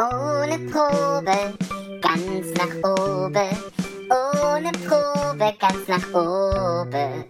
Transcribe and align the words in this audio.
Ohne 0.00 0.58
Probe, 0.70 1.54
ganz 2.00 2.54
nach 2.56 2.88
oben. 2.88 3.56
Ohne 4.08 4.70
Probe, 4.86 5.52
ganz 5.58 5.88
nach 5.88 6.14
oben. 6.14 7.24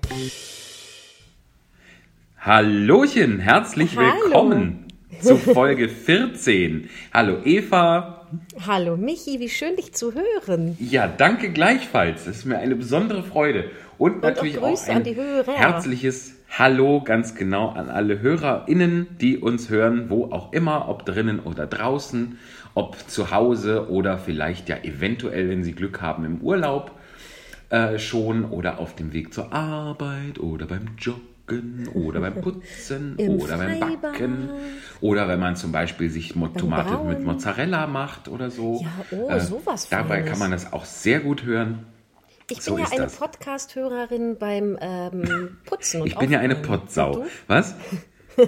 Hallöchen, 2.38 3.38
herzlich 3.40 3.96
Hallo. 3.96 4.12
willkommen 4.24 4.84
zu 5.22 5.38
Folge 5.38 5.88
14. 5.88 6.90
Hallo 7.14 7.38
Eva. 7.42 8.26
Hallo 8.66 8.98
Michi, 8.98 9.40
wie 9.40 9.48
schön 9.48 9.76
dich 9.76 9.94
zu 9.94 10.12
hören. 10.12 10.76
Ja, 10.78 11.08
danke 11.08 11.50
gleichfalls. 11.50 12.26
Es 12.26 12.38
ist 12.38 12.44
mir 12.44 12.58
eine 12.58 12.76
besondere 12.76 13.22
Freude. 13.22 13.70
Und, 13.98 14.22
natürlich 14.22 14.58
auch 14.58 14.62
auch, 14.62 14.88
ein 14.88 14.96
an 14.98 15.02
die 15.02 15.16
Hörer. 15.16 15.52
herzliches 15.52 16.36
Hallo 16.50 17.02
ganz 17.02 17.34
genau 17.34 17.68
an 17.68 17.90
alle 17.90 18.20
HörerInnen, 18.20 19.08
die 19.20 19.38
uns 19.38 19.68
hören, 19.68 20.08
wo 20.08 20.30
auch 20.32 20.52
immer, 20.52 20.88
ob 20.88 21.04
drinnen 21.04 21.40
oder 21.40 21.66
draußen, 21.66 22.38
ob 22.74 22.96
zu 23.08 23.30
Hause 23.30 23.90
oder 23.90 24.18
vielleicht 24.18 24.68
ja 24.68 24.76
eventuell, 24.82 25.50
wenn 25.50 25.62
sie 25.62 25.72
Glück 25.72 26.00
haben, 26.00 26.24
im 26.24 26.40
Urlaub 26.40 26.92
äh, 27.70 27.98
schon 27.98 28.44
oder 28.44 28.78
auf 28.78 28.94
dem 28.94 29.12
Weg 29.12 29.34
zur 29.34 29.52
Arbeit 29.52 30.38
oder 30.38 30.66
beim 30.66 30.96
Joggen 30.98 31.88
oder 31.92 32.20
beim 32.20 32.40
Putzen 32.40 33.16
oder 33.18 33.58
beim. 33.58 34.00
Backen 34.00 34.48
oder 35.00 35.28
wenn 35.28 35.40
man 35.40 35.56
zum 35.56 35.72
Beispiel 35.72 36.08
sich 36.08 36.34
Mo 36.34 36.48
Tomate 36.48 37.04
mit 37.04 37.24
Mozzarella 37.24 37.86
macht 37.86 38.28
oder 38.28 38.50
so. 38.50 38.80
Ja, 38.82 39.18
oh, 39.18 39.38
sowas 39.38 39.88
Dabei 39.88 40.22
kann 40.22 40.38
man 40.38 40.50
das 40.50 40.72
auch 40.72 40.84
sehr 40.84 41.20
gut 41.20 41.44
hören. 41.44 41.86
Ich 42.50 42.62
So 42.62 42.74
bin 42.74 42.84
ja 42.84 42.90
eine. 42.90 43.06
Podcast-Hörerin 43.06 44.38
beim 44.38 44.78
ähm, 44.80 45.58
Putzen 45.66 46.00
und 46.02 46.06
Ich 46.08 46.16
bin 46.16 46.30
ja 46.30 46.40
eine. 46.40 46.56
Potsau. 46.56 47.26
Was? 47.46 47.74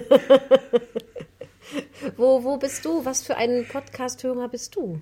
Wo, 2.17 2.43
wo 2.43 2.57
bist 2.57 2.85
du? 2.85 3.05
Was 3.05 3.23
für 3.23 3.37
ein 3.37 3.67
Podcast-Hörer 3.71 4.49
bist 4.49 4.75
du? 4.77 5.01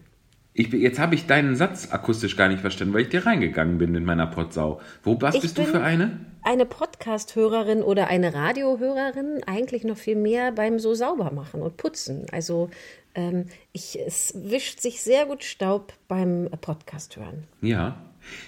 Ich, 0.53 0.73
jetzt 0.73 0.99
habe 0.99 1.15
ich 1.15 1.27
deinen 1.27 1.55
Satz 1.55 1.93
akustisch 1.93 2.37
gar 2.37 2.49
nicht 2.49 2.61
verstanden, 2.61 2.93
weil 2.93 3.03
ich 3.03 3.09
dir 3.11 3.25
reingegangen 3.25 3.79
bin 3.79 3.95
in 3.95 4.05
meiner 4.05 4.27
Potsau. 4.27 4.81
Wo, 5.05 5.21
was 5.21 5.37
Ich 5.37 5.43
bist 5.43 5.57
du 5.57 5.65
für 5.65 5.81
eine? 5.81 6.19
Eine 6.43 6.67
Podcast-Hörerin 6.67 7.83
oder 7.83 8.09
eine 8.09 8.35
Radiohörerin, 8.35 9.43
eigentlich 9.47 9.85
noch 9.85 9.97
viel 9.97 10.17
mehr 10.17 10.51
beim 10.51 10.81
so 10.81 10.95
sauber 10.95 11.31
machen 11.31 11.63
und 11.63 11.77
putzen. 11.77 12.27
Also 12.33 12.71
ähm, 13.15 13.47
ich, 13.73 13.99
es 14.05 14.33
wischt 14.35 14.81
sich 14.81 15.01
sehr 15.01 15.27
gut 15.27 15.45
Staub 15.45 15.93
beim 16.09 16.49
Podcast 16.61 17.17
hören. 17.17 17.45
Ja. 17.61 17.97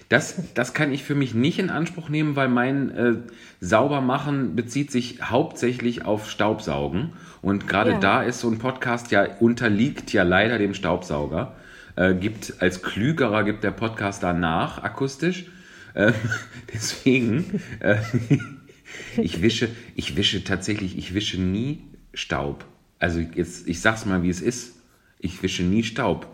Das, 0.09 0.36
das 0.55 0.75
kann 0.75 0.92
ich 0.92 1.05
für 1.05 1.14
mich 1.14 1.34
nicht 1.34 1.59
in 1.59 1.70
Anspruch 1.70 2.09
nehmen, 2.09 2.34
weil 2.34 2.48
mein 2.48 2.91
äh, 2.91 3.14
Saubermachen 3.61 4.56
bezieht 4.56 4.91
sich 4.91 5.23
hauptsächlich 5.31 6.05
auf 6.05 6.28
Staubsaugen. 6.28 7.12
Und 7.42 7.69
gerade 7.69 7.92
Ja. 7.92 7.98
da 7.98 8.23
ist 8.23 8.41
so 8.41 8.51
ein 8.51 8.58
Podcast 8.58 9.11
ja, 9.12 9.25
unterliegt 9.39 10.12
ja 10.12 10.25
leider 10.25 10.58
dem 10.58 10.75
Staubsauger. 10.75 11.56
Äh, 11.97 12.14
gibt 12.14 12.55
als 12.61 12.83
Klügerer 12.83 13.45
gibt 13.45 13.62
der 13.64 13.70
Podcast 13.70 14.23
danach 14.23 14.83
akustisch. 14.83 15.47
Äh, 15.95 16.12
deswegen, 16.75 17.61
äh, 17.81 17.97
ich 19.17 19.42
wische, 19.42 19.69
ich 19.95 20.17
wische 20.17 20.42
tatsächlich, 20.45 20.98
ich 20.98 21.14
wische 21.14 21.41
nie 21.41 21.84
Staub. 22.14 22.64
Also 22.98 23.20
jetzt, 23.20 23.69
ich 23.69 23.81
sag's 23.81 24.06
mal, 24.06 24.23
wie 24.23 24.28
es 24.31 24.41
ist. 24.41 24.77
Ich 25.19 25.42
wische 25.42 25.62
nie 25.62 25.83
Staub. 25.84 26.27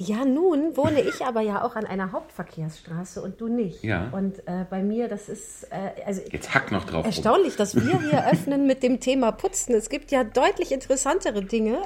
Ja, 0.00 0.24
nun 0.24 0.76
wohne 0.76 1.00
ich 1.00 1.24
aber 1.26 1.40
ja 1.40 1.64
auch 1.64 1.74
an 1.74 1.84
einer 1.84 2.12
Hauptverkehrsstraße 2.12 3.20
und 3.20 3.40
du 3.40 3.48
nicht. 3.48 3.82
Ja. 3.82 4.08
Und 4.12 4.46
äh, 4.46 4.64
bei 4.70 4.80
mir, 4.82 5.08
das 5.08 5.28
ist, 5.28 5.64
äh, 5.72 5.90
also 6.06 6.22
Jetzt 6.30 6.54
hack 6.54 6.70
noch 6.70 6.84
drauf. 6.84 7.04
erstaunlich, 7.04 7.56
dass 7.56 7.74
wir 7.74 8.00
hier 8.00 8.24
öffnen 8.32 8.66
mit 8.68 8.84
dem 8.84 9.00
Thema 9.00 9.32
Putzen. 9.32 9.74
Es 9.74 9.88
gibt 9.88 10.12
ja 10.12 10.22
deutlich 10.22 10.70
interessantere 10.70 11.42
Dinge. 11.44 11.82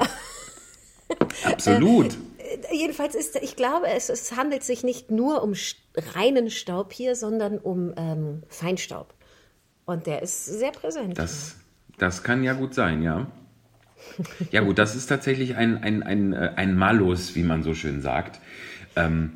Absolut. 1.44 2.16
Äh, 2.38 2.76
Jedenfalls 2.76 3.14
ist, 3.14 3.36
ich 3.36 3.56
glaube, 3.56 3.86
es, 3.86 4.08
es 4.10 4.36
handelt 4.36 4.62
sich 4.62 4.82
nicht 4.84 5.10
nur 5.10 5.42
um 5.42 5.54
reinen 6.14 6.50
Staub 6.50 6.92
hier, 6.92 7.14
sondern 7.16 7.56
um 7.58 7.94
ähm, 7.96 8.42
Feinstaub. 8.48 9.14
Und 9.86 10.06
der 10.06 10.22
ist 10.22 10.44
sehr 10.44 10.72
präsent. 10.72 11.16
Das, 11.18 11.56
das 11.98 12.22
kann 12.24 12.42
ja 12.42 12.52
gut 12.52 12.74
sein, 12.74 13.02
ja. 13.02 13.26
Ja 14.50 14.60
gut, 14.60 14.78
das 14.78 14.94
ist 14.94 15.06
tatsächlich 15.06 15.56
ein, 15.56 15.82
ein, 15.82 16.02
ein, 16.02 16.32
äh, 16.32 16.52
ein 16.56 16.76
Malus, 16.76 17.34
wie 17.34 17.42
man 17.42 17.62
so 17.62 17.74
schön 17.74 18.02
sagt. 18.02 18.40
Ähm, 18.96 19.32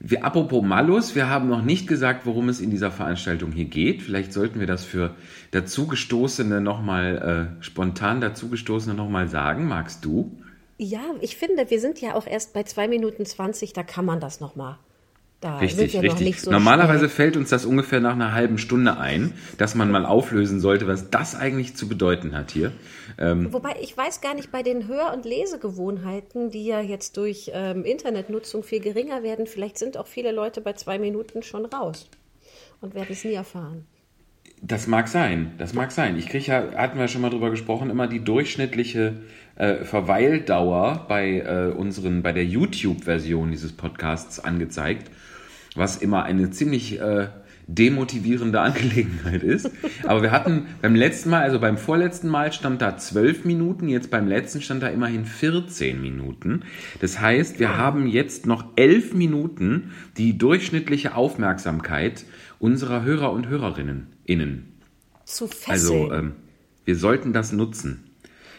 wir, 0.00 0.24
apropos 0.24 0.62
Malus, 0.62 1.14
wir 1.14 1.28
haben 1.28 1.48
noch 1.48 1.62
nicht 1.62 1.86
gesagt, 1.86 2.26
worum 2.26 2.48
es 2.48 2.60
in 2.60 2.70
dieser 2.70 2.90
Veranstaltung 2.90 3.52
hier 3.52 3.64
geht. 3.64 4.02
Vielleicht 4.02 4.32
sollten 4.32 4.60
wir 4.60 4.66
das 4.66 4.84
für 4.84 5.14
dazugestoßene 5.50 6.60
nochmal, 6.60 7.50
äh, 7.60 7.62
spontan 7.62 8.20
dazugestoßene 8.20 8.94
nochmal 8.94 9.28
sagen. 9.28 9.68
Magst 9.68 10.04
du? 10.04 10.36
ja, 10.78 11.00
ich 11.20 11.36
finde, 11.36 11.70
wir 11.70 11.80
sind 11.80 12.00
ja 12.00 12.14
auch 12.14 12.26
erst 12.26 12.52
bei 12.52 12.62
2 12.62 12.88
Minuten 12.88 13.24
20, 13.24 13.72
da 13.72 13.82
kann 13.82 14.04
man 14.04 14.20
das 14.20 14.40
nochmal. 14.40 14.78
Da 15.46 15.58
Richtig, 15.58 15.94
noch 15.94 16.02
richtig. 16.02 16.40
so 16.40 16.50
Normalerweise 16.50 16.98
schnell. 17.04 17.08
fällt 17.08 17.36
uns 17.36 17.50
das 17.50 17.64
ungefähr 17.66 18.00
nach 18.00 18.14
einer 18.14 18.32
halben 18.32 18.58
Stunde 18.58 18.98
ein, 18.98 19.32
dass 19.58 19.76
man 19.76 19.92
mal 19.92 20.04
auflösen 20.04 20.58
sollte, 20.58 20.88
was 20.88 21.08
das 21.10 21.36
eigentlich 21.36 21.76
zu 21.76 21.88
bedeuten 21.88 22.36
hat 22.36 22.50
hier. 22.50 22.72
Ähm, 23.16 23.52
Wobei 23.52 23.76
ich 23.80 23.96
weiß 23.96 24.20
gar 24.20 24.34
nicht, 24.34 24.50
bei 24.50 24.64
den 24.64 24.88
Hör- 24.88 25.14
und 25.14 25.24
Lesegewohnheiten, 25.24 26.50
die 26.50 26.66
ja 26.66 26.80
jetzt 26.80 27.16
durch 27.16 27.52
ähm, 27.54 27.84
Internetnutzung 27.84 28.64
viel 28.64 28.80
geringer 28.80 29.22
werden, 29.22 29.46
vielleicht 29.46 29.78
sind 29.78 29.96
auch 29.96 30.08
viele 30.08 30.32
Leute 30.32 30.60
bei 30.60 30.72
zwei 30.72 30.98
Minuten 30.98 31.44
schon 31.44 31.64
raus 31.64 32.10
und 32.80 32.96
werden 32.96 33.10
es 33.10 33.24
nie 33.24 33.34
erfahren. 33.34 33.86
Das 34.62 34.88
mag 34.88 35.06
sein, 35.06 35.52
das 35.58 35.74
mag 35.74 35.92
sein. 35.92 36.18
Ich 36.18 36.28
kriege 36.28 36.46
ja, 36.46 36.72
hatten 36.76 36.98
wir 36.98 37.06
schon 37.06 37.20
mal 37.20 37.30
drüber 37.30 37.50
gesprochen, 37.50 37.88
immer 37.88 38.08
die 38.08 38.24
durchschnittliche 38.24 39.18
äh, 39.54 39.84
Verweildauer 39.84 41.04
bei 41.08 41.38
äh, 41.38 41.72
unseren, 41.72 42.22
bei 42.22 42.32
der 42.32 42.44
YouTube-Version 42.44 43.52
dieses 43.52 43.72
Podcasts 43.72 44.40
angezeigt, 44.40 45.10
was 45.76 45.96
immer 45.96 46.24
eine 46.24 46.50
ziemlich 46.50 47.00
äh, 47.00 47.28
demotivierende 47.66 48.60
Angelegenheit 48.62 49.42
ist. 49.42 49.70
Aber 50.04 50.22
wir 50.22 50.30
hatten 50.30 50.66
beim 50.82 50.94
letzten 50.94 51.30
Mal, 51.30 51.42
also 51.42 51.58
beim 51.58 51.78
vorletzten 51.78 52.28
Mal 52.28 52.52
stand 52.52 52.80
da 52.82 52.96
12 52.96 53.44
Minuten, 53.44 53.88
jetzt 53.88 54.10
beim 54.10 54.28
letzten 54.28 54.62
stand 54.62 54.82
da 54.82 54.88
immerhin 54.88 55.24
14 55.24 56.00
Minuten. 56.00 56.62
Das 57.00 57.20
heißt, 57.20 57.58
wir 57.58 57.76
haben 57.76 58.06
jetzt 58.06 58.46
noch 58.46 58.64
11 58.76 59.14
Minuten 59.14 59.92
die 60.16 60.38
durchschnittliche 60.38 61.14
Aufmerksamkeit 61.14 62.24
unserer 62.58 63.02
Hörer 63.02 63.32
und 63.32 63.48
Hörerinnen 63.48 64.06
innen. 64.24 64.72
Zu 65.24 65.48
fesseln. 65.48 65.70
Also 65.72 66.12
ähm, 66.12 66.32
wir 66.84 66.96
sollten 66.96 67.32
das 67.32 67.52
nutzen. 67.52 68.05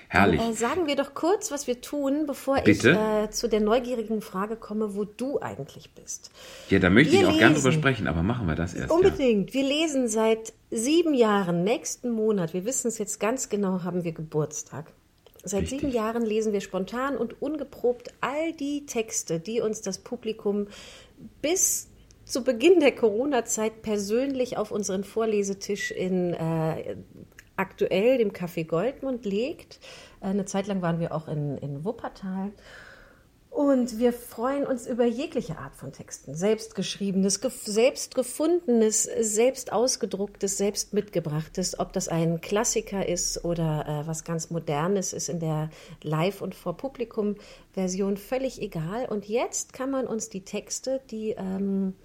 Herrlich. 0.09 0.41
Äh, 0.41 0.53
sagen 0.53 0.87
wir 0.87 0.95
doch 0.95 1.13
kurz, 1.13 1.51
was 1.51 1.67
wir 1.67 1.81
tun, 1.81 2.25
bevor 2.25 2.61
Bitte? 2.61 2.91
ich 2.91 2.97
äh, 2.97 3.29
zu 3.29 3.49
der 3.49 3.59
neugierigen 3.59 4.21
Frage 4.21 4.55
komme, 4.55 4.95
wo 4.95 5.03
du 5.03 5.39
eigentlich 5.41 5.91
bist. 5.91 6.31
Ja, 6.69 6.79
da 6.79 6.89
möchte 6.89 7.13
wir 7.13 7.21
ich 7.21 7.25
auch 7.25 7.37
gern 7.37 7.53
lesen. 7.53 7.63
drüber 7.63 7.73
sprechen, 7.73 8.07
aber 8.07 8.23
machen 8.23 8.47
wir 8.47 8.55
das 8.55 8.73
erst. 8.73 8.89
Ja. 8.89 8.95
Unbedingt. 8.95 9.53
Wir 9.53 9.63
lesen 9.63 10.07
seit 10.07 10.53
sieben 10.71 11.13
Jahren, 11.13 11.63
nächsten 11.63 12.09
Monat, 12.09 12.53
wir 12.53 12.65
wissen 12.65 12.87
es 12.87 12.97
jetzt 12.97 13.19
ganz 13.19 13.49
genau, 13.49 13.83
haben 13.83 14.03
wir 14.03 14.13
Geburtstag. 14.13 14.91
Seit 15.43 15.63
Richtig. 15.63 15.81
sieben 15.81 15.93
Jahren 15.93 16.25
lesen 16.25 16.51
wir 16.51 16.61
spontan 16.61 17.17
und 17.17 17.41
ungeprobt 17.41 18.11
all 18.21 18.53
die 18.53 18.85
Texte, 18.85 19.39
die 19.39 19.61
uns 19.61 19.81
das 19.81 19.99
Publikum 19.99 20.67
bis 21.41 21.87
zu 22.25 22.43
Beginn 22.43 22.81
der 22.81 22.93
Corona-Zeit 22.93 23.81
persönlich 23.81 24.57
auf 24.57 24.71
unseren 24.71 25.05
Vorlesetisch 25.05 25.91
in 25.91 26.33
äh, 26.33 26.97
aktuell 27.57 28.17
dem 28.17 28.31
Café 28.31 28.65
Goldmund 28.65 29.25
legt. 29.25 29.79
Äh, 30.21 30.27
eine 30.27 30.45
Zeit 30.45 30.67
lang 30.67 30.81
waren 30.81 30.99
wir 30.99 31.13
auch 31.13 31.27
in, 31.27 31.57
in 31.57 31.83
Wuppertal. 31.83 32.51
Und 33.57 33.97
wir 33.97 34.13
freuen 34.13 34.67
uns 34.67 34.85
über 34.85 35.05
jegliche 35.05 35.57
Art 35.57 35.75
von 35.75 35.91
Texten. 35.91 36.35
Selbstgeschriebenes, 36.35 37.41
gef 37.41 37.63
selbst 37.65 38.13
gefundenes, 38.13 39.09
selbst 39.19 39.73
ausgedrucktes, 39.73 40.57
selbst 40.57 40.93
mitgebrachtes. 40.93 41.79
Ob 41.79 41.91
das 41.91 42.07
ein 42.07 42.39
Klassiker 42.39 43.09
ist 43.09 43.43
oder 43.43 44.03
äh, 44.03 44.07
was 44.07 44.23
ganz 44.23 44.51
Modernes 44.51 45.11
ist 45.11 45.27
in 45.27 45.39
der 45.39 45.71
Live- 46.03 46.43
und 46.43 46.53
vor 46.53 46.77
Publikum-Version, 46.77 48.17
völlig 48.17 48.61
egal. 48.61 49.07
Und 49.07 49.27
jetzt 49.27 49.73
kann 49.73 49.89
man 49.89 50.05
uns 50.05 50.29
die 50.29 50.41
Texte, 50.41 51.01
die 51.09 51.31
ähm, 51.31 51.95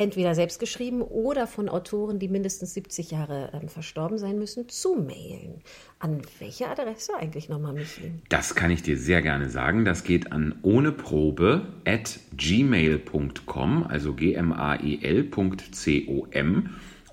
entweder 0.00 0.34
selbst 0.34 0.58
geschrieben 0.58 1.02
oder 1.02 1.46
von 1.46 1.68
Autoren, 1.68 2.18
die 2.18 2.28
mindestens 2.28 2.72
70 2.74 3.10
Jahre 3.10 3.50
ähm, 3.52 3.68
verstorben 3.68 4.16
sein 4.18 4.38
müssen, 4.38 4.68
zumailen. 4.68 5.60
An 5.98 6.22
welche 6.38 6.68
Adresse 6.68 7.12
eigentlich 7.14 7.50
nochmal, 7.50 7.74
Michi? 7.74 8.10
Das 8.30 8.54
kann 8.54 8.70
ich 8.70 8.82
dir 8.82 8.96
sehr 8.96 9.20
gerne 9.20 9.50
sagen. 9.50 9.84
Das 9.84 10.02
geht 10.02 10.32
an 10.32 10.54
ohneprobe 10.62 11.66
at 11.84 12.18
gmail.com, 12.36 13.84
also 13.86 14.10
E 14.12 14.14
g-m-a-e-l.com 14.32 15.56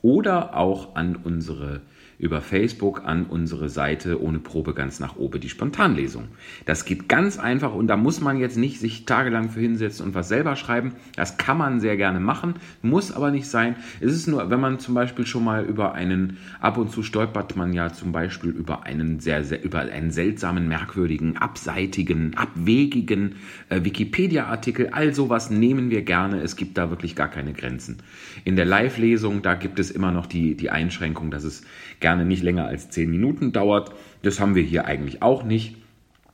oder 0.01 0.55
auch 0.55 0.95
an 0.95 1.15
unsere 1.17 1.81
über 2.19 2.41
Facebook 2.41 3.03
an 3.05 3.25
unsere 3.25 3.69
Seite 3.69 4.21
ohne 4.21 4.39
Probe 4.39 4.73
ganz 4.73 4.99
nach 4.99 5.17
oben, 5.17 5.39
die 5.39 5.49
Spontanlesung. 5.49 6.29
Das 6.65 6.85
geht 6.85 7.07
ganz 7.07 7.37
einfach 7.37 7.73
und 7.73 7.87
da 7.87 7.95
muss 7.95 8.21
man 8.21 8.39
jetzt 8.39 8.57
nicht 8.57 8.79
sich 8.79 9.05
tagelang 9.05 9.49
für 9.49 9.59
hinsetzen 9.59 10.05
und 10.05 10.15
was 10.15 10.27
selber 10.27 10.55
schreiben. 10.55 10.93
Das 11.15 11.37
kann 11.37 11.57
man 11.57 11.79
sehr 11.79 11.95
gerne 11.95 12.19
machen, 12.19 12.55
muss 12.81 13.11
aber 13.11 13.29
nicht 13.29 13.47
sein. 13.47 13.75
Es 13.99 14.13
ist 14.13 14.27
nur, 14.27 14.49
wenn 14.49 14.59
man 14.59 14.79
zum 14.79 14.95
Beispiel 14.95 15.27
schon 15.27 15.43
mal 15.43 15.63
über 15.63 15.93
einen, 15.93 16.37
ab 16.59 16.77
und 16.77 16.89
zu 16.89 17.03
stolpert 17.03 17.55
man 17.55 17.71
ja 17.73 17.93
zum 17.93 18.11
Beispiel 18.11 18.49
über 18.49 18.83
einen 18.83 19.19
sehr, 19.19 19.43
sehr 19.43 19.63
über 19.63 19.79
einen 19.79 20.09
seltsamen, 20.09 20.67
merkwürdigen, 20.67 21.37
abseitigen, 21.37 22.35
abwegigen 22.35 23.35
äh, 23.69 23.83
Wikipedia-Artikel. 23.83 24.89
All 24.91 25.13
sowas 25.13 25.51
nehmen 25.51 25.91
wir 25.91 26.01
gerne. 26.01 26.41
Es 26.41 26.55
gibt 26.55 26.79
da 26.79 26.89
wirklich 26.89 27.15
gar 27.15 27.29
keine 27.29 27.53
Grenzen. 27.53 27.97
In 28.43 28.55
der 28.55 28.65
Live-Lesung, 28.65 29.43
da 29.43 29.53
gibt 29.53 29.77
es 29.77 29.91
immer 29.91 30.11
noch 30.11 30.25
die, 30.25 30.55
die 30.55 30.71
Einschränkung, 30.71 31.29
dass 31.29 31.43
es 31.43 31.63
gerne 31.99 32.06
nicht 32.15 32.43
länger 32.43 32.65
als 32.65 32.89
zehn 32.89 33.09
Minuten 33.09 33.51
dauert. 33.51 33.91
Das 34.23 34.39
haben 34.39 34.55
wir 34.55 34.63
hier 34.63 34.85
eigentlich 34.85 35.21
auch 35.21 35.43
nicht. 35.43 35.75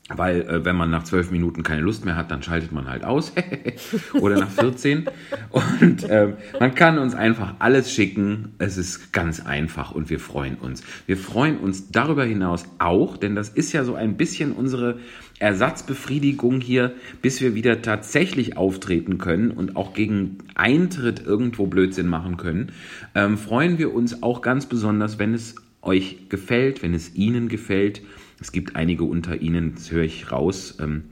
Weil 0.10 0.42
äh, 0.42 0.66
wenn 0.66 0.76
man 0.76 0.90
nach 0.90 1.04
zwölf 1.04 1.32
Minuten 1.32 1.64
keine 1.64 1.82
Lust 1.82 2.04
mehr 2.04 2.18
hat, 2.18 2.30
dann 2.30 2.44
schaltet 2.44 2.74
man 2.74 2.90
halt 2.90 3.06
aus. 3.06 3.32
Oder 4.20 4.38
nach 4.38 4.50
14. 4.50 5.06
Und 5.50 6.04
äh, 6.04 6.34
man 6.60 6.76
kann 6.76 6.98
uns 6.98 7.16
einfach 7.16 7.56
alles 7.60 7.90
schicken. 7.90 8.54
Es 8.58 8.78
ist 8.78 9.14
ganz 9.14 9.40
einfach 9.46 9.92
und 9.92 10.10
wir 10.10 10.20
freuen 10.20 10.56
uns. 10.56 10.84
Wir 11.06 11.16
freuen 11.16 11.58
uns 11.58 11.90
darüber 11.90 12.26
hinaus 12.26 12.66
auch, 12.80 13.16
denn 13.16 13.34
das 13.34 13.48
ist 13.48 13.72
ja 13.72 13.86
so 13.86 13.96
ein 13.96 14.18
bisschen 14.18 14.52
unsere 14.52 15.00
Ersatzbefriedigung 15.40 16.60
hier, 16.60 16.94
bis 17.22 17.40
wir 17.40 17.56
wieder 17.56 17.82
tatsächlich 17.82 18.58
auftreten 18.58 19.20
können 19.20 19.52
und 19.52 19.78
auch 19.78 19.94
gegen 19.94 20.40
Eintritt 20.54 21.26
irgendwo 21.26 21.68
Blödsinn 21.68 22.08
machen 22.08 22.36
können. 22.36 22.74
Ähm, 23.16 23.38
freuen 23.38 23.78
wir 23.78 23.94
uns 23.94 24.22
auch 24.22 24.42
ganz 24.42 24.66
besonders, 24.66 25.18
wenn 25.18 25.34
es 25.34 25.56
euch 25.84 26.30
gefällt, 26.30 26.82
wenn 26.82 26.94
es 26.94 27.14
Ihnen 27.16 27.50
gefällt 27.50 28.02
es 28.44 28.52
gibt 28.52 28.76
einige 28.76 29.06
unter 29.06 29.42
Ihnen, 29.42 29.76
das 29.76 29.90
höre 29.92 30.04
ich 30.04 30.30
raus, 30.30 30.78
ähm, 30.82 31.04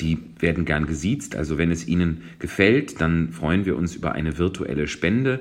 die 0.00 0.18
werden 0.38 0.64
gern 0.64 0.86
gesiezt. 0.86 1.36
Also 1.36 1.58
wenn 1.58 1.70
es 1.70 1.86
Ihnen 1.86 2.22
gefällt, 2.38 2.98
dann 3.02 3.30
freuen 3.30 3.66
wir 3.66 3.76
uns 3.76 3.94
über 3.94 4.12
eine 4.12 4.38
virtuelle 4.38 4.88
Spende. 4.88 5.40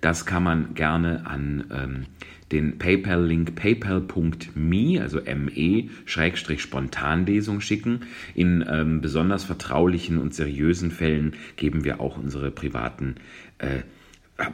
Das 0.00 0.26
kann 0.26 0.42
man 0.42 0.74
gerne 0.74 1.24
an 1.24 1.64
ähm, 1.72 2.06
den 2.50 2.78
PayPal-Link 2.78 3.54
paypal.me, 3.54 5.00
also 5.00 5.20
me, 5.20 5.88
Schrägstrich 6.04 6.62
Spontanlesung 6.62 7.60
schicken. 7.60 8.00
In 8.34 8.64
ähm, 8.68 9.00
besonders 9.00 9.44
vertraulichen 9.44 10.18
und 10.18 10.34
seriösen 10.34 10.90
Fällen 10.90 11.34
geben 11.54 11.84
wir 11.84 12.00
auch 12.00 12.18
unsere 12.18 12.50
privaten 12.50 13.14
äh, 13.58 13.82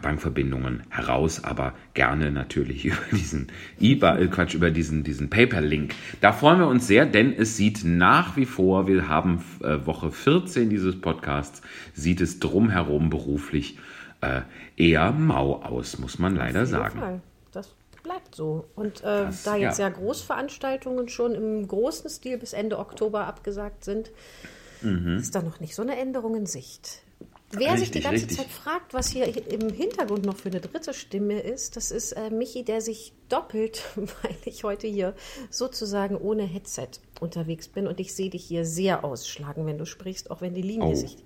Bankverbindungen 0.02 0.82
heraus, 0.90 1.44
aber 1.44 1.74
gerne 1.94 2.30
natürlich 2.30 2.84
über 2.84 2.96
diesen 3.12 3.48
IBA, 3.80 4.18
äh 4.18 4.26
Quatsch, 4.28 4.54
über 4.54 4.70
diesen, 4.70 5.04
diesen 5.04 5.30
PayPal-Link. 5.30 5.94
Da 6.20 6.32
freuen 6.32 6.58
wir 6.58 6.66
uns 6.66 6.86
sehr, 6.86 7.06
denn 7.06 7.32
es 7.32 7.56
sieht 7.56 7.84
nach 7.84 8.36
wie 8.36 8.46
vor, 8.46 8.86
wir 8.86 9.08
haben 9.08 9.44
äh, 9.62 9.86
Woche 9.86 10.10
14 10.10 10.68
dieses 10.68 11.00
Podcasts, 11.00 11.62
sieht 11.94 12.20
es 12.20 12.40
drumherum 12.40 13.10
beruflich 13.10 13.78
äh, 14.20 14.42
eher 14.76 15.12
mau 15.12 15.62
aus, 15.62 15.98
muss 15.98 16.18
man 16.18 16.34
leider 16.34 16.66
sagen. 16.66 16.98
Fall. 16.98 17.20
Das 17.52 17.74
bleibt 18.02 18.34
so. 18.34 18.66
Und 18.74 19.00
äh, 19.00 19.26
das, 19.26 19.44
da 19.44 19.56
jetzt 19.56 19.78
ja. 19.78 19.88
ja. 19.88 19.94
Großveranstaltungen 19.94 21.08
schon 21.08 21.34
im 21.34 21.66
großen 21.66 22.10
Stil 22.10 22.38
bis 22.38 22.52
Ende 22.52 22.78
Oktober 22.78 23.26
abgesagt 23.26 23.84
sind, 23.84 24.10
mhm. 24.82 25.18
ist 25.18 25.34
da 25.34 25.42
noch 25.42 25.60
nicht 25.60 25.74
so 25.74 25.82
eine 25.82 25.96
Änderung 25.98 26.34
in 26.34 26.46
Sicht. 26.46 27.02
Wer 27.50 27.72
richtig, 27.72 27.78
sich 27.80 27.90
die 27.92 28.00
ganze 28.00 28.26
richtig. 28.26 28.36
Zeit 28.36 28.48
fragt, 28.48 28.92
was 28.92 29.08
hier 29.08 29.24
im 29.50 29.70
Hintergrund 29.70 30.26
noch 30.26 30.36
für 30.36 30.50
eine 30.50 30.60
dritte 30.60 30.92
Stimme 30.92 31.40
ist, 31.40 31.76
das 31.76 31.90
ist 31.90 32.12
äh, 32.12 32.28
Michi, 32.30 32.62
der 32.62 32.82
sich 32.82 33.14
doppelt, 33.30 33.84
weil 33.96 34.36
ich 34.44 34.64
heute 34.64 34.86
hier 34.86 35.14
sozusagen 35.48 36.16
ohne 36.16 36.42
Headset 36.42 36.88
unterwegs 37.20 37.68
bin 37.68 37.86
und 37.86 38.00
ich 38.00 38.14
sehe 38.14 38.28
dich 38.28 38.44
hier 38.44 38.66
sehr 38.66 39.02
ausschlagen, 39.02 39.64
wenn 39.64 39.78
du 39.78 39.86
sprichst, 39.86 40.30
auch 40.30 40.42
wenn 40.42 40.54
die 40.54 40.62
Linie 40.62 40.90
oh. 40.90 40.94
sich 40.94 41.16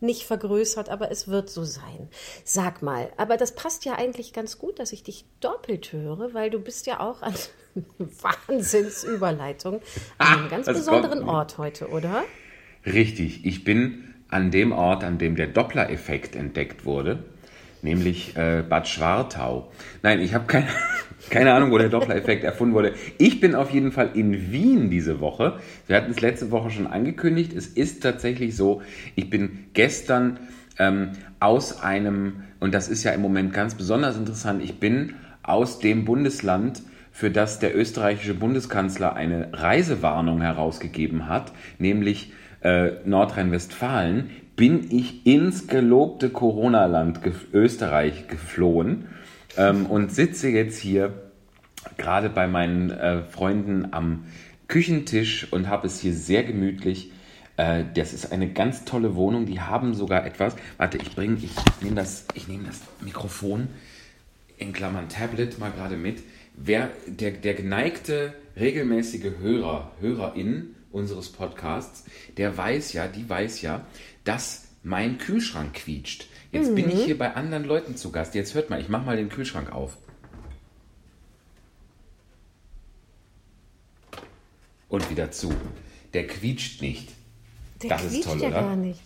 nicht 0.00 0.24
vergrößert, 0.24 0.88
aber 0.88 1.10
es 1.10 1.28
wird 1.28 1.50
so 1.50 1.64
sein. 1.64 2.08
Sag 2.44 2.82
mal, 2.82 3.10
aber 3.16 3.36
das 3.36 3.54
passt 3.54 3.84
ja 3.84 3.94
eigentlich 3.94 4.32
ganz 4.32 4.58
gut, 4.58 4.78
dass 4.78 4.92
ich 4.92 5.02
dich 5.02 5.24
doppelt 5.40 5.92
höre, 5.92 6.34
weil 6.34 6.50
du 6.50 6.58
bist 6.58 6.86
ja 6.86 7.00
auch 7.00 7.22
an 7.22 7.34
Wahnsinnsüberleitung 7.98 9.80
an 10.18 10.38
einem 10.38 10.48
ganz 10.48 10.66
besonderen 10.66 11.28
Ort 11.28 11.58
heute, 11.58 11.88
oder? 11.88 12.24
Richtig, 12.84 13.44
ich 13.44 13.64
bin 13.64 14.07
an 14.28 14.50
dem 14.50 14.72
Ort, 14.72 15.04
an 15.04 15.18
dem 15.18 15.36
der 15.36 15.46
Doppler-Effekt 15.46 16.36
entdeckt 16.36 16.84
wurde, 16.84 17.24
nämlich 17.82 18.36
äh, 18.36 18.62
Bad 18.68 18.88
Schwartau. 18.88 19.70
Nein, 20.02 20.20
ich 20.20 20.34
habe 20.34 20.46
keine, 20.46 20.66
keine 21.30 21.52
Ahnung, 21.52 21.70
wo 21.70 21.78
der 21.78 21.88
Doppler-Effekt 21.88 22.44
erfunden 22.44 22.74
wurde. 22.74 22.94
Ich 23.18 23.40
bin 23.40 23.54
auf 23.54 23.70
jeden 23.70 23.92
Fall 23.92 24.10
in 24.14 24.52
Wien 24.52 24.90
diese 24.90 25.20
Woche. 25.20 25.58
Wir 25.86 25.96
hatten 25.96 26.10
es 26.10 26.20
letzte 26.20 26.50
Woche 26.50 26.70
schon 26.70 26.86
angekündigt. 26.86 27.52
Es 27.54 27.66
ist 27.66 28.02
tatsächlich 28.02 28.56
so, 28.56 28.82
ich 29.14 29.30
bin 29.30 29.66
gestern 29.72 30.38
ähm, 30.78 31.12
aus 31.40 31.80
einem, 31.82 32.44
und 32.60 32.74
das 32.74 32.88
ist 32.88 33.04
ja 33.04 33.12
im 33.12 33.22
Moment 33.22 33.52
ganz 33.52 33.74
besonders 33.74 34.16
interessant, 34.16 34.62
ich 34.62 34.78
bin 34.78 35.14
aus 35.42 35.78
dem 35.78 36.04
Bundesland, 36.04 36.82
für 37.10 37.32
das 37.32 37.58
der 37.58 37.76
österreichische 37.76 38.34
Bundeskanzler 38.34 39.16
eine 39.16 39.48
Reisewarnung 39.52 40.40
herausgegeben 40.40 41.28
hat, 41.28 41.52
nämlich 41.80 42.32
äh, 42.62 42.90
Nordrhein-Westfalen, 43.04 44.30
bin 44.56 44.90
ich 44.90 45.24
ins 45.24 45.68
gelobte 45.68 46.30
Corona-Land 46.30 47.20
Österreich 47.52 48.26
geflohen 48.26 49.06
ähm, 49.56 49.86
und 49.86 50.12
sitze 50.12 50.48
jetzt 50.48 50.78
hier 50.78 51.30
gerade 51.96 52.28
bei 52.28 52.48
meinen 52.48 52.90
äh, 52.90 53.22
Freunden 53.22 53.92
am 53.92 54.24
Küchentisch 54.66 55.52
und 55.52 55.68
habe 55.68 55.86
es 55.86 56.00
hier 56.00 56.12
sehr 56.12 56.42
gemütlich. 56.42 57.12
Äh, 57.56 57.84
das 57.94 58.12
ist 58.12 58.32
eine 58.32 58.52
ganz 58.52 58.84
tolle 58.84 59.14
Wohnung. 59.14 59.46
Die 59.46 59.60
haben 59.60 59.94
sogar 59.94 60.26
etwas. 60.26 60.56
Warte, 60.76 60.98
ich 60.98 61.14
bringe, 61.14 61.36
ich 61.36 61.52
nehme 61.80 61.96
das, 61.96 62.26
ich 62.34 62.48
nehme 62.48 62.64
das 62.64 62.80
Mikrofon 63.00 63.68
in 64.56 64.72
Klammern 64.72 65.08
Tablet 65.08 65.58
mal 65.58 65.70
gerade 65.70 65.96
mit. 65.96 66.22
Wer 66.56 66.90
der, 67.06 67.30
der 67.30 67.54
geneigte 67.54 68.34
regelmäßige 68.56 69.38
Hörer, 69.40 69.92
Hörerin 70.00 70.74
unseres 70.90 71.30
Podcasts, 71.30 72.04
der 72.36 72.56
weiß 72.56 72.92
ja, 72.92 73.08
die 73.08 73.28
weiß 73.28 73.62
ja, 73.62 73.86
dass 74.24 74.68
mein 74.82 75.18
Kühlschrank 75.18 75.74
quietscht. 75.74 76.26
Jetzt 76.52 76.70
mhm. 76.70 76.74
bin 76.76 76.88
ich 76.88 76.94
mhm. 76.96 77.04
hier 77.04 77.18
bei 77.18 77.34
anderen 77.34 77.64
Leuten 77.64 77.96
zu 77.96 78.10
Gast. 78.10 78.34
Jetzt 78.34 78.54
hört 78.54 78.70
mal, 78.70 78.80
ich 78.80 78.88
mache 78.88 79.04
mal 79.04 79.16
den 79.16 79.28
Kühlschrank 79.28 79.72
auf. 79.72 79.98
Und 84.88 85.10
wieder 85.10 85.30
zu. 85.30 85.52
Der 86.14 86.26
quietscht 86.26 86.80
nicht. 86.80 87.10
Der 87.82 87.90
das 87.90 88.02
quietscht 88.02 88.16
ist 88.20 88.24
toll, 88.24 88.40
ja 88.40 88.48
oder? 88.48 88.60
gar 88.60 88.76
nicht. 88.76 89.02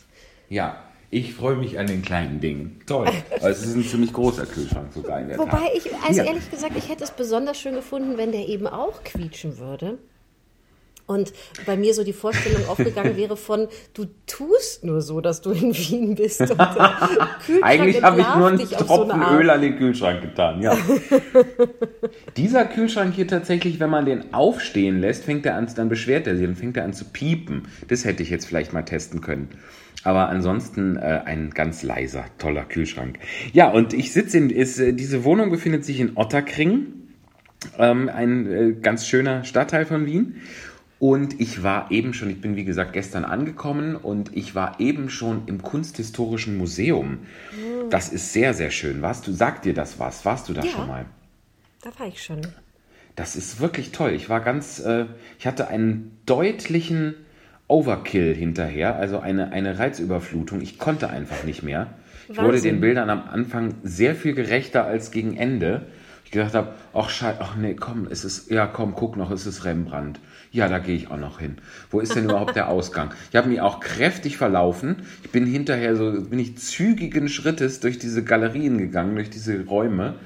Ja, 0.48 0.84
ich 1.10 1.34
freue 1.34 1.56
mich 1.56 1.78
an 1.78 1.88
den 1.88 2.02
kleinen 2.02 2.40
Dingen. 2.40 2.80
Toll. 2.86 3.08
Also 3.42 3.48
es 3.48 3.66
ist 3.66 3.74
ein 3.74 3.84
ziemlich 3.84 4.12
großer 4.12 4.46
Kühlschrank 4.46 4.92
sogar 4.92 5.20
in 5.20 5.28
der 5.28 5.38
Wobei 5.38 5.50
Tat. 5.50 5.70
ich, 5.74 5.92
also 6.06 6.20
ja. 6.20 6.26
ehrlich 6.26 6.48
gesagt, 6.48 6.76
ich 6.76 6.88
hätte 6.88 7.02
es 7.02 7.10
besonders 7.10 7.58
schön 7.58 7.74
gefunden, 7.74 8.16
wenn 8.16 8.30
der 8.30 8.46
eben 8.46 8.68
auch 8.68 9.02
quietschen 9.02 9.58
würde. 9.58 9.98
Und 11.06 11.32
bei 11.66 11.76
mir 11.76 11.94
so 11.94 12.04
die 12.04 12.12
Vorstellung 12.12 12.66
aufgegangen 12.68 13.16
wäre 13.16 13.36
von, 13.36 13.68
du 13.94 14.06
tust 14.26 14.84
nur 14.84 15.00
so, 15.00 15.20
dass 15.20 15.40
du 15.40 15.50
in 15.50 15.74
Wien 15.74 16.14
bist. 16.14 16.40
Eigentlich 17.62 18.02
habe 18.02 18.20
ich 18.20 18.34
nur 18.34 18.48
einen 18.48 18.58
Tropfen 18.58 19.20
so 19.20 19.36
Öl 19.36 19.50
an 19.50 19.60
den 19.60 19.76
Kühlschrank 19.76 20.22
getan, 20.22 20.62
ja. 20.62 20.76
Dieser 22.36 22.64
Kühlschrank 22.64 23.14
hier 23.14 23.26
tatsächlich, 23.26 23.80
wenn 23.80 23.90
man 23.90 24.06
den 24.06 24.32
aufstehen 24.32 25.00
lässt, 25.00 25.24
fängt 25.24 25.44
er 25.44 25.56
an, 25.56 25.68
dann 25.74 25.88
beschwert 25.88 26.26
er 26.26 26.36
sich, 26.36 26.46
dann 26.46 26.56
fängt 26.56 26.76
er 26.76 26.84
an 26.84 26.92
zu 26.92 27.04
piepen. 27.06 27.68
Das 27.88 28.04
hätte 28.04 28.22
ich 28.22 28.30
jetzt 28.30 28.46
vielleicht 28.46 28.72
mal 28.72 28.82
testen 28.82 29.20
können. 29.20 29.48
Aber 30.04 30.28
ansonsten 30.28 30.96
äh, 30.96 31.20
ein 31.24 31.50
ganz 31.50 31.82
leiser, 31.82 32.24
toller 32.38 32.64
Kühlschrank. 32.64 33.18
Ja, 33.52 33.70
und 33.70 33.92
ich 33.92 34.12
sitze 34.12 34.38
in, 34.38 34.50
ist, 34.50 34.78
äh, 34.78 34.92
diese 34.92 35.24
Wohnung 35.24 35.50
befindet 35.50 35.84
sich 35.84 36.00
in 36.00 36.16
Otterkring, 36.16 36.86
ähm, 37.78 38.08
ein 38.08 38.52
äh, 38.52 38.72
ganz 38.72 39.06
schöner 39.06 39.44
Stadtteil 39.44 39.86
von 39.86 40.06
Wien. 40.06 40.36
Und 41.02 41.40
ich 41.40 41.64
war 41.64 41.90
eben 41.90 42.14
schon, 42.14 42.30
ich 42.30 42.40
bin 42.40 42.54
wie 42.54 42.62
gesagt 42.62 42.92
gestern 42.92 43.24
angekommen 43.24 43.96
und 43.96 44.36
ich 44.36 44.54
war 44.54 44.78
eben 44.78 45.10
schon 45.10 45.42
im 45.46 45.60
Kunsthistorischen 45.60 46.56
Museum. 46.56 47.18
Mhm. 47.50 47.90
Das 47.90 48.10
ist 48.10 48.32
sehr, 48.32 48.54
sehr 48.54 48.70
schön. 48.70 49.02
Warst 49.02 49.26
du, 49.26 49.32
sag 49.32 49.62
dir 49.62 49.74
das 49.74 49.98
was? 49.98 50.24
Warst 50.24 50.48
du 50.48 50.52
da 50.52 50.62
ja, 50.62 50.70
schon 50.70 50.86
mal? 50.86 51.06
Da 51.82 51.90
war 51.98 52.06
ich 52.06 52.22
schon. 52.22 52.46
Das 53.16 53.34
ist 53.34 53.58
wirklich 53.58 53.90
toll. 53.90 54.12
Ich 54.12 54.28
war 54.28 54.42
ganz, 54.42 54.78
äh, 54.78 55.06
ich 55.40 55.48
hatte 55.48 55.66
einen 55.66 56.18
deutlichen 56.24 57.16
Overkill 57.66 58.32
hinterher, 58.32 58.94
also 58.94 59.18
eine, 59.18 59.50
eine 59.50 59.80
Reizüberflutung. 59.80 60.60
Ich 60.60 60.78
konnte 60.78 61.10
einfach 61.10 61.42
nicht 61.42 61.64
mehr. 61.64 61.94
Ich 62.28 62.36
Wahnsinn. 62.36 62.44
wurde 62.44 62.60
den 62.60 62.80
Bildern 62.80 63.10
am 63.10 63.24
Anfang 63.28 63.74
sehr 63.82 64.14
viel 64.14 64.34
gerechter 64.34 64.84
als 64.84 65.10
gegen 65.10 65.36
Ende. 65.36 65.84
Ich 66.24 66.30
gedacht 66.30 66.54
habe, 66.54 66.74
ach 66.94 67.10
scheiße, 67.10 67.40
ach 67.40 67.56
nee, 67.56 67.74
komm, 67.74 68.06
es 68.08 68.24
ist, 68.24 68.52
ja 68.52 68.68
komm, 68.68 68.94
guck 68.94 69.16
noch, 69.16 69.32
es 69.32 69.46
ist 69.46 69.64
Rembrandt. 69.64 70.20
Ja, 70.52 70.68
da 70.68 70.78
gehe 70.78 70.94
ich 70.94 71.10
auch 71.10 71.16
noch 71.16 71.40
hin. 71.40 71.56
Wo 71.90 72.00
ist 72.00 72.14
denn 72.14 72.24
überhaupt 72.24 72.56
der 72.56 72.68
Ausgang? 72.68 73.14
Ich 73.30 73.36
habe 73.36 73.48
mich 73.48 73.62
auch 73.62 73.80
kräftig 73.80 74.36
verlaufen. 74.36 74.96
Ich 75.24 75.30
bin 75.30 75.46
hinterher 75.46 75.96
so, 75.96 76.12
bin 76.28 76.38
ich 76.38 76.58
zügigen 76.58 77.28
Schrittes 77.30 77.80
durch 77.80 77.98
diese 77.98 78.22
Galerien 78.22 78.76
gegangen, 78.76 79.14
durch 79.14 79.30
diese 79.30 79.64
Räume. 79.64 80.16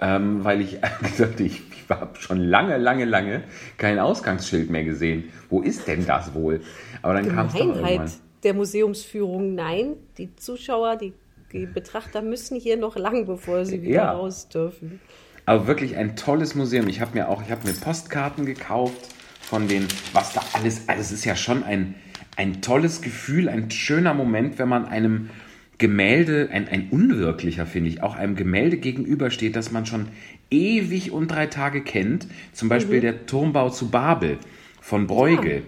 ähm, 0.00 0.44
weil 0.44 0.60
ich 0.60 0.78
gesagt 1.02 1.38
ich, 1.40 1.62
ich 1.70 1.88
habe 1.90 2.18
schon 2.20 2.40
lange, 2.40 2.76
lange, 2.76 3.04
lange 3.04 3.42
kein 3.78 3.98
Ausgangsschild 4.00 4.68
mehr 4.68 4.84
gesehen. 4.84 5.24
Wo 5.48 5.62
ist 5.62 5.86
denn 5.86 6.04
das 6.06 6.34
wohl? 6.34 6.60
Aber 7.02 7.14
dann 7.14 7.28
kam 7.28 7.46
es 7.46 7.54
doch 7.54 7.60
irgendwann. 7.76 8.10
Der 8.42 8.54
Museumsführung, 8.54 9.54
nein, 9.54 9.94
die 10.16 10.34
Zuschauer, 10.36 10.96
die, 10.96 11.12
die 11.52 11.66
Betrachter 11.66 12.22
müssen 12.22 12.58
hier 12.58 12.76
noch 12.76 12.96
lang, 12.96 13.26
bevor 13.26 13.64
sie 13.64 13.82
wieder 13.82 13.94
Ja. 13.94 14.12
raus 14.12 14.48
dürfen. 14.48 15.00
Aber 15.46 15.66
wirklich 15.66 15.96
ein 15.96 16.14
tolles 16.14 16.54
Museum. 16.54 16.88
Ich 16.88 17.00
habe 17.00 17.14
mir 17.14 17.28
auch, 17.28 17.42
ich 17.42 17.50
habe 17.50 17.66
mir 17.66 17.74
Postkarten 17.74 18.44
gekauft 18.44 19.14
von 19.40 19.68
den, 19.68 19.86
was 20.12 20.32
da 20.32 20.42
alles, 20.52 20.88
also 20.88 21.00
es 21.00 21.12
ist 21.12 21.24
ja 21.24 21.36
schon 21.36 21.64
ein, 21.64 21.94
ein 22.36 22.60
tolles 22.60 23.00
Gefühl, 23.00 23.48
ein 23.48 23.70
schöner 23.70 24.14
Moment, 24.14 24.58
wenn 24.58 24.68
man 24.68 24.86
einem 24.86 25.30
Gemälde, 25.78 26.48
ein, 26.52 26.68
ein 26.68 26.88
unwirklicher, 26.90 27.64
finde 27.64 27.88
ich, 27.90 28.02
auch 28.02 28.16
einem 28.16 28.34
Gemälde 28.34 28.76
gegenübersteht, 28.76 29.54
das 29.54 29.70
man 29.70 29.86
schon 29.86 30.08
ewig 30.50 31.12
und 31.12 31.28
drei 31.28 31.46
Tage 31.46 31.82
kennt. 31.82 32.26
Zum 32.52 32.68
Beispiel 32.68 33.00
der 33.00 33.26
Turmbau 33.26 33.70
zu 33.70 33.88
Babel 33.90 34.38
von 34.80 35.06
Bruegel. 35.06 35.62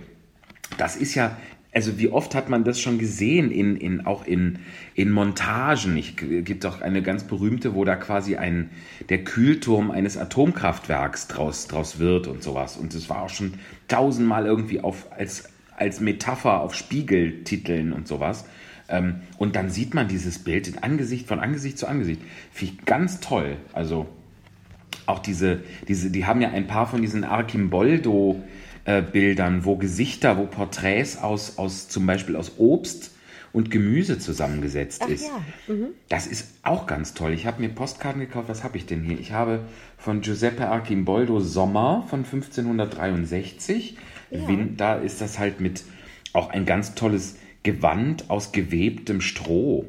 Das 0.78 0.96
ist 0.96 1.14
ja, 1.14 1.36
also 1.72 1.98
wie 1.98 2.08
oft 2.08 2.34
hat 2.34 2.48
man 2.48 2.64
das 2.64 2.80
schon 2.80 2.98
gesehen, 2.98 3.50
in, 3.50 3.76
in, 3.76 4.04
auch 4.04 4.26
in, 4.26 4.58
in 4.94 5.10
Montagen. 5.10 5.96
Es 5.96 6.16
gibt 6.16 6.66
auch 6.66 6.80
eine 6.80 7.02
ganz 7.02 7.24
berühmte, 7.24 7.74
wo 7.74 7.84
da 7.84 7.96
quasi 7.96 8.36
ein, 8.36 8.70
der 9.08 9.22
Kühlturm 9.22 9.90
eines 9.90 10.16
Atomkraftwerks 10.16 11.28
draus, 11.28 11.68
draus 11.68 11.98
wird 11.98 12.26
und 12.26 12.42
sowas. 12.42 12.76
Und 12.76 12.94
es 12.94 13.08
war 13.08 13.22
auch 13.22 13.28
schon 13.28 13.54
tausendmal 13.86 14.46
irgendwie 14.46 14.80
auf, 14.80 15.06
als, 15.12 15.48
als 15.76 16.00
Metapher 16.00 16.60
auf 16.60 16.74
Spiegeltiteln 16.74 17.92
und 17.92 18.08
sowas. 18.08 18.46
Ähm, 18.88 19.20
und 19.38 19.54
dann 19.54 19.70
sieht 19.70 19.94
man 19.94 20.08
dieses 20.08 20.40
Bild 20.40 20.66
in 20.66 20.78
Angesicht, 20.78 21.28
von 21.28 21.38
Angesicht 21.38 21.78
zu 21.78 21.86
Angesicht. 21.86 22.20
Finde 22.52 22.74
ich 22.74 22.84
ganz 22.84 23.20
toll. 23.20 23.56
Also 23.72 24.08
auch 25.06 25.20
diese, 25.20 25.60
diese, 25.86 26.10
die 26.10 26.26
haben 26.26 26.40
ja 26.40 26.50
ein 26.50 26.66
paar 26.66 26.88
von 26.88 27.00
diesen 27.00 27.22
Archimboldo 27.22 28.42
äh, 28.84 29.02
Bildern, 29.02 29.64
wo 29.64 29.76
Gesichter, 29.76 30.36
wo 30.38 30.46
Porträts 30.46 31.16
aus, 31.18 31.58
aus 31.58 31.88
zum 31.88 32.06
Beispiel 32.06 32.36
aus 32.36 32.52
Obst 32.58 33.12
und 33.52 33.70
Gemüse 33.70 34.18
zusammengesetzt 34.18 35.02
Ach 35.04 35.08
ist. 35.08 35.24
ja, 35.26 35.74
Das 36.08 36.26
ist 36.28 36.48
auch 36.62 36.86
ganz 36.86 37.14
toll. 37.14 37.32
Ich 37.32 37.46
habe 37.46 37.60
mir 37.60 37.68
Postkarten 37.68 38.20
gekauft. 38.20 38.48
Was 38.48 38.62
habe 38.62 38.76
ich 38.76 38.86
denn 38.86 39.02
hier? 39.02 39.18
Ich 39.18 39.32
habe 39.32 39.60
von 39.98 40.20
Giuseppe 40.20 40.68
Archimboldo 40.68 41.40
Sommer 41.40 42.06
von 42.08 42.24
1563. 42.24 43.96
Win- 44.30 44.76
Da 44.76 44.94
ist 44.94 45.20
das 45.20 45.38
halt 45.38 45.60
mit 45.60 45.82
auch 46.32 46.50
ein 46.50 46.64
ganz 46.64 46.94
tolles 46.94 47.36
Gewand 47.64 48.30
aus 48.30 48.52
gewebtem 48.52 49.20
Stroh. 49.20 49.84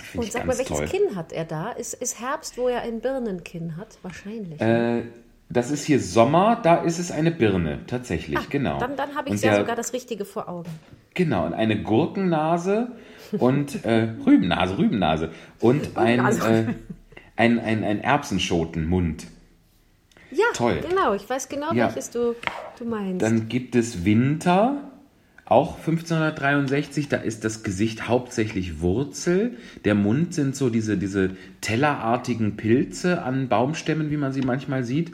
Finde 0.00 0.26
Und 0.26 0.32
sag 0.32 0.46
mal, 0.46 0.56
welches 0.56 0.76
toll. 0.76 0.86
Kinn 0.86 1.16
hat 1.16 1.32
er 1.32 1.44
da? 1.44 1.72
Ist, 1.72 1.94
ist 1.94 2.20
Herbst, 2.20 2.56
wo 2.56 2.68
er 2.68 2.82
ein 2.82 3.00
Birnenkinn 3.00 3.76
hat? 3.76 3.98
Wahrscheinlich. 4.02 4.60
Äh, 4.60 5.02
das 5.50 5.70
ist 5.70 5.84
hier 5.84 6.00
Sommer, 6.00 6.56
da 6.62 6.76
ist 6.76 6.98
es 6.98 7.10
eine 7.10 7.30
Birne, 7.30 7.80
tatsächlich, 7.86 8.48
genau. 8.50 8.76
Ah, 8.76 8.78
Dann, 8.80 8.96
dann 8.96 9.14
habe 9.14 9.28
ich 9.28 9.34
Und 9.34 9.42
ja 9.42 9.50
der- 9.52 9.60
sogar 9.60 9.76
das 9.76 9.92
Richtige 9.92 10.24
vor 10.24 10.48
Augen. 10.48 10.70
Genau, 11.14 11.46
und 11.46 11.54
eine 11.54 11.82
Gurkennase 11.82 12.92
und 13.38 13.84
äh, 13.84 14.08
Rübennase, 14.26 14.78
Rübennase 14.78 15.30
und 15.60 15.88
ein, 15.96 16.20
äh, 16.20 16.74
ein, 17.36 17.58
ein, 17.58 17.82
ein 17.84 18.00
Erbsenschotenmund. 18.02 19.26
Ja, 20.30 20.44
Toll. 20.54 20.80
genau. 20.86 21.14
Ich 21.14 21.28
weiß 21.28 21.48
genau, 21.48 21.72
Ja. 21.72 21.86
welches 21.86 22.10
du, 22.10 22.34
du 22.78 22.84
meinst. 22.84 23.22
Dann 23.22 23.48
gibt 23.48 23.74
es 23.74 24.04
Winter, 24.04 24.87
auch 25.50 25.78
1563, 25.78 27.08
da 27.08 27.16
ist 27.16 27.42
das 27.42 27.62
Gesicht 27.62 28.06
hauptsächlich 28.06 28.82
Wurzel. 28.82 29.52
Der 29.86 29.94
Mund 29.94 30.34
sind 30.34 30.54
so 30.54 30.68
diese, 30.68 30.98
diese 30.98 31.30
tellerartigen 31.62 32.58
Pilze 32.58 33.22
an 33.22 33.48
Baumstämmen, 33.48 34.10
wie 34.10 34.18
man 34.18 34.32
sie 34.34 34.42
manchmal 34.42 34.84
sieht, 34.84 35.10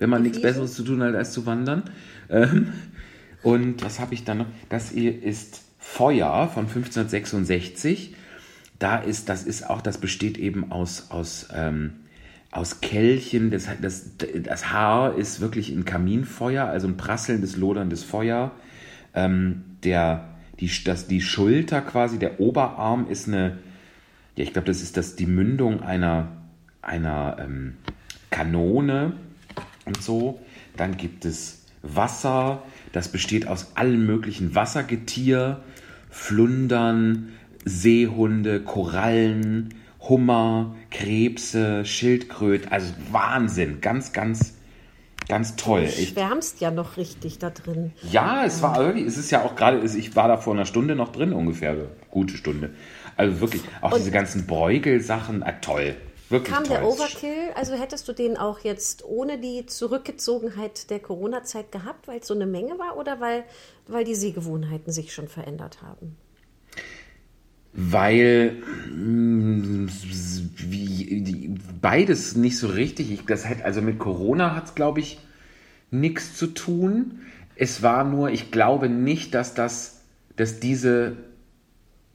wenn 0.00 0.10
man 0.10 0.22
nichts. 0.22 0.42
Besseres 0.42 0.74
zu 0.74 0.82
tun 0.82 1.00
hat, 1.02 1.14
als 1.14 1.32
zu 1.32 1.46
wandern. 1.46 1.84
Ähm, 2.28 2.72
und 3.44 3.84
was 3.84 4.00
habe 4.00 4.14
ich 4.14 4.24
dann 4.24 4.38
noch? 4.38 4.46
Das 4.68 4.90
hier 4.90 5.22
ist 5.22 5.62
Feuer 5.78 6.48
von 6.52 6.64
1566. 6.64 8.16
Da 8.80 8.98
ist, 8.98 9.28
das 9.28 9.44
ist 9.44 9.70
auch, 9.70 9.80
das 9.80 9.98
besteht 9.98 10.38
eben 10.38 10.72
aus, 10.72 11.10
aus, 11.10 11.50
ähm, 11.54 11.92
aus 12.50 12.80
Kelchen. 12.80 13.52
Das, 13.52 13.68
das, 13.80 14.10
das 14.42 14.72
Haar 14.72 15.16
ist 15.16 15.40
wirklich 15.40 15.70
ein 15.70 15.84
Kaminfeuer, 15.84 16.64
also 16.64 16.88
ein 16.88 16.96
prasselndes, 16.96 17.56
loderndes 17.56 18.02
Feuer. 18.02 18.50
Ähm, 19.14 19.64
der, 19.84 20.28
die, 20.60 20.70
das, 20.84 21.06
die 21.06 21.20
Schulter 21.20 21.80
quasi, 21.80 22.18
der 22.18 22.40
Oberarm 22.40 23.08
ist 23.08 23.28
eine, 23.28 23.58
ja, 24.36 24.44
ich 24.44 24.52
glaube, 24.52 24.66
das 24.66 24.82
ist 24.82 24.96
das, 24.96 25.16
die 25.16 25.26
Mündung 25.26 25.82
einer, 25.82 26.28
einer 26.82 27.36
ähm, 27.40 27.76
Kanone 28.30 29.14
und 29.84 30.02
so. 30.02 30.40
Dann 30.76 30.96
gibt 30.96 31.24
es 31.24 31.64
Wasser, 31.82 32.62
das 32.92 33.08
besteht 33.08 33.46
aus 33.46 33.76
allen 33.76 34.06
möglichen 34.06 34.54
Wassergetier, 34.54 35.62
Flundern, 36.10 37.30
Seehunde, 37.64 38.60
Korallen, 38.60 39.74
Hummer, 40.00 40.74
Krebse, 40.90 41.84
Schildkröte. 41.84 42.72
Also 42.72 42.94
Wahnsinn, 43.10 43.80
ganz, 43.80 44.12
ganz, 44.12 44.54
ganz 45.28 45.56
toll. 45.56 45.82
du 45.82 45.86
Ich, 45.86 46.10
schwärmst 46.10 46.60
ja 46.60 46.70
noch 46.70 46.96
richtig 46.96 47.38
da 47.38 47.50
drin. 47.50 47.92
ja, 48.10 48.44
es 48.44 48.62
war 48.62 48.80
irgendwie, 48.80 49.06
es 49.06 49.16
ist 49.16 49.30
ja 49.30 49.44
auch 49.44 49.54
gerade, 49.54 49.80
ich 49.84 50.16
war 50.16 50.28
da 50.28 50.36
vor 50.36 50.54
einer 50.54 50.64
Stunde 50.66 50.96
noch 50.96 51.12
drin, 51.12 51.32
ungefähr, 51.32 51.72
eine 51.72 51.88
gute 52.10 52.36
Stunde. 52.36 52.70
Also 53.16 53.40
wirklich, 53.40 53.62
auch 53.80 53.96
diese 53.96 54.10
ganzen 54.10 54.46
Bräugel-Sachen, 54.46 55.42
ah, 55.42 55.52
toll. 55.52 55.96
Wirklich 56.30 56.54
Kam 56.54 56.64
toll. 56.64 56.76
der 56.76 56.86
Overkill? 56.86 57.50
Also 57.54 57.74
hättest 57.74 58.06
du 58.06 58.12
den 58.12 58.36
auch 58.36 58.60
jetzt 58.60 59.02
ohne 59.04 59.38
die 59.38 59.64
Zurückgezogenheit 59.66 60.90
der 60.90 61.00
Corona-Zeit 61.00 61.72
gehabt, 61.72 62.06
weil 62.06 62.20
es 62.20 62.26
so 62.26 62.34
eine 62.34 62.46
Menge 62.46 62.78
war 62.78 62.96
oder 62.98 63.20
weil, 63.20 63.44
weil 63.86 64.04
die 64.04 64.14
Sehgewohnheiten 64.14 64.92
sich 64.92 65.14
schon 65.14 65.28
verändert 65.28 65.80
haben? 65.82 66.16
Weil 67.72 68.62
mh, 68.94 69.90
wie, 70.56 71.24
beides 71.80 72.36
nicht 72.36 72.58
so 72.58 72.68
richtig. 72.68 73.10
Ich, 73.10 73.24
das 73.26 73.48
hat, 73.48 73.62
also 73.62 73.82
mit 73.82 73.98
Corona 73.98 74.54
hat 74.54 74.66
es, 74.66 74.74
glaube 74.74 75.00
ich, 75.00 75.18
nichts 75.90 76.36
zu 76.36 76.48
tun. 76.48 77.20
Es 77.56 77.82
war 77.82 78.04
nur, 78.04 78.30
ich 78.30 78.50
glaube 78.50 78.88
nicht, 78.88 79.34
dass 79.34 79.54
das, 79.54 80.02
dass 80.36 80.60
diese, 80.60 81.16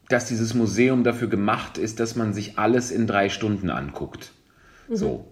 dass 0.09 0.27
dieses 0.27 0.53
Museum 0.53 1.03
dafür 1.03 1.27
gemacht 1.27 1.77
ist, 1.77 1.99
dass 1.99 2.15
man 2.15 2.33
sich 2.33 2.57
alles 2.57 2.91
in 2.91 3.07
drei 3.07 3.29
Stunden 3.29 3.69
anguckt. 3.69 4.31
So. 4.89 5.27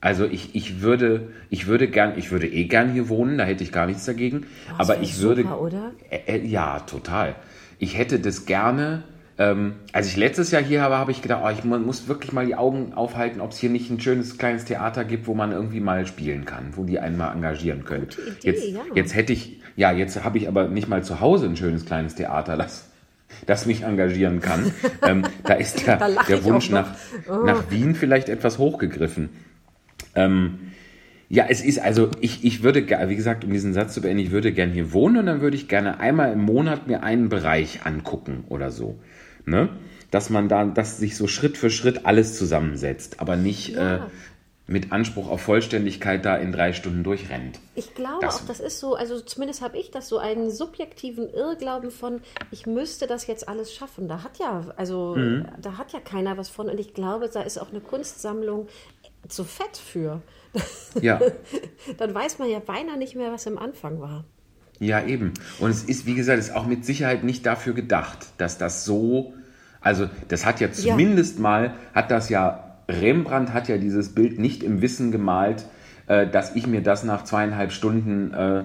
Also 0.00 0.24
ich, 0.24 0.54
ich 0.54 0.80
würde, 0.80 1.28
ich 1.50 1.66
würde 1.66 1.88
gern, 1.88 2.18
ich 2.18 2.30
würde 2.30 2.46
eh 2.46 2.64
gern 2.64 2.92
hier 2.92 3.08
wohnen, 3.10 3.36
da 3.36 3.44
hätte 3.44 3.62
ich 3.62 3.70
gar 3.70 3.86
nichts 3.86 4.06
dagegen. 4.06 4.46
das 4.78 4.88
aber 4.88 5.02
ich 5.02 5.20
würde. 5.20 5.42
super, 5.42 5.60
oder? 5.60 5.92
Äh, 6.08 6.38
äh, 6.38 6.46
ja, 6.46 6.80
total. 6.80 7.36
Ich 7.78 7.98
hätte 7.98 8.18
das 8.18 8.46
gerne. 8.46 9.04
Ähm, 9.40 9.72
als 9.94 10.06
ich 10.06 10.16
letztes 10.18 10.50
Jahr 10.50 10.62
hier 10.62 10.80
war, 10.82 10.98
habe 10.98 11.12
ich 11.12 11.22
gedacht, 11.22 11.40
oh, 11.42 11.48
ich 11.48 11.64
mu- 11.64 11.78
muss 11.78 12.08
wirklich 12.08 12.32
mal 12.34 12.44
die 12.44 12.56
Augen 12.56 12.92
aufhalten, 12.92 13.40
ob 13.40 13.52
es 13.52 13.58
hier 13.58 13.70
nicht 13.70 13.88
ein 13.88 13.98
schönes 13.98 14.36
kleines 14.36 14.66
Theater 14.66 15.02
gibt, 15.06 15.26
wo 15.26 15.32
man 15.32 15.50
irgendwie 15.50 15.80
mal 15.80 16.06
spielen 16.06 16.44
kann, 16.44 16.72
wo 16.76 16.84
die 16.84 16.98
einen 16.98 17.16
mal 17.16 17.32
engagieren 17.32 17.84
können. 17.86 18.08
Idee, 18.10 18.20
jetzt, 18.42 18.68
ja. 18.68 18.80
jetzt 18.94 19.14
hätte 19.14 19.32
ich, 19.32 19.60
ja, 19.76 19.92
jetzt 19.92 20.22
habe 20.22 20.36
ich 20.36 20.46
aber 20.46 20.68
nicht 20.68 20.88
mal 20.88 21.02
zu 21.02 21.20
Hause 21.20 21.46
ein 21.46 21.56
schönes 21.56 21.86
kleines 21.86 22.16
Theater, 22.16 22.58
das, 22.58 22.90
das 23.46 23.64
mich 23.64 23.82
engagieren 23.84 24.40
kann. 24.40 24.72
ähm, 25.06 25.22
da 25.44 25.54
ist 25.54 25.88
Da 25.88 25.96
der, 25.96 26.08
lach 26.10 26.26
der 26.26 26.44
Wunsch 26.44 26.68
nach, 26.68 26.90
Oh. 27.26 27.36
nach 27.46 27.70
Wien 27.70 27.94
vielleicht 27.94 28.28
etwas 28.28 28.58
hochgegriffen. 28.58 29.30
Ähm, 30.14 30.58
ja, 31.30 31.46
es 31.48 31.62
ist 31.62 31.78
also, 31.78 32.10
ich, 32.20 32.44
ich 32.44 32.62
würde, 32.62 32.84
wie 33.08 33.16
gesagt, 33.16 33.44
um 33.44 33.52
diesen 33.52 33.72
Satz 33.72 33.94
zu 33.94 34.00
beenden, 34.02 34.18
ich 34.18 34.32
würde 34.32 34.52
gern 34.52 34.70
hier 34.70 34.92
wohnen 34.92 35.16
und 35.18 35.26
dann 35.26 35.40
würde 35.40 35.56
ich 35.56 35.68
gerne 35.68 36.00
einmal 36.00 36.32
im 36.32 36.42
Monat 36.42 36.88
mir 36.88 37.02
einen 37.04 37.28
Bereich 37.30 37.86
angucken 37.86 38.44
oder 38.48 38.70
so. 38.72 38.98
Ne? 39.46 39.68
Dass 40.10 40.28
man 40.30 40.48
da, 40.48 40.64
dass 40.64 40.98
sich 40.98 41.16
so 41.16 41.26
Schritt 41.28 41.56
für 41.56 41.70
Schritt 41.70 42.04
alles 42.06 42.36
zusammensetzt, 42.36 43.20
aber 43.20 43.36
nicht 43.36 43.70
Ja. 43.70 43.96
äh, 43.96 44.00
mit 44.66 44.92
Anspruch 44.92 45.28
auf 45.28 45.40
Vollständigkeit 45.40 46.24
da 46.24 46.36
in 46.36 46.52
drei 46.52 46.72
Stunden 46.72 47.02
durchrennt. 47.02 47.58
Ich 47.74 47.92
glaube 47.94 48.18
Das- 48.20 48.42
auch, 48.42 48.46
das 48.46 48.60
ist 48.60 48.78
so, 48.78 48.94
also 48.94 49.20
zumindest 49.20 49.62
habe 49.62 49.76
ich 49.78 49.90
das 49.90 50.08
so 50.08 50.18
einen 50.18 50.50
subjektiven 50.52 51.28
Irrglauben 51.28 51.90
von, 51.90 52.20
ich 52.52 52.66
müsste 52.66 53.08
das 53.08 53.26
jetzt 53.26 53.48
alles 53.48 53.74
schaffen. 53.74 54.06
Da 54.06 54.22
hat 54.22 54.38
ja, 54.38 54.64
also 54.76 55.16
Mhm. 55.16 55.46
da 55.60 55.76
hat 55.76 55.92
ja 55.92 55.98
keiner 55.98 56.36
was 56.38 56.48
von 56.50 56.68
und 56.68 56.78
ich 56.78 56.94
glaube, 56.94 57.28
da 57.28 57.42
ist 57.42 57.58
auch 57.58 57.70
eine 57.70 57.80
Kunstsammlung 57.80 58.68
zu 59.28 59.42
fett 59.44 59.76
für. 59.76 60.22
Ja. 61.00 61.20
Dann 61.98 62.14
weiß 62.14 62.38
man 62.38 62.48
ja 62.48 62.60
beinahe 62.60 62.96
nicht 62.96 63.16
mehr, 63.16 63.32
was 63.32 63.46
im 63.46 63.58
Anfang 63.58 64.00
war. 64.00 64.24
Ja, 64.80 65.04
eben. 65.04 65.34
Und 65.58 65.70
es 65.70 65.84
ist, 65.84 66.06
wie 66.06 66.14
gesagt, 66.14 66.38
ist 66.38 66.56
auch 66.56 66.66
mit 66.66 66.86
Sicherheit 66.86 67.22
nicht 67.22 67.44
dafür 67.44 67.74
gedacht, 67.74 68.18
dass 68.38 68.56
das 68.56 68.86
so, 68.86 69.34
also 69.82 70.08
das 70.28 70.46
hat 70.46 70.58
ja 70.58 70.72
zumindest 70.72 71.38
mal, 71.38 71.74
hat 71.94 72.10
das 72.10 72.30
ja, 72.30 72.78
Rembrandt 72.88 73.52
hat 73.52 73.68
ja 73.68 73.76
dieses 73.76 74.14
Bild 74.14 74.38
nicht 74.38 74.62
im 74.62 74.80
Wissen 74.80 75.12
gemalt, 75.12 75.66
äh, 76.06 76.26
dass 76.26 76.56
ich 76.56 76.66
mir 76.66 76.82
das 76.82 77.04
nach 77.04 77.24
zweieinhalb 77.24 77.72
Stunden 77.72 78.32
äh, 78.32 78.64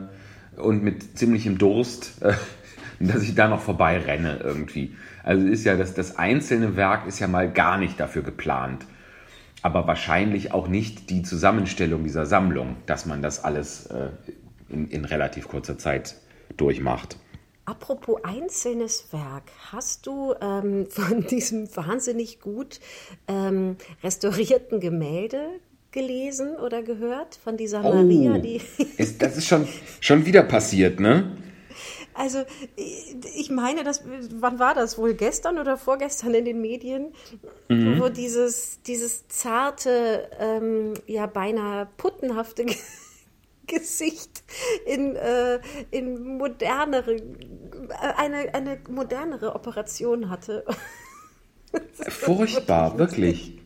und 0.59 0.83
mit 0.83 1.17
ziemlichem 1.17 1.57
Durst, 1.57 2.23
äh, 2.23 2.33
dass 3.01 3.21
ich 3.21 3.35
da 3.35 3.49
noch 3.49 3.61
vorbei 3.61 3.97
renne 3.99 4.39
irgendwie. 4.41 4.95
Also 5.21 5.45
ist 5.45 5.65
ja 5.65 5.75
das, 5.75 5.95
das 5.95 6.17
einzelne 6.17 6.77
Werk 6.77 7.07
ist 7.07 7.19
ja 7.19 7.27
mal 7.27 7.51
gar 7.51 7.77
nicht 7.77 7.99
dafür 7.99 8.23
geplant. 8.23 8.85
aber 9.61 9.85
wahrscheinlich 9.85 10.53
auch 10.53 10.67
nicht 10.69 11.09
die 11.09 11.23
Zusammenstellung 11.23 12.03
dieser 12.03 12.25
Sammlung, 12.25 12.77
dass 12.85 13.05
man 13.05 13.21
das 13.21 13.43
alles 13.43 13.87
äh, 13.87 14.09
in, 14.69 14.87
in 14.89 15.05
relativ 15.05 15.47
kurzer 15.47 15.77
Zeit 15.77 16.15
durchmacht. 16.57 17.17
Apropos 17.65 18.19
einzelnes 18.23 19.11
Werk, 19.11 19.43
hast 19.71 20.05
du 20.05 20.35
ähm, 20.39 20.85
von 20.89 21.25
diesem 21.25 21.73
wahnsinnig 21.75 22.39
gut 22.39 22.79
ähm, 23.27 23.77
restaurierten 24.03 24.79
Gemälde 24.79 25.39
gelesen 25.91 26.55
oder 26.57 26.83
gehört? 26.83 27.35
Von 27.43 27.57
dieser 27.57 27.83
Oh, 27.83 27.93
Maria, 27.93 28.37
die. 28.37 28.61
ist, 28.97 29.21
das 29.21 29.37
ist 29.37 29.47
schon, 29.47 29.67
schon 29.99 30.25
wieder 30.25 30.43
passiert, 30.43 30.99
ne? 30.99 31.37
Also, 32.17 32.43
ich 32.77 33.49
meine, 33.49 33.83
das, 33.83 34.03
wann 34.35 34.57
war 34.59 34.73
das? 34.73 34.97
Wohl 34.97 35.15
gestern 35.15 35.57
oder 35.57 35.75
vorgestern 35.75 36.33
in 36.33 36.45
den 36.45 36.61
Medien, 36.61 37.13
Mhm. 37.67 37.99
wo 37.99 38.09
dieses, 38.09 38.81
dieses 38.83 39.27
zarte, 39.27 40.29
ähm, 40.39 40.93
ja 41.07 41.25
beinahe 41.25 41.87
puttenhafte 41.97 42.65
Gesicht 43.67 44.43
in, 44.85 45.15
äh, 45.15 45.59
in 45.91 46.37
modernere, 46.37 47.15
äh, 47.15 47.21
eine, 48.17 48.53
eine 48.53 48.77
modernere 48.89 49.55
Operation 49.55 50.29
hatte. 50.29 50.65
Furchtbar, 52.09 52.97
wirklich. 52.97 53.59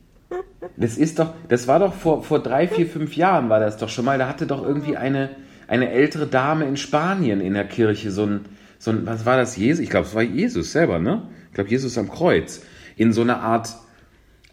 Das 0.78 0.98
ist 0.98 1.20
doch, 1.20 1.34
das 1.48 1.68
war 1.68 1.80
doch 1.80 1.94
vor, 1.94 2.24
vor 2.24 2.42
drei, 2.42 2.68
vier, 2.68 2.88
fünf 2.88 3.16
Jahren 3.16 3.50
war 3.50 3.60
das 3.60 3.78
doch 3.78 3.90
schon 3.90 4.06
mal. 4.06 4.18
Da 4.18 4.28
hatte 4.28 4.46
doch 4.46 4.64
irgendwie 4.64 4.98
eine, 4.98 5.36
eine 5.68 5.92
ältere 5.92 6.28
Dame 6.28 6.66
in 6.66 6.78
Spanien 6.78 7.42
in 7.42 7.54
der 7.54 7.68
Kirche 7.68 8.12
so 8.12 8.26
ein, 8.26 8.46
so 8.78 8.92
ein 8.92 9.06
was 9.06 9.26
war 9.26 9.38
das, 9.38 9.58
Jesus? 9.58 9.80
Ich 9.80 9.90
glaube, 9.90 10.08
es 10.08 10.16
war 10.16 10.22
Jesus 10.22 10.72
selber, 10.72 11.00
ne? 11.00 11.28
Ich 11.50 11.56
glaube, 11.56 11.70
Jesus 11.70 11.98
am 11.98 12.10
Kreuz. 12.10 12.62
In 12.96 13.14
so 13.14 13.22
eine 13.22 13.38
Art, 13.40 13.76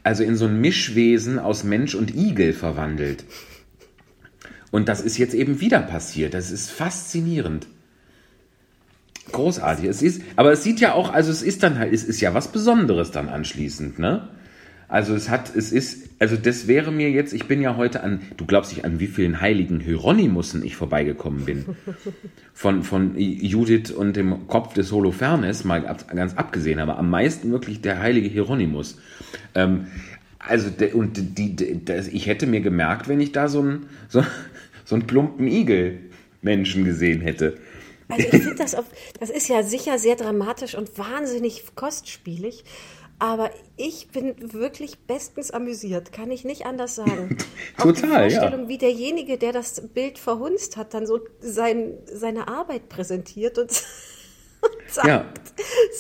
also 0.03 0.23
in 0.23 0.37
so 0.37 0.47
ein 0.47 0.61
Mischwesen 0.61 1.38
aus 1.38 1.65
Mensch 1.65 1.95
und 1.95 2.15
Igel 2.15 2.53
verwandelt. 2.53 3.25
Und 4.76 4.90
das 4.90 5.00
ist 5.00 5.16
jetzt 5.16 5.33
eben 5.33 5.62
wieder 5.62 5.80
passiert. 5.80 6.35
Das 6.35 6.50
ist 6.50 6.71
faszinierend. 6.71 7.66
Großartig. 9.33 9.87
Es 9.87 10.02
ist, 10.02 10.21
aber 10.37 10.52
es 10.52 10.64
sieht 10.64 10.80
ja 10.80 10.92
auch, 10.92 11.11
also 11.11 11.30
es 11.30 11.40
ist 11.40 11.62
dann 11.62 11.78
halt, 11.78 11.95
es 11.95 12.04
ist 12.04 12.21
ja 12.21 12.35
was 12.35 12.52
Besonderes 12.52 13.11
dann 13.11 13.30
anschließend, 13.30 13.99
ne? 13.99 14.28
Also 14.87 15.14
es 15.14 15.30
hat, 15.30 15.56
es 15.56 15.73
ist, 15.73 16.11
also 16.18 16.37
das 16.37 16.68
wäre 16.68 16.92
mir 16.92 17.11
jetzt, 17.11 17.33
ich 17.33 17.47
bin 17.47 17.62
ja 17.62 17.78
heute 17.78 18.02
an, 18.02 18.21
du 18.37 18.45
glaubst 18.45 18.71
nicht, 18.71 18.85
an 18.85 19.00
wie 19.00 19.06
vielen 19.06 19.40
heiligen 19.40 19.80
Hieronymussen 19.80 20.62
ich 20.62 20.76
vorbeigekommen 20.76 21.47
bin. 21.47 21.64
Von, 22.52 22.83
von 22.83 23.18
Judith 23.18 23.90
und 23.90 24.14
dem 24.16 24.47
Kopf 24.47 24.75
des 24.75 24.92
Holofernes, 24.92 25.64
mal 25.64 25.80
ganz 26.14 26.35
abgesehen, 26.35 26.80
aber 26.80 26.99
am 26.99 27.09
meisten 27.09 27.50
wirklich 27.50 27.83
der 27.83 27.99
heilige 27.99 28.28
Hieronymus. 28.28 28.99
Ähm, 29.54 29.87
also, 30.38 30.71
und 30.95 31.38
die, 31.38 31.56
die, 31.56 31.85
das, 31.85 32.09
ich 32.09 32.26
hätte 32.26 32.47
mir 32.47 32.61
gemerkt, 32.61 33.09
wenn 33.09 33.21
ich 33.21 33.33
da 33.33 33.49
so 33.49 33.61
einen, 33.61 33.87
so, 34.09 34.23
so 34.87 34.95
einen 34.95 35.07
plumpen 35.07 35.47
Igel-Menschen 35.49 36.85
gesehen 36.85 37.21
hätte. 37.21 37.59
Also 38.09 38.23
ich 38.23 38.31
finde 38.31 38.55
das, 38.55 38.75
auf, 38.75 38.85
das 39.21 39.31
ist 39.31 39.49
ja 39.49 39.62
sicher 39.62 39.99
sehr 39.99 40.16
dramatisch 40.16 40.75
und 40.76 40.97
wahnsinnig 40.97 41.64
kostspielig. 41.75 42.64
Aber 43.19 43.50
ich 43.76 44.09
bin 44.09 44.35
wirklich 44.52 44.99
bestens 45.00 45.50
amüsiert, 45.50 46.12
kann 46.12 46.31
ich 46.31 46.45
nicht 46.45 46.66
anders 46.66 46.95
sagen. 46.95 47.37
Auch 47.78 47.93
die 47.93 48.00
Total, 48.02 48.31
ja. 48.31 48.40
Vorstellung, 48.40 48.69
wie 48.69 48.78
derjenige, 48.78 49.38
der 49.38 49.52
das 49.52 49.88
Bild 49.88 50.19
verhunzt 50.19 50.76
hat, 50.76 50.95
dann 50.95 51.07
so 51.07 51.21
sein, 51.40 51.95
seine 52.05 52.47
Arbeit 52.47 52.88
präsentiert 52.88 53.59
und, 53.59 53.71
und 54.61 54.71
sagt, 54.90 55.09
Ja. 55.09 55.33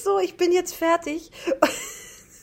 so, 0.04 0.20
ich 0.20 0.36
bin 0.36 0.52
jetzt 0.52 0.74
fertig. 0.74 1.30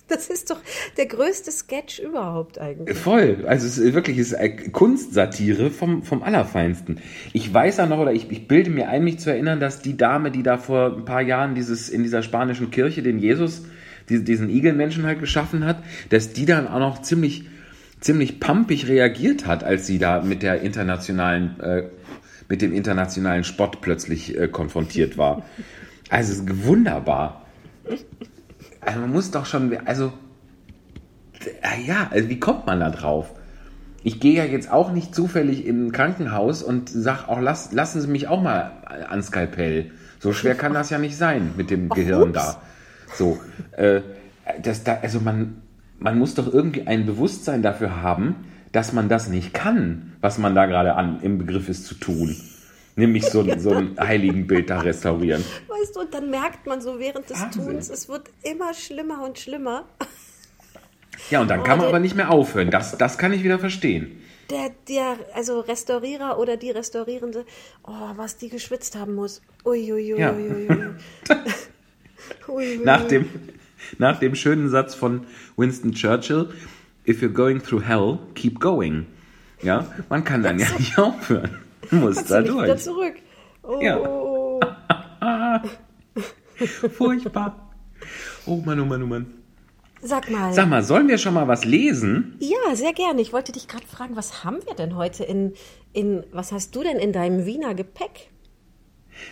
Das 0.08 0.28
ist 0.28 0.52
doch 0.52 0.60
der 0.98 1.06
größte 1.06 1.52
Sketch 1.52 2.00
überhaupt 2.00 2.60
eigentlich. 2.60 2.98
Voll. 2.98 3.46
Also 3.48 3.66
es 3.68 3.78
ist 3.78 3.94
wirklich 3.94 4.18
es 4.18 4.34
ist 4.34 4.74
Kunstsatire 4.74 5.72
vom, 5.72 6.04
vom 6.04 6.24
Allerfeinsten. 6.24 7.00
Ich 7.32 7.52
weiß 7.54 7.78
ja 7.78 7.86
noch, 7.86 8.00
oder 8.00 8.12
ich, 8.12 8.30
ich 8.32 8.48
bilde 8.48 8.70
mir 8.70 8.90
ein, 8.90 9.04
mich 9.04 9.20
zu 9.20 9.30
erinnern, 9.30 9.60
dass 9.60 9.82
die 9.82 9.98
Dame, 9.98 10.32
die 10.32 10.44
da 10.44 10.58
vor 10.58 10.98
ein 10.98 11.06
paar 11.06 11.22
Jahren 11.22 11.56
dieses, 11.56 11.90
in 11.90 12.04
dieser 12.04 12.22
spanischen 12.22 12.70
Kirche 12.70 13.02
den 13.02 13.20
Jesus, 13.20 13.64
diesen, 14.10 14.50
Igelmenschen 14.50 15.06
halt 15.06 15.20
geschaffen 15.20 15.66
hat, 15.66 15.82
dass 16.10 16.34
die 16.34 16.46
dann 16.46 16.68
auch 16.68 16.80
noch 16.80 17.02
ziemlich, 17.02 17.46
ziemlich 18.02 18.40
pumpig 18.42 18.88
reagiert 18.88 19.46
hat, 19.46 19.64
als 19.64 19.88
sie 19.88 19.98
da 20.00 20.22
mit 20.22 20.44
der 20.44 20.62
internationalen, 20.62 21.60
äh, 21.62 21.84
mit 22.50 22.62
dem 22.62 22.74
internationalen 22.74 23.46
Spott 23.46 23.80
plötzlich 23.80 24.38
äh, 24.38 24.50
konfrontiert 24.50 25.18
war. 25.18 25.46
Also 26.10 26.34
es 26.34 26.40
ist 26.40 26.66
wunderbar. 26.66 27.46
Also 28.86 29.00
man 29.00 29.12
muss 29.12 29.32
doch 29.32 29.46
schon, 29.46 29.76
also 29.86 30.14
ja, 31.86 32.08
also 32.12 32.30
wie 32.30 32.40
kommt 32.40 32.66
man 32.66 32.80
da 32.80 32.90
drauf? 32.90 33.32
Ich 34.04 34.20
gehe 34.20 34.34
ja 34.34 34.44
jetzt 34.44 34.72
auch 34.72 34.92
nicht 34.92 35.16
zufällig 35.16 35.66
in 35.66 35.88
ein 35.88 35.92
Krankenhaus 35.92 36.62
und 36.62 36.90
sag 36.90 37.30
auch, 37.30 37.40
lass, 37.40 37.72
lassen 37.72 38.02
Sie 38.02 38.08
mich 38.08 38.28
auch 38.28 38.42
mal 38.42 38.72
ans 39.10 39.28
Skalpell. 39.28 39.92
So 40.20 40.34
schwer 40.34 40.56
kann 40.56 40.74
das 40.74 40.90
ja 40.90 40.98
nicht 40.98 41.18
sein 41.18 41.54
mit 41.56 41.70
dem 41.70 41.90
Gehirn 41.90 42.30
ups. 42.30 42.34
da. 42.34 42.62
So, 43.16 43.40
äh, 43.72 44.02
das 44.62 44.84
da, 44.84 45.00
also 45.02 45.22
man, 45.22 45.62
man 46.00 46.18
muss 46.18 46.36
doch 46.36 46.52
irgendwie 46.52 46.88
ein 46.88 47.06
Bewusstsein 47.06 47.62
dafür 47.62 48.02
haben, 48.02 48.36
dass 48.74 48.92
man 48.92 49.08
das 49.08 49.30
nicht 49.30 49.54
kann, 49.54 50.14
was 50.20 50.38
man 50.38 50.56
da 50.56 50.66
gerade 50.66 50.96
an, 50.96 51.20
im 51.22 51.38
Begriff 51.38 51.70
ist 51.70 51.86
zu 51.86 51.96
tun. 51.96 52.36
Nämlich 52.96 53.26
so, 53.26 53.42
ein- 53.42 53.60
so 53.60 53.72
ein 53.72 53.98
Heiligenbild 54.00 54.70
da 54.70 54.80
restaurieren. 54.82 55.44
Weißt 55.68 55.96
du, 55.96 56.02
und 56.02 56.14
dann 56.14 56.30
merkt 56.30 56.68
man 56.68 56.80
so 56.82 57.00
während 57.00 57.30
des 57.30 57.42
Wahnsinn. 57.42 57.66
Tuns, 57.66 57.90
es 57.90 58.08
wird 58.08 58.30
immer 58.44 58.74
schlimmer 58.74 59.24
und 59.26 59.40
schlimmer. 59.40 59.86
Ja, 61.32 61.42
und 61.42 61.48
dann 61.50 61.60
kann 61.64 61.78
man 61.78 61.82
der- 61.82 61.90
aber 61.90 62.00
nicht 62.00 62.16
mehr 62.16 62.30
aufhören. 62.32 62.70
Das, 62.70 62.98
das 62.98 63.18
kann 63.18 63.34
ich 63.34 63.44
wieder 63.44 63.58
verstehen. 63.58 64.20
Der, 64.52 64.70
der, 64.90 65.18
also 65.34 65.62
Restaurierer 65.62 66.38
oder 66.38 66.58
die 66.58 66.70
Restaurierende, 66.70 67.46
oh, 67.88 67.92
was 68.18 68.38
die 68.38 68.50
geschwitzt 68.50 68.96
haben 68.96 69.16
muss. 69.16 69.42
Uiuiui. 69.66 70.20
Ja. 70.20 70.36
Nach 72.84 73.08
dem, 73.08 73.26
nach 73.98 74.20
dem 74.20 74.36
schönen 74.36 74.70
Satz 74.70 74.94
von 74.96 75.26
Winston 75.58 75.94
Churchill, 75.94 76.50
if 77.08 77.22
you're 77.22 77.30
going 77.34 77.62
through 77.64 77.84
hell, 77.88 78.20
keep 78.36 78.60
going. 78.60 79.08
Ja, 79.62 79.88
man 80.10 80.24
kann 80.24 80.44
dann 80.44 80.60
ja 80.60 80.68
nicht 80.78 80.98
aufhören. 80.98 81.58
Muss 81.92 82.24
da 82.26 82.44
wieder 82.44 82.66
durch. 82.66 82.82
zurück. 82.82 83.16
Oh, 83.64 83.80
Ja. 83.82 84.00
Furchtbar. 86.98 87.74
Oh 88.46 88.58
Mann, 88.66 88.80
oh 88.80 88.86
Mann, 88.86 89.04
oh 89.04 89.08
Mann. 89.08 89.26
Sag 90.02 90.30
mal. 90.30 90.54
Sag 90.54 90.68
mal, 90.68 90.84
sollen 90.84 91.08
wir 91.08 91.18
schon 91.18 91.34
mal 91.34 91.48
was 91.48 91.64
lesen? 91.64 92.36
Ja, 92.40 92.76
sehr 92.76 92.92
gerne. 92.92 93.22
Ich 93.22 93.32
wollte 93.32 93.54
dich 93.54 93.70
gerade 93.70 93.88
fragen, 93.88 94.18
was 94.18 94.44
haben 94.44 94.58
wir 94.66 94.76
denn 94.76 94.98
heute 94.98 95.24
in, 95.24 95.54
in, 95.94 96.26
was 96.34 96.52
hast 96.52 96.76
du 96.76 96.84
denn 96.84 96.98
in 96.98 97.14
deinem 97.14 97.46
Wiener 97.46 97.74
Gepäck? 97.74 98.30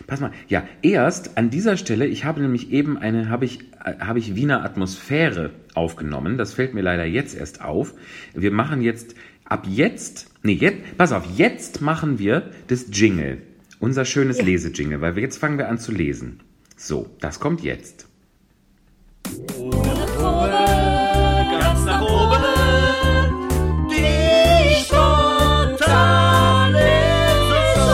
Pass 0.08 0.22
mal, 0.22 0.32
ja, 0.48 0.64
erst 0.82 1.38
an 1.38 1.50
dieser 1.50 1.76
Stelle, 1.76 2.06
ich 2.06 2.24
habe 2.24 2.40
nämlich 2.42 2.72
eben 2.72 2.98
eine, 2.98 3.30
habe 3.30 3.44
ich, 3.46 3.60
habe 4.00 4.20
ich 4.20 4.36
Wiener 4.36 4.64
Atmosphäre 4.64 5.52
aufgenommen. 5.74 6.38
Das 6.38 6.54
fällt 6.54 6.74
mir 6.74 6.82
leider 6.82 7.04
jetzt 7.04 7.36
erst 7.36 7.62
auf. 7.62 7.94
Wir 8.34 8.52
machen 8.52 8.82
jetzt, 8.82 9.16
ab 9.44 9.66
jetzt, 9.68 10.31
nee, 10.44 10.54
jetzt, 10.54 10.98
pass 10.98 11.12
auf, 11.12 11.24
jetzt 11.38 11.82
machen 11.82 12.20
wir 12.20 12.52
das 12.68 12.86
Jingle. 12.92 13.42
Unser 13.80 14.06
schönes 14.06 14.42
Lesejingle, 14.42 15.02
weil 15.02 15.16
wir 15.16 15.24
jetzt 15.24 15.38
fangen 15.38 15.58
wir 15.58 15.68
an 15.68 15.80
zu 15.80 15.92
lesen. 15.92 16.42
So, 16.78 17.10
das 17.20 17.40
kommt 17.40 17.62
jetzt. 17.62 18.08
ganz 21.62 21.86
nach 21.86 22.02
oben. 22.02 22.42
Die 23.90 24.76
spontane 24.84 26.40
Saison. 27.50 27.92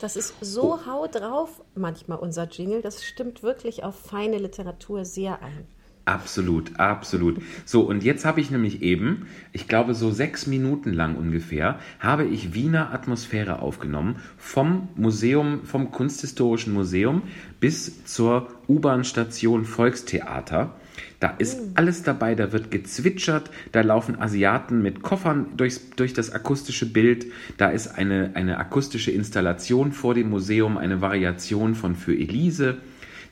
Das 0.00 0.16
ist 0.16 0.34
so 0.40 0.86
hau 0.86 1.06
drauf 1.08 1.62
manchmal 1.74 2.18
unser 2.18 2.48
Jingle. 2.48 2.80
Das 2.80 3.04
stimmt 3.04 3.42
wirklich 3.42 3.84
auf 3.84 3.94
feine 3.96 4.38
Literatur 4.38 5.04
sehr 5.04 5.42
ein. 5.42 5.66
Absolut, 6.08 6.80
absolut. 6.80 7.36
So, 7.66 7.82
und 7.82 8.02
jetzt 8.02 8.24
habe 8.24 8.40
ich 8.40 8.50
nämlich 8.50 8.80
eben, 8.80 9.26
ich 9.52 9.68
glaube 9.68 9.92
so 9.92 10.10
sechs 10.10 10.46
Minuten 10.46 10.94
lang 10.94 11.16
ungefähr, 11.16 11.80
habe 12.00 12.24
ich 12.24 12.54
Wiener 12.54 12.94
Atmosphäre 12.94 13.60
aufgenommen 13.60 14.16
vom 14.38 14.88
Museum, 14.96 15.64
vom 15.64 15.90
Kunsthistorischen 15.90 16.72
Museum 16.72 17.24
bis 17.60 18.06
zur 18.06 18.48
U-Bahn-Station 18.68 19.66
Volkstheater. 19.66 20.76
Da 21.20 21.28
ist 21.28 21.60
alles 21.74 22.04
dabei, 22.04 22.34
da 22.34 22.52
wird 22.52 22.70
gezwitschert, 22.70 23.50
da 23.72 23.82
laufen 23.82 24.18
Asiaten 24.18 24.80
mit 24.80 25.02
Koffern 25.02 25.58
durchs, 25.58 25.90
durch 25.90 26.14
das 26.14 26.30
akustische 26.30 26.90
Bild, 26.90 27.26
da 27.58 27.68
ist 27.68 27.98
eine, 27.98 28.30
eine 28.32 28.56
akustische 28.56 29.10
Installation 29.10 29.92
vor 29.92 30.14
dem 30.14 30.30
Museum, 30.30 30.78
eine 30.78 31.02
Variation 31.02 31.74
von 31.74 31.94
Für 31.94 32.14
Elise. 32.14 32.78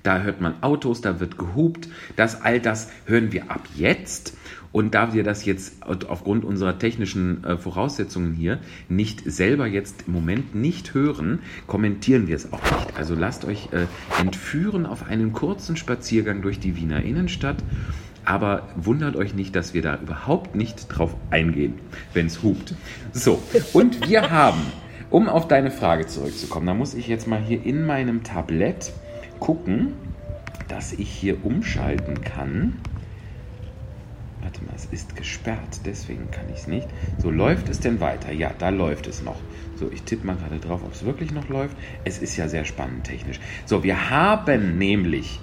Da 0.06 0.22
hört 0.22 0.40
man 0.40 0.54
Autos, 0.62 1.00
da 1.00 1.20
wird 1.20 1.36
gehupt. 1.36 1.88
Das, 2.14 2.42
all 2.42 2.60
das 2.60 2.90
hören 3.06 3.32
wir 3.32 3.50
ab 3.50 3.62
jetzt. 3.76 4.36
Und 4.72 4.94
da 4.94 5.14
wir 5.14 5.24
das 5.24 5.46
jetzt 5.46 5.82
aufgrund 5.86 6.44
unserer 6.44 6.78
technischen 6.78 7.42
äh, 7.44 7.56
Voraussetzungen 7.56 8.34
hier 8.34 8.58
nicht 8.90 9.22
selber 9.24 9.66
jetzt 9.66 10.04
im 10.06 10.12
Moment 10.12 10.54
nicht 10.54 10.92
hören, 10.92 11.38
kommentieren 11.66 12.28
wir 12.28 12.36
es 12.36 12.52
auch 12.52 12.62
nicht. 12.62 12.96
Also 12.96 13.14
lasst 13.14 13.46
euch 13.46 13.70
äh, 13.72 13.86
entführen 14.20 14.84
auf 14.84 15.08
einen 15.08 15.32
kurzen 15.32 15.76
Spaziergang 15.76 16.42
durch 16.42 16.60
die 16.60 16.76
Wiener 16.76 17.02
Innenstadt. 17.02 17.56
Aber 18.26 18.68
wundert 18.76 19.16
euch 19.16 19.34
nicht, 19.34 19.56
dass 19.56 19.72
wir 19.72 19.82
da 19.82 19.98
überhaupt 20.02 20.56
nicht 20.56 20.88
drauf 20.88 21.16
eingehen, 21.30 21.74
wenn 22.12 22.26
es 22.26 22.42
hupt. 22.42 22.74
So, 23.12 23.40
und 23.72 24.08
wir 24.08 24.30
haben, 24.30 24.60
um 25.10 25.28
auf 25.28 25.48
deine 25.48 25.70
Frage 25.70 26.06
zurückzukommen, 26.06 26.66
da 26.66 26.74
muss 26.74 26.92
ich 26.92 27.06
jetzt 27.06 27.28
mal 27.28 27.40
hier 27.40 27.64
in 27.64 27.86
meinem 27.86 28.24
Tablett 28.24 28.92
gucken, 29.38 29.94
dass 30.68 30.92
ich 30.92 31.10
hier 31.10 31.44
umschalten 31.44 32.20
kann. 32.22 32.78
Warte 34.42 34.64
mal, 34.64 34.74
es 34.76 34.84
ist 34.86 35.16
gesperrt, 35.16 35.80
deswegen 35.84 36.30
kann 36.30 36.44
ich 36.50 36.60
es 36.60 36.66
nicht. 36.66 36.88
So, 37.18 37.30
läuft 37.30 37.68
es 37.68 37.80
denn 37.80 38.00
weiter? 38.00 38.32
Ja, 38.32 38.52
da 38.58 38.68
läuft 38.68 39.06
es 39.06 39.22
noch. 39.22 39.36
So, 39.76 39.90
ich 39.90 40.02
tippe 40.02 40.26
mal 40.26 40.36
gerade 40.36 40.58
drauf, 40.58 40.82
ob 40.84 40.92
es 40.92 41.04
wirklich 41.04 41.32
noch 41.32 41.48
läuft. 41.48 41.76
Es 42.04 42.18
ist 42.18 42.36
ja 42.36 42.48
sehr 42.48 42.64
spannend 42.64 43.04
technisch. 43.04 43.40
So, 43.64 43.82
wir 43.82 44.10
haben 44.10 44.78
nämlich 44.78 45.40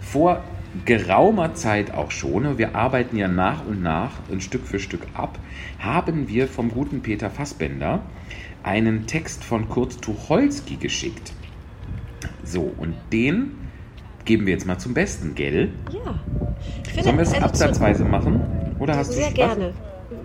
vor 0.00 0.44
geraumer 0.84 1.54
Zeit 1.54 1.92
auch 1.92 2.10
schon, 2.10 2.58
wir 2.58 2.74
arbeiten 2.74 3.16
ja 3.16 3.28
nach 3.28 3.64
und 3.66 3.82
nach 3.82 4.12
ein 4.30 4.40
Stück 4.40 4.66
für 4.66 4.78
Stück 4.78 5.06
ab, 5.14 5.38
haben 5.78 6.28
wir 6.28 6.46
vom 6.46 6.70
guten 6.70 7.00
Peter 7.00 7.30
Fassbender 7.30 8.02
einen 8.62 9.06
Text 9.06 9.44
von 9.44 9.68
Kurt 9.68 10.02
Tucholsky 10.02 10.76
geschickt. 10.76 11.32
So, 12.48 12.72
und 12.78 12.94
den 13.12 13.58
geben 14.24 14.46
wir 14.46 14.54
jetzt 14.54 14.66
mal 14.66 14.78
zum 14.78 14.94
Besten, 14.94 15.34
gell? 15.34 15.70
Ja. 15.92 16.18
Finde, 16.84 17.02
Sollen 17.02 17.16
wir 17.16 17.22
es 17.22 17.32
also 17.34 17.44
absatzweise 17.44 18.04
machen? 18.04 18.76
Oder 18.78 18.96
hast 18.96 19.10
du 19.10 19.16
Sehr 19.16 19.32
gerne. 19.32 19.74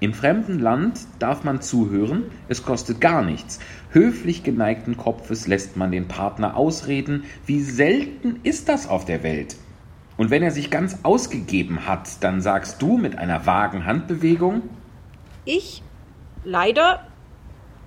Im 0.00 0.14
fremden 0.14 0.58
Land 0.58 1.00
darf 1.18 1.44
man 1.44 1.60
zuhören, 1.60 2.24
es 2.48 2.62
kostet 2.64 3.00
gar 3.02 3.22
nichts. 3.22 3.58
Höflich 3.90 4.42
geneigten 4.42 4.96
Kopfes 4.96 5.46
lässt 5.46 5.76
man 5.76 5.92
den 5.92 6.08
Partner 6.08 6.56
ausreden. 6.56 7.24
Wie 7.44 7.60
selten 7.60 8.40
ist 8.42 8.70
das 8.70 8.88
auf 8.88 9.04
der 9.04 9.22
Welt? 9.22 9.56
Und 10.16 10.30
wenn 10.30 10.42
er 10.42 10.50
sich 10.50 10.70
ganz 10.70 10.98
ausgegeben 11.02 11.86
hat, 11.86 12.22
dann 12.22 12.40
sagst 12.40 12.80
du 12.80 12.96
mit 12.96 13.18
einer 13.18 13.46
vagen 13.46 13.84
Handbewegung, 13.84 14.62
Ich 15.44 15.82
leider 16.44 17.06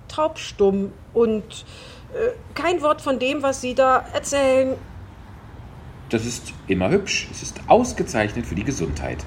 taubstumm 0.08 0.92
und 1.12 1.64
äh, 2.12 2.30
kein 2.54 2.82
Wort 2.82 3.00
von 3.00 3.18
dem, 3.18 3.42
was 3.42 3.60
Sie 3.60 3.74
da 3.74 4.04
erzählen. 4.12 4.74
Das 6.10 6.26
ist 6.26 6.52
immer 6.66 6.90
hübsch, 6.90 7.28
es 7.30 7.42
ist 7.42 7.60
ausgezeichnet 7.66 8.46
für 8.46 8.54
die 8.54 8.64
Gesundheit. 8.64 9.24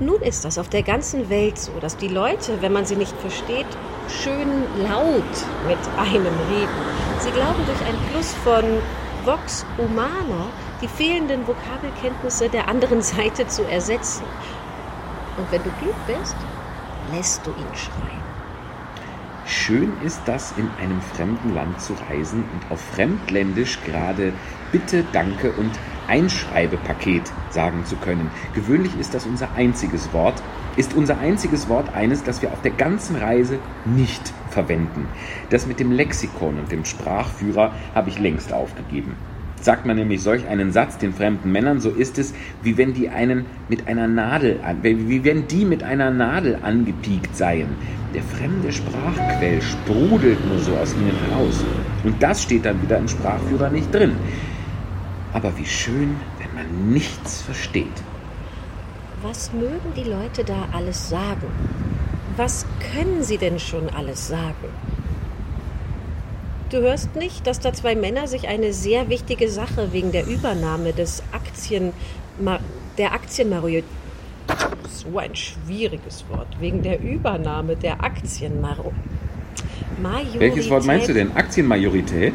Nun 0.00 0.20
ist 0.22 0.44
das 0.44 0.58
auf 0.58 0.68
der 0.68 0.82
ganzen 0.82 1.30
Welt 1.30 1.56
so, 1.58 1.72
dass 1.80 1.96
die 1.96 2.08
Leute, 2.08 2.60
wenn 2.62 2.72
man 2.72 2.84
sie 2.84 2.96
nicht 2.96 3.16
versteht, 3.16 3.66
schön 4.08 4.48
laut 4.82 5.22
mit 5.68 5.78
einem 5.96 6.34
reden. 6.50 6.84
Sie 7.20 7.30
glauben 7.30 7.64
durch 7.66 7.80
ein 7.86 7.96
Plus 8.10 8.34
von 8.42 8.64
Vox 9.24 9.64
Humana 9.78 10.46
die 10.82 10.88
fehlenden 10.88 11.46
Vokabelkenntnisse 11.46 12.48
der 12.48 12.68
anderen 12.68 13.02
Seite 13.02 13.46
zu 13.46 13.62
ersetzen. 13.62 14.24
Und 15.36 15.50
wenn 15.52 15.62
du 15.62 15.70
klug 15.70 15.94
bist, 16.06 16.36
lässt 17.12 17.46
du 17.46 17.50
ihn 17.50 17.74
schreien. 17.74 18.23
Schön 19.46 19.92
ist 20.02 20.22
das, 20.24 20.54
in 20.56 20.70
einem 20.80 21.02
fremden 21.02 21.54
Land 21.54 21.78
zu 21.78 21.92
reisen 22.08 22.44
und 22.44 22.72
auf 22.72 22.80
Fremdländisch 22.80 23.78
gerade 23.84 24.32
Bitte, 24.72 25.04
Danke 25.12 25.52
und 25.52 25.70
Einschreibepaket 26.08 27.30
sagen 27.50 27.84
zu 27.84 27.96
können. 27.96 28.30
Gewöhnlich 28.54 28.98
ist 28.98 29.12
das 29.12 29.26
unser 29.26 29.52
einziges 29.54 30.12
Wort, 30.14 30.42
ist 30.76 30.94
unser 30.94 31.18
einziges 31.18 31.68
Wort 31.68 31.94
eines, 31.94 32.24
das 32.24 32.40
wir 32.40 32.52
auf 32.52 32.62
der 32.62 32.72
ganzen 32.72 33.16
Reise 33.16 33.58
nicht 33.84 34.32
verwenden. 34.50 35.06
Das 35.50 35.66
mit 35.66 35.78
dem 35.78 35.92
Lexikon 35.92 36.58
und 36.58 36.72
dem 36.72 36.86
Sprachführer 36.86 37.72
habe 37.94 38.08
ich 38.08 38.18
längst 38.18 38.52
aufgegeben. 38.52 39.14
Sagt 39.64 39.86
man 39.86 39.96
nämlich 39.96 40.20
solch 40.20 40.46
einen 40.46 40.72
Satz 40.72 40.98
den 40.98 41.14
fremden 41.14 41.50
Männern, 41.50 41.80
so 41.80 41.88
ist 41.88 42.18
es, 42.18 42.34
wie 42.62 42.76
wenn 42.76 42.92
die 42.92 43.08
einen 43.08 43.46
mit 43.70 43.88
einer 43.88 44.06
Nadel 44.06 44.60
wie 44.82 45.24
wenn 45.24 45.48
die 45.48 45.64
mit 45.64 45.82
einer 45.82 46.10
Nadel 46.10 46.58
angepiekt 46.60 47.34
seien. 47.34 47.68
Der 48.12 48.22
fremde 48.22 48.70
Sprachquell 48.70 49.62
sprudelt 49.62 50.46
nur 50.46 50.58
so 50.58 50.76
aus 50.76 50.94
ihnen 50.94 51.16
heraus. 51.30 51.64
Und 52.04 52.22
das 52.22 52.42
steht 52.42 52.66
dann 52.66 52.82
wieder 52.82 52.98
im 52.98 53.08
Sprachführer 53.08 53.70
nicht 53.70 53.90
drin. 53.94 54.12
Aber 55.32 55.56
wie 55.56 55.64
schön, 55.64 56.14
wenn 56.38 56.54
man 56.54 56.92
nichts 56.92 57.40
versteht. 57.40 58.02
Was 59.22 59.50
mögen 59.54 59.94
die 59.96 60.04
Leute 60.04 60.44
da 60.44 60.68
alles 60.72 61.08
sagen? 61.08 61.46
Was 62.36 62.66
können 62.92 63.22
sie 63.22 63.38
denn 63.38 63.58
schon 63.58 63.88
alles 63.88 64.28
sagen? 64.28 64.68
Du 66.74 66.80
hörst 66.80 67.14
nicht, 67.14 67.46
dass 67.46 67.60
da 67.60 67.72
zwei 67.72 67.94
Männer 67.94 68.26
sich 68.26 68.48
eine 68.48 68.72
sehr 68.72 69.08
wichtige 69.08 69.48
Sache 69.48 69.92
wegen 69.92 70.10
der 70.10 70.26
Übernahme 70.26 70.92
des 70.92 71.22
Aktien 71.30 71.92
der 72.98 73.12
Aktienmajorität 73.12 73.84
so 74.88 75.16
ein 75.16 75.36
schwieriges 75.36 76.24
Wort 76.28 76.48
wegen 76.58 76.82
der 76.82 77.00
Übernahme 77.00 77.76
der 77.76 78.02
Aktienmajorität 78.02 78.92
Welches 80.40 80.68
Wort 80.68 80.84
meinst 80.84 81.08
du 81.08 81.14
denn? 81.14 81.30
Aktienmajorität? 81.36 82.34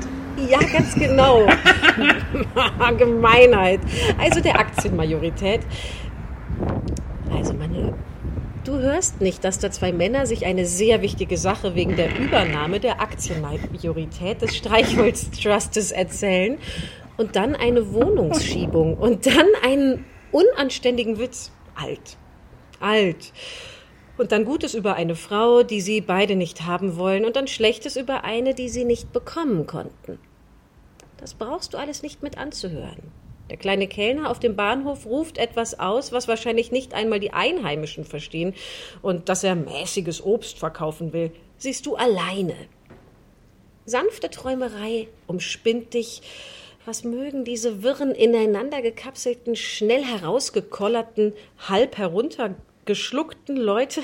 Ja, 0.50 0.60
ganz 0.60 0.96
genau. 0.96 1.46
Gemeinheit. 2.98 3.82
Also 4.18 4.40
der 4.40 4.58
Aktienmajorität. 4.58 5.60
Also 7.30 7.54
meine, 7.56 7.94
Du 8.70 8.78
hörst 8.78 9.20
nicht, 9.20 9.44
dass 9.44 9.58
da 9.58 9.72
zwei 9.72 9.92
Männer 9.92 10.28
sich 10.28 10.46
eine 10.46 10.68
sehr 10.68 11.02
wichtige 11.02 11.38
Sache 11.38 11.74
wegen 11.74 11.96
der 11.96 12.16
Übernahme 12.20 12.80
der 12.80 13.02
Aktienmajorität 13.02 14.44
des 14.44 14.56
Streichholztrustes 14.56 15.90
erzählen 15.90 16.60
und 17.18 17.36
dann 17.36 17.56
eine 17.56 17.92
Wohnungsschiebung 17.94 18.96
und 18.96 19.26
dann 19.26 19.48
einen 19.64 20.06
unanständigen 20.32 21.18
Witz. 21.18 21.52
Alt. 21.74 22.18
Alt. 22.80 23.34
Und 24.20 24.32
dann 24.32 24.46
Gutes 24.46 24.76
über 24.76 24.94
eine 24.94 25.16
Frau, 25.16 25.64
die 25.64 25.82
sie 25.82 26.00
beide 26.00 26.36
nicht 26.36 26.68
haben 26.68 26.96
wollen, 26.96 27.26
und 27.26 27.38
dann 27.38 27.48
Schlechtes 27.48 27.96
über 27.96 28.24
eine, 28.24 28.54
die 28.54 28.70
sie 28.70 28.86
nicht 28.86 29.12
bekommen 29.12 29.66
konnten. 29.66 30.20
Das 31.18 31.34
brauchst 31.34 31.74
du 31.74 31.80
alles 31.80 32.04
nicht 32.04 32.22
mit 32.22 32.38
anzuhören. 32.38 33.02
Der 33.50 33.58
kleine 33.58 33.88
Kellner 33.88 34.30
auf 34.30 34.40
dem 34.40 34.56
Bahnhof 34.56 35.06
ruft 35.06 35.38
etwas 35.38 35.80
aus, 35.80 36.12
was 36.12 36.28
wahrscheinlich 36.28 36.72
nicht 36.72 36.94
einmal 36.94 37.20
die 37.20 37.34
Einheimischen 37.34 38.06
verstehen, 38.06 38.54
und 39.02 39.30
dass 39.30 39.44
er 39.44 39.56
mäßiges 39.56 40.24
Obst 40.24 40.60
verkaufen 40.60 41.14
will, 41.14 41.32
siehst 41.58 41.86
du 41.86 41.96
alleine. 41.96 42.56
Sanfte 43.86 44.30
Träumerei 44.30 45.08
umspinnt 45.26 45.94
dich. 45.96 46.22
Was 46.86 47.04
mögen 47.04 47.44
diese 47.44 47.84
wirren, 47.84 48.12
ineinander 48.12 48.82
gekapselten, 48.82 49.56
schnell 49.56 50.04
herausgekollerten, 50.04 51.34
halb 51.68 51.98
heruntergeschluckten 51.98 53.58
Leute, 53.58 54.02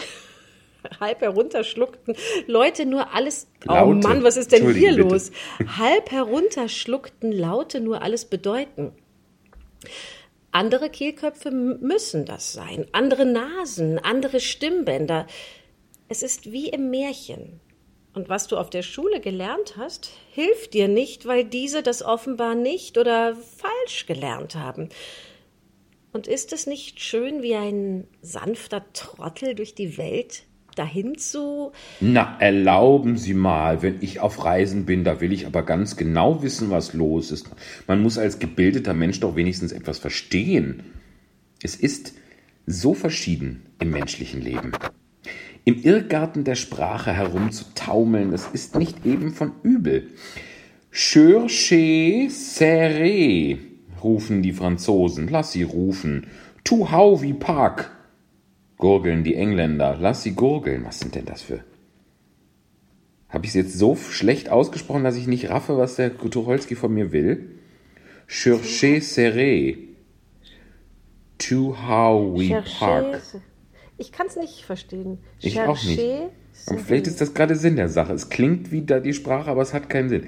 halb 0.99 1.21
herunterschluckten 1.21 2.15
Leute 2.47 2.85
nur 2.85 3.13
alles. 3.13 3.47
Oh 3.67 3.73
Laute. 3.73 4.07
Mann, 4.07 4.23
was 4.23 4.37
ist 4.37 4.51
denn 4.51 4.73
hier 4.73 4.95
bitte. 4.95 5.07
los? 5.07 5.31
Halb 5.77 6.11
herunterschluckten 6.11 7.31
Laute 7.31 7.79
nur 7.79 8.01
alles 8.01 8.25
bedeuten. 8.25 8.91
Andere 10.51 10.89
Kehlköpfe 10.89 11.51
müssen 11.51 12.25
das 12.25 12.53
sein, 12.53 12.87
andere 12.93 13.25
Nasen, 13.25 13.99
andere 13.99 14.39
Stimmbänder. 14.39 15.27
Es 16.07 16.23
ist 16.23 16.51
wie 16.51 16.69
im 16.69 16.89
Märchen. 16.89 17.59
Und 18.13 18.29
was 18.29 18.47
du 18.47 18.55
auf 18.55 18.69
der 18.69 18.81
Schule 18.81 19.19
gelernt 19.19 19.75
hast, 19.75 20.11
hilft 20.31 20.73
dir 20.73 20.87
nicht, 20.87 21.25
weil 21.25 21.43
diese 21.43 21.83
das 21.83 22.01
offenbar 22.01 22.55
nicht 22.55 22.97
oder 22.97 23.35
falsch 23.35 24.05
gelernt 24.05 24.55
haben. 24.55 24.87
Und 26.13 26.27
ist 26.27 26.53
es 26.53 26.65
nicht 26.65 27.01
schön, 27.01 27.41
wie 27.41 27.55
ein 27.55 28.07
sanfter 28.21 28.85
Trottel 28.93 29.53
durch 29.53 29.75
die 29.75 29.97
Welt 29.97 30.43
dahin 30.75 31.17
zu 31.17 31.71
Na, 32.01 32.37
erlauben 32.39 33.17
Sie 33.17 33.33
mal, 33.33 33.81
wenn 33.81 33.97
ich 34.01 34.19
auf 34.19 34.43
Reisen 34.43 34.85
bin, 34.85 35.03
da 35.03 35.21
will 35.21 35.33
ich 35.33 35.47
aber 35.47 35.63
ganz 35.63 35.95
genau 35.95 36.43
wissen, 36.43 36.69
was 36.69 36.93
los 36.93 37.31
ist. 37.31 37.49
Man 37.87 38.01
muss 38.01 38.17
als 38.17 38.39
gebildeter 38.39 38.93
Mensch 38.93 39.19
doch 39.19 39.35
wenigstens 39.35 39.71
etwas 39.71 39.97
verstehen. 39.99 40.83
Es 41.63 41.75
ist 41.75 42.13
so 42.67 42.93
verschieden 42.93 43.65
im 43.79 43.91
menschlichen 43.91 44.41
Leben. 44.41 44.71
Im 45.63 45.81
Irrgarten 45.81 46.43
der 46.43 46.55
Sprache 46.55 47.11
herumzutaumeln, 47.11 48.31
das 48.31 48.47
ist 48.53 48.75
nicht 48.77 49.05
eben 49.05 49.31
von 49.31 49.51
übel. 49.63 50.09
Cherchez 50.91 52.59
serré, 52.59 53.57
rufen 54.03 54.43
die 54.43 54.53
Franzosen. 54.53 55.27
Lass 55.27 55.51
sie 55.51 55.63
rufen. 55.63 56.27
Tu 56.63 56.91
hau 56.91 57.21
wie 57.21 57.33
Park, 57.33 57.94
gurgeln 58.77 59.23
die 59.23 59.35
Engländer. 59.35 59.97
Lass 59.99 60.23
sie 60.23 60.33
gurgeln. 60.33 60.85
Was 60.85 60.99
sind 60.99 61.15
denn 61.15 61.25
das 61.25 61.41
für... 61.41 61.63
Habe 63.29 63.45
ich 63.45 63.49
es 63.49 63.55
jetzt 63.55 63.77
so 63.77 63.95
schlecht 63.95 64.49
ausgesprochen, 64.49 65.03
dass 65.03 65.17
ich 65.17 65.27
nicht 65.27 65.49
raffe, 65.49 65.77
was 65.77 65.95
der 65.95 66.17
Tucholsky 66.17 66.75
von 66.75 66.93
mir 66.93 67.11
will? 67.11 67.49
Cherchez 68.27 69.17
serré. 69.17 69.77
To 71.37 71.75
how 71.75 72.33
we 72.33 72.63
park. 72.79 73.21
Ich 73.97 74.11
kann 74.11 74.27
es 74.27 74.35
nicht 74.35 74.63
verstehen. 74.63 75.19
Ich 75.41 75.59
auch 75.59 75.81
nicht. 75.83 76.01
Aber 76.67 76.79
vielleicht 76.79 77.07
ist 77.07 77.19
das 77.19 77.33
gerade 77.33 77.55
Sinn 77.55 77.75
der 77.75 77.89
Sache. 77.89 78.13
Es 78.13 78.29
klingt 78.29 78.71
wie 78.71 78.83
da 78.83 78.99
die 78.99 79.13
Sprache, 79.13 79.49
aber 79.51 79.61
es 79.61 79.73
hat 79.73 79.89
keinen 79.89 80.09
Sinn. 80.09 80.27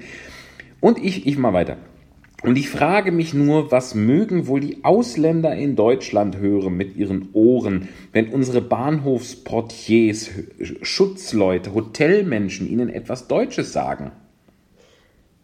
Und 0.80 0.98
ich, 0.98 1.26
ich 1.26 1.38
mal 1.38 1.52
weiter. 1.52 1.78
Und 2.42 2.56
ich 2.56 2.70
frage 2.70 3.10
mich 3.10 3.34
nur, 3.34 3.72
was 3.72 3.96
mögen 3.96 4.46
wohl 4.46 4.60
die 4.60 4.84
Ausländer 4.84 5.56
in 5.56 5.74
Deutschland 5.74 6.36
hören 6.36 6.76
mit 6.76 6.94
ihren 6.94 7.30
Ohren, 7.32 7.88
wenn 8.12 8.32
unsere 8.32 8.60
Bahnhofsportiers, 8.60 10.30
Schutzleute, 10.82 11.74
Hotelmenschen 11.74 12.68
ihnen 12.68 12.90
etwas 12.90 13.26
Deutsches 13.26 13.72
sagen? 13.72 14.12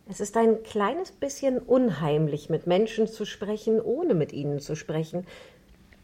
Es 0.09 0.21
ist 0.21 0.37
ein 0.37 0.63
kleines 0.63 1.11
bisschen 1.11 1.59
unheimlich, 1.59 2.49
mit 2.49 2.69
Menschen 2.69 3.09
zu 3.09 3.25
sprechen, 3.25 3.81
ohne 3.81 4.15
mit 4.15 4.33
ihnen 4.33 4.61
zu 4.61 4.77
sprechen. 4.77 5.27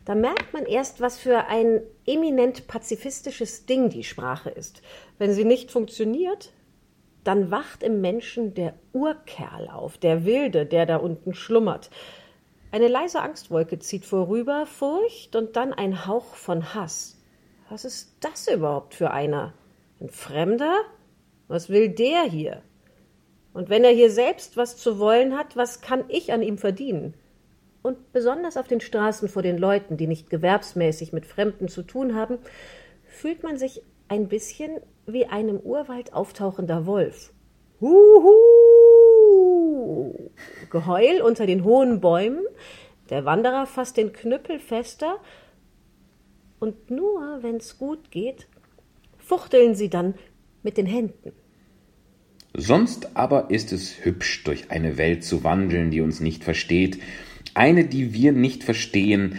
Da 0.05 0.17
merkt 0.17 0.53
man 0.53 0.65
erst, 0.65 1.01
was 1.01 1.19
für 1.19 1.47
ein 1.47 1.83
eminent 2.05 2.67
pazifistisches 2.67 3.67
Ding 3.67 3.91
die 3.91 4.03
Sprache 4.03 4.51
ist. 4.51 4.83
Wenn 5.19 5.35
sie 5.35 5.45
nicht 5.45 5.71
funktioniert, 5.71 6.53
dann 7.25 7.51
wacht 7.51 7.83
im 7.83 8.01
Menschen 8.01 8.55
der 8.55 8.75
Urkerl 8.93 9.69
auf, 9.69 9.99
der 9.99 10.25
Wilde, 10.25 10.67
der 10.67 10.87
da 10.87 10.97
unten 10.97 11.35
schlummert. 11.35 11.91
Eine 12.73 12.89
leise 12.89 13.21
Angstwolke 13.21 13.79
zieht 13.79 14.05
vorüber, 14.05 14.65
Furcht 14.67 15.35
und 15.37 15.57
dann 15.57 15.73
ein 15.73 16.07
Hauch 16.07 16.35
von 16.35 16.75
Hass. 16.75 17.21
Was 17.69 17.85
ist 17.85 18.17
das 18.21 18.49
überhaupt 18.49 18.95
für 18.95 19.11
einer? 19.11 19.55
Ein 20.01 20.09
Fremder? 20.09 20.81
Was 21.49 21.69
will 21.69 21.89
der 21.89 22.23
hier? 22.23 22.63
Und 23.53 23.69
wenn 23.69 23.85
er 23.85 23.91
hier 23.91 24.11
selbst 24.11 24.57
was 24.57 24.77
zu 24.77 24.99
wollen 24.99 25.37
hat, 25.37 25.57
was 25.57 25.81
kann 25.81 26.05
ich 26.09 26.33
an 26.33 26.43
ihm 26.43 26.59
verdienen? 26.59 27.15
Und 27.83 28.13
besonders 28.13 28.57
auf 28.57 28.69
den 28.69 28.81
Straßen 28.81 29.29
vor 29.29 29.43
den 29.43 29.59
Leuten, 29.59 29.97
die 29.97 30.07
nicht 30.07 30.31
gewerbsmäßig 30.31 31.13
mit 31.13 31.27
Fremden 31.27 31.69
zu 31.69 31.83
tun 31.83 32.15
haben, 32.15 32.39
fühlt 33.05 33.43
man 33.43 33.59
sich 33.59 33.83
ein 34.11 34.29
bisschen 34.29 34.81
wie 35.07 35.25
ein 35.27 35.49
im 35.49 35.61
Urwald 35.61 36.13
auftauchender 36.13 36.85
Wolf. 36.85 37.33
Huhu! 37.81 38.43
Geheul 40.69 41.23
unter 41.23 41.47
den 41.47 41.63
hohen 41.65 42.01
Bäumen, 42.01 42.45
der 43.09 43.25
Wanderer 43.25 43.67
fasst 43.67 43.97
den 43.97 44.13
Knüppel 44.13 44.59
fester, 44.59 45.19
und 46.59 46.91
nur 46.91 47.39
wenn's 47.43 47.79
gut 47.79 48.11
geht, 48.11 48.49
fuchteln 49.17 49.75
sie 49.77 49.89
dann 49.89 50.15
mit 50.63 50.77
den 50.77 50.87
Händen. 50.87 51.33
Sonst 52.53 53.17
aber 53.17 53.51
ist 53.51 53.73
es 53.73 54.05
hübsch, 54.05 54.43
durch 54.45 54.71
eine 54.73 54.99
Welt 54.99 55.25
zu 55.25 55.45
wandeln, 55.45 55.93
die 55.93 56.01
uns 56.01 56.21
nicht 56.21 56.43
versteht, 56.45 56.99
eine, 57.55 57.85
die 57.87 58.13
wir 58.13 58.33
nicht 58.33 58.65
verstehen, 58.65 59.39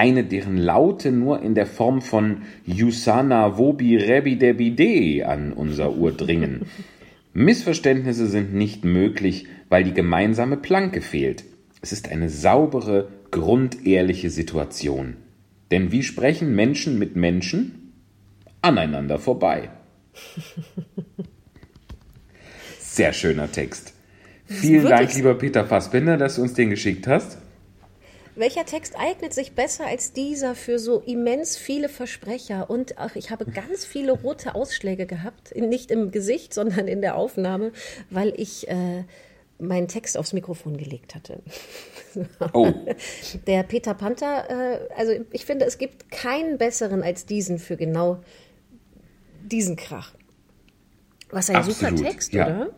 eine, 0.00 0.24
deren 0.24 0.56
Laute 0.56 1.12
nur 1.12 1.42
in 1.42 1.54
der 1.54 1.66
Form 1.66 2.00
von 2.00 2.38
Yusana 2.64 3.58
Wobi 3.58 3.98
Rebi 3.98 4.36
Debi 4.36 4.70
De 4.74 5.24
an 5.24 5.52
unser 5.52 5.94
Ohr 5.94 6.10
dringen. 6.10 6.62
Missverständnisse 7.34 8.26
sind 8.26 8.54
nicht 8.54 8.82
möglich, 8.82 9.46
weil 9.68 9.84
die 9.84 9.92
gemeinsame 9.92 10.56
Planke 10.56 11.02
fehlt. 11.02 11.44
Es 11.82 11.92
ist 11.92 12.10
eine 12.10 12.30
saubere, 12.30 13.08
grundehrliche 13.30 14.30
Situation. 14.30 15.16
Denn 15.70 15.92
wie 15.92 16.02
sprechen 16.02 16.54
Menschen 16.54 16.98
mit 16.98 17.14
Menschen? 17.14 17.92
Aneinander 18.62 19.18
vorbei. 19.18 19.68
Sehr 22.78 23.12
schöner 23.12 23.52
Text. 23.52 23.92
Vielen 24.46 24.86
Dank, 24.86 25.14
lieber 25.14 25.34
Peter 25.34 25.66
Fassbinder, 25.66 26.16
dass 26.16 26.36
du 26.36 26.42
uns 26.42 26.54
den 26.54 26.70
geschickt 26.70 27.06
hast. 27.06 27.36
Welcher 28.40 28.64
Text 28.64 28.98
eignet 28.98 29.34
sich 29.34 29.52
besser 29.52 29.86
als 29.86 30.14
dieser 30.14 30.54
für 30.54 30.78
so 30.78 31.00
immens 31.00 31.58
viele 31.58 31.90
Versprecher? 31.90 32.70
Und 32.70 32.96
ach, 32.98 33.14
ich 33.14 33.30
habe 33.30 33.44
ganz 33.44 33.84
viele 33.84 34.12
rote 34.12 34.54
Ausschläge 34.54 35.04
gehabt, 35.04 35.54
nicht 35.54 35.90
im 35.90 36.10
Gesicht, 36.10 36.54
sondern 36.54 36.88
in 36.88 37.02
der 37.02 37.16
Aufnahme, 37.16 37.72
weil 38.08 38.32
ich 38.34 38.66
äh, 38.68 39.04
meinen 39.58 39.88
Text 39.88 40.16
aufs 40.16 40.32
Mikrofon 40.32 40.76
gelegt 40.78 41.14
hatte. 41.14 41.42
Oh, 42.54 42.72
Der 43.46 43.62
Peter 43.62 43.94
Panther, 43.94 44.50
äh, 44.50 44.78
also 44.96 45.12
ich 45.30 45.44
finde, 45.44 45.64
es 45.66 45.78
gibt 45.78 46.10
keinen 46.10 46.58
besseren 46.58 47.04
als 47.04 47.24
diesen 47.24 47.60
für 47.60 47.76
genau 47.76 48.20
diesen 49.44 49.76
Krach. 49.76 50.12
Was 51.30 51.50
ein 51.50 51.62
super 51.62 51.88
Absolut, 51.88 52.04
Text, 52.10 52.32
ja. 52.32 52.46
oder? 52.46 52.70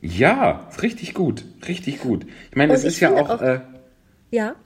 ja, 0.00 0.68
richtig 0.82 1.14
gut, 1.14 1.44
richtig 1.68 2.00
gut. 2.00 2.26
Ich 2.50 2.56
meine, 2.56 2.72
Und 2.72 2.78
es 2.78 2.82
ist 2.84 2.98
ja 2.98 3.14
auch, 3.14 3.30
auch- 3.30 3.40
äh, 3.42 3.60
Ja. 4.32 4.56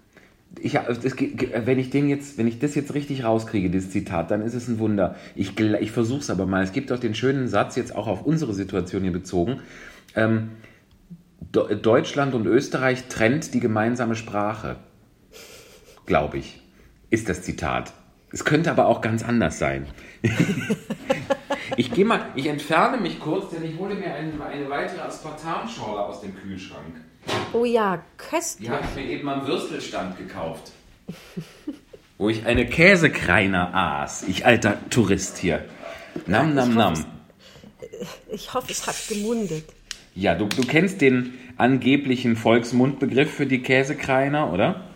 Ich, 0.61 0.73
das, 0.73 1.17
wenn 1.19 1.79
ich 1.79 1.91
den 1.91 2.09
jetzt, 2.09 2.39
wenn 2.39 2.47
ich 2.47 2.59
das 2.59 2.75
jetzt 2.75 2.95
richtig 2.95 3.25
rauskriege, 3.25 3.71
dieses 3.71 3.91
Zitat, 3.91 4.31
dann 4.31 4.43
ist 4.43 4.55
es 4.55 4.69
ein 4.69 4.79
Wunder. 4.79 5.17
Ich, 5.35 5.59
ich 5.59 5.93
versuche 5.93 6.21
es 6.21 6.31
aber 6.31 6.47
mal. 6.47 6.63
Es 6.63 6.73
gibt 6.73 6.91
doch 6.91 6.99
den 6.99 7.15
schönen 7.15 7.49
Satz 7.49 7.77
jetzt 7.77 7.95
auch 7.95 8.07
auf 8.07 8.25
unsere 8.25 8.55
Situation 8.55 9.03
hier 9.03 9.13
bezogen. 9.13 9.61
Ähm, 10.15 10.51
Deutschland 11.53 12.35
und 12.35 12.47
Österreich 12.47 13.09
trennt 13.09 13.55
die 13.55 13.61
gemeinsame 13.61 14.15
Sprache, 14.15 14.77
glaube 16.05 16.39
ich, 16.39 16.61
ist 17.11 17.29
das 17.29 17.43
Zitat. 17.43 17.93
Es 18.33 18.45
könnte 18.45 18.71
aber 18.71 18.87
auch 18.87 19.01
ganz 19.01 19.23
anders 19.23 19.59
sein. 19.59 19.87
ich 21.77 21.93
gehe 21.93 22.05
mal, 22.05 22.27
ich 22.35 22.47
entferne 22.47 22.99
mich 22.99 23.21
kurz, 23.21 23.51
denn 23.51 23.65
ich 23.65 23.79
hole 23.79 23.95
mir 23.95 24.13
ein, 24.13 24.41
eine 24.41 24.69
weitere 24.69 25.01
Aspartamschorle 25.01 26.01
aus 26.01 26.21
dem 26.21 26.35
Kühlschrank. 26.35 26.97
Oh 27.53 27.65
ja, 27.65 28.03
köstlich. 28.19 28.69
Die 28.69 28.75
habe 28.75 28.85
ich 28.91 28.95
mir 29.05 29.11
eben 29.11 29.29
am 29.29 29.47
Würstelstand 29.47 30.19
gekauft. 30.19 30.73
wo 32.19 32.29
ich 32.29 32.47
eine 32.47 32.67
Käsekreiner 32.67 33.75
aß. 33.75 34.25
Ich 34.29 34.47
alter 34.47 34.79
Tourist 34.91 35.39
hier. 35.39 35.65
Nam, 36.27 36.55
nam, 36.55 36.75
nam. 36.75 37.05
Ich 38.31 38.53
hoffe, 38.55 38.69
es 38.71 38.87
hat 38.87 38.97
gemundet. 39.09 39.65
Ja, 40.15 40.35
du, 40.35 40.47
du 40.47 40.63
kennst 40.67 41.01
den 41.03 41.35
angeblichen 41.59 42.37
Volksmundbegriff 42.37 43.31
für 43.35 43.47
die 43.47 43.63
Käsekreiner, 43.63 44.51
oder? 44.53 44.87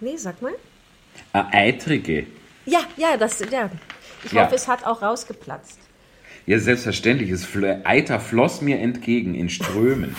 Nee, 0.00 0.16
sag 0.16 0.40
mal. 0.42 0.52
A 1.32 1.48
eitrige. 1.50 2.26
Ja, 2.66 2.80
ja, 2.96 3.16
das, 3.16 3.40
ja. 3.50 3.70
Ich 4.24 4.32
Ja. 4.32 4.44
hoffe, 4.44 4.54
es 4.54 4.68
hat 4.68 4.84
auch 4.84 5.00
rausgeplatzt. 5.02 5.78
Ja, 6.46 6.58
selbstverständlich. 6.58 7.30
Fl- 7.32 7.84
Eiter 7.84 8.20
floss 8.20 8.60
mir 8.60 8.78
entgegen 8.80 9.34
in 9.34 9.48
Strömen. 9.48 10.14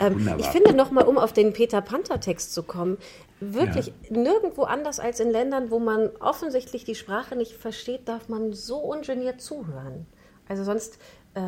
Ähm, 0.00 0.36
ich 0.38 0.46
finde 0.46 0.74
nochmal, 0.74 1.04
um 1.04 1.18
auf 1.18 1.32
den 1.32 1.52
Peter 1.52 1.80
Panther-Text 1.80 2.54
zu 2.54 2.62
kommen, 2.62 2.98
wirklich 3.40 3.92
nirgendwo 4.08 4.62
anders 4.62 5.00
als 5.00 5.20
in 5.20 5.30
Ländern, 5.30 5.70
wo 5.70 5.78
man 5.78 6.10
offensichtlich 6.20 6.84
die 6.84 6.94
Sprache 6.94 7.36
nicht 7.36 7.52
versteht, 7.52 8.08
darf 8.08 8.28
man 8.28 8.52
so 8.52 8.78
ungeniert 8.78 9.40
zuhören. 9.40 10.06
Also 10.48 10.64
sonst 10.64 10.98
äh, 11.34 11.40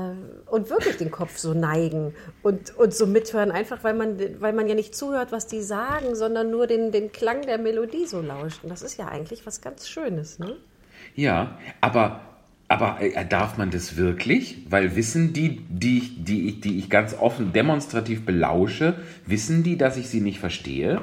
und 0.51 0.71
wirklich 0.71 0.97
den 0.97 1.11
Kopf 1.11 1.39
so 1.39 1.55
neigen 1.55 2.15
und, 2.43 2.77
und 2.77 2.95
so 2.95 3.07
mithören, 3.07 3.51
einfach 3.51 3.83
weil 3.83 3.95
man, 3.95 4.19
weil 4.41 4.53
man 4.53 4.69
ja 4.69 4.75
nicht 4.75 4.95
zuhört, 4.95 5.33
was 5.33 5.47
die 5.47 5.63
sagen, 5.63 6.15
sondern 6.15 6.51
nur 6.51 6.67
den, 6.67 6.93
den 6.93 7.11
Klang 7.11 7.43
der 7.43 7.59
Melodie 7.59 8.07
so 8.07 8.21
lauscht. 8.21 8.63
Und 8.63 8.71
das 8.71 8.83
ist 8.83 8.97
ja 8.97 9.09
eigentlich 9.09 9.45
was 9.47 9.61
ganz 9.61 9.89
Schönes, 9.89 10.39
ne? 10.39 10.57
Ja, 11.15 11.59
aber, 11.81 12.21
aber 12.73 13.01
äh, 13.01 13.27
darf 13.27 13.59
man 13.59 13.71
das 13.71 13.97
wirklich? 13.97 14.59
Weil 14.69 14.97
wissen 14.97 15.33
die, 15.33 15.61
die, 15.69 15.99
ich- 15.99 16.25
die, 16.25 16.61
die 16.61 16.79
ich 16.79 16.91
ganz 16.91 17.15
offen 17.15 17.53
demonstrativ 17.53 18.25
belausche, 18.25 18.95
wissen 19.27 19.63
die, 19.63 19.77
dass 19.77 19.97
ich 19.97 20.09
sie 20.09 20.21
nicht 20.21 20.39
verstehe? 20.41 21.01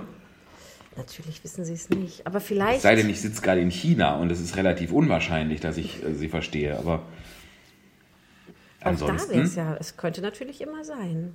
Natürlich 0.95 1.43
wissen 1.43 1.63
sie 1.65 1.73
es 1.73 1.89
nicht. 1.89 2.27
Aber 2.27 2.39
Es 2.39 2.45
vielleicht. 2.47 2.81
sei 2.81 2.95
denn, 2.95 3.09
ich 3.09 3.21
sitze 3.21 3.41
gerade 3.41 3.61
in 3.61 3.71
China 3.71 4.15
und 4.15 4.31
es 4.31 4.41
ist 4.41 4.57
relativ 4.57 4.91
unwahrscheinlich, 4.91 5.59
dass 5.61 5.77
ich 5.77 6.03
äh, 6.03 6.13
sie 6.13 6.29
verstehe. 6.29 6.77
Aber 6.77 6.95
Auch 6.95 7.03
da 8.81 8.89
ansonsten. 8.89 9.39
es 9.39 9.55
ja, 9.55 9.75
es 9.79 9.97
könnte 9.97 10.21
natürlich 10.21 10.61
immer 10.61 10.83
sein. 10.83 11.33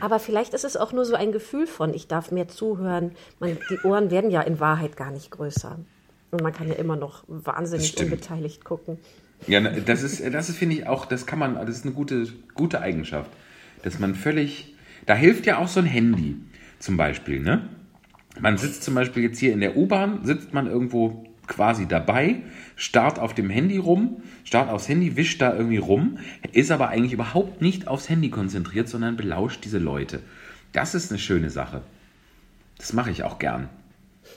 Aber 0.00 0.18
vielleicht 0.18 0.54
ist 0.54 0.64
es 0.64 0.76
auch 0.76 0.92
nur 0.92 1.04
so 1.04 1.14
ein 1.14 1.30
Gefühl 1.32 1.66
von, 1.66 1.92
ich 1.94 2.08
darf 2.08 2.30
mehr 2.30 2.48
zuhören. 2.48 3.12
Man, 3.38 3.58
die 3.68 3.78
Ohren 3.80 4.10
werden 4.10 4.30
ja 4.30 4.40
in 4.40 4.58
Wahrheit 4.58 4.96
gar 4.96 5.10
nicht 5.10 5.30
größer. 5.30 5.78
Und 6.30 6.42
man 6.42 6.52
kann 6.52 6.68
ja 6.68 6.74
immer 6.74 6.96
noch 6.96 7.24
wahnsinnig 7.26 7.96
unbeteiligt 7.98 8.64
gucken. 8.64 8.98
Ja, 9.46 9.60
das 9.60 10.02
ist, 10.02 10.22
das 10.32 10.48
ist 10.48 10.58
finde 10.58 10.76
ich 10.76 10.86
auch, 10.86 11.06
das 11.06 11.26
kann 11.26 11.38
man, 11.38 11.54
das 11.54 11.70
ist 11.70 11.84
eine 11.84 11.94
gute, 11.94 12.28
gute 12.54 12.80
Eigenschaft, 12.80 13.30
dass 13.82 13.98
man 13.98 14.14
völlig, 14.14 14.74
da 15.06 15.14
hilft 15.14 15.46
ja 15.46 15.58
auch 15.58 15.68
so 15.68 15.80
ein 15.80 15.86
Handy 15.86 16.36
zum 16.78 16.96
Beispiel, 16.96 17.40
ne? 17.40 17.68
Man 18.38 18.58
sitzt 18.58 18.84
zum 18.84 18.94
Beispiel 18.94 19.24
jetzt 19.24 19.38
hier 19.38 19.52
in 19.52 19.60
der 19.60 19.76
U-Bahn, 19.76 20.24
sitzt 20.24 20.54
man 20.54 20.66
irgendwo 20.66 21.24
quasi 21.48 21.88
dabei, 21.88 22.42
starrt 22.76 23.18
auf 23.18 23.34
dem 23.34 23.50
Handy 23.50 23.76
rum, 23.76 24.22
starrt 24.44 24.70
aufs 24.70 24.88
Handy, 24.88 25.16
wischt 25.16 25.42
da 25.42 25.54
irgendwie 25.54 25.78
rum, 25.78 26.18
ist 26.52 26.70
aber 26.70 26.88
eigentlich 26.88 27.12
überhaupt 27.12 27.60
nicht 27.60 27.88
aufs 27.88 28.08
Handy 28.08 28.30
konzentriert, 28.30 28.88
sondern 28.88 29.16
belauscht 29.16 29.64
diese 29.64 29.78
Leute. 29.78 30.20
Das 30.72 30.94
ist 30.94 31.10
eine 31.10 31.18
schöne 31.18 31.50
Sache. 31.50 31.82
Das 32.78 32.92
mache 32.92 33.10
ich 33.10 33.24
auch 33.24 33.40
gern. 33.40 33.68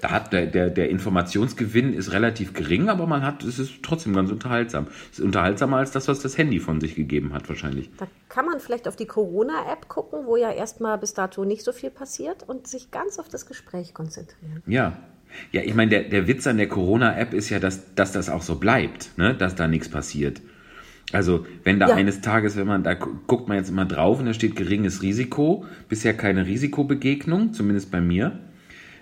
Da 0.02 0.12
hat 0.12 0.34
der, 0.34 0.48
der, 0.48 0.70
der 0.70 0.90
Informationsgewinn 0.90 1.94
ist 1.94 2.12
relativ 2.12 2.54
gering, 2.54 2.90
aber 2.90 3.08
man 3.08 3.22
hat, 3.22 3.44
es 3.44 3.58
ist 3.60 3.82
trotzdem 3.84 4.14
ganz 4.14 4.32
unterhaltsam. 4.32 4.88
Es 5.12 5.20
ist 5.20 5.26
unterhaltsamer 5.26 5.78
als 5.78 5.92
das, 5.92 6.08
was 6.08 6.20
das 6.20 6.38
Handy 6.38 6.60
von 6.60 6.82
sich 6.82 6.96
gegeben 6.96 7.34
hat, 7.34 7.48
wahrscheinlich. 7.48 7.90
Da 7.98 8.08
kann 8.30 8.46
man 8.46 8.60
vielleicht 8.60 8.88
auf 8.88 8.96
die 8.98 9.06
Corona-App 9.06 9.88
gucken, 9.88 10.26
wo 10.26 10.36
ja 10.36 10.52
erstmal 10.52 10.98
bis 10.98 11.14
dato 11.14 11.46
nicht 11.46 11.64
so 11.64 11.72
viel 11.72 11.90
passiert 11.90 12.44
und 12.48 12.68
sich 12.68 12.92
ganz 12.92 13.18
auf 13.20 13.30
das 13.30 13.46
Gespräch 13.46 13.94
konzentrieren. 13.94 14.62
Ja. 14.68 14.98
Ja, 15.52 15.62
ich 15.64 15.74
meine, 15.74 15.90
der, 15.90 16.04
der 16.04 16.28
Witz 16.28 16.46
an 16.46 16.58
der 16.58 16.68
Corona-App 16.68 17.34
ist 17.34 17.50
ja, 17.50 17.60
dass, 17.60 17.96
dass 17.96 18.12
das 18.12 18.30
auch 18.30 18.44
so 18.44 18.56
bleibt, 18.56 19.18
ne? 19.18 19.34
dass 19.34 19.56
da 19.56 19.68
nichts 19.68 19.90
passiert. 19.90 20.42
Also, 21.12 21.46
wenn 21.64 21.80
da 21.80 21.90
Ja. 21.90 21.96
eines 21.96 22.22
Tages, 22.22 22.56
wenn 22.56 22.68
man, 22.68 22.84
da 22.84 22.94
gu- 22.94 23.16
guckt 23.26 23.48
man 23.48 23.58
jetzt 23.58 23.70
immer 23.70 23.86
drauf 23.86 24.20
und 24.20 24.26
da 24.28 24.34
steht 24.34 24.56
geringes 24.56 25.02
Risiko, 25.02 25.66
bisher 25.90 26.14
keine 26.14 26.46
Risikobegegnung, 26.46 27.54
zumindest 27.54 27.90
bei 27.92 28.00
mir. 28.02 28.40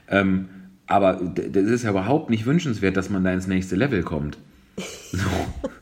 Ähm, 0.07 0.47
aber 0.91 1.13
das 1.15 1.63
ist 1.63 1.83
ja 1.83 1.89
überhaupt 1.91 2.29
nicht 2.29 2.45
wünschenswert, 2.45 2.97
dass 2.97 3.09
man 3.09 3.23
da 3.23 3.31
ins 3.33 3.47
nächste 3.47 3.75
Level 3.75 4.03
kommt. 4.03 4.37
So. 5.11 5.19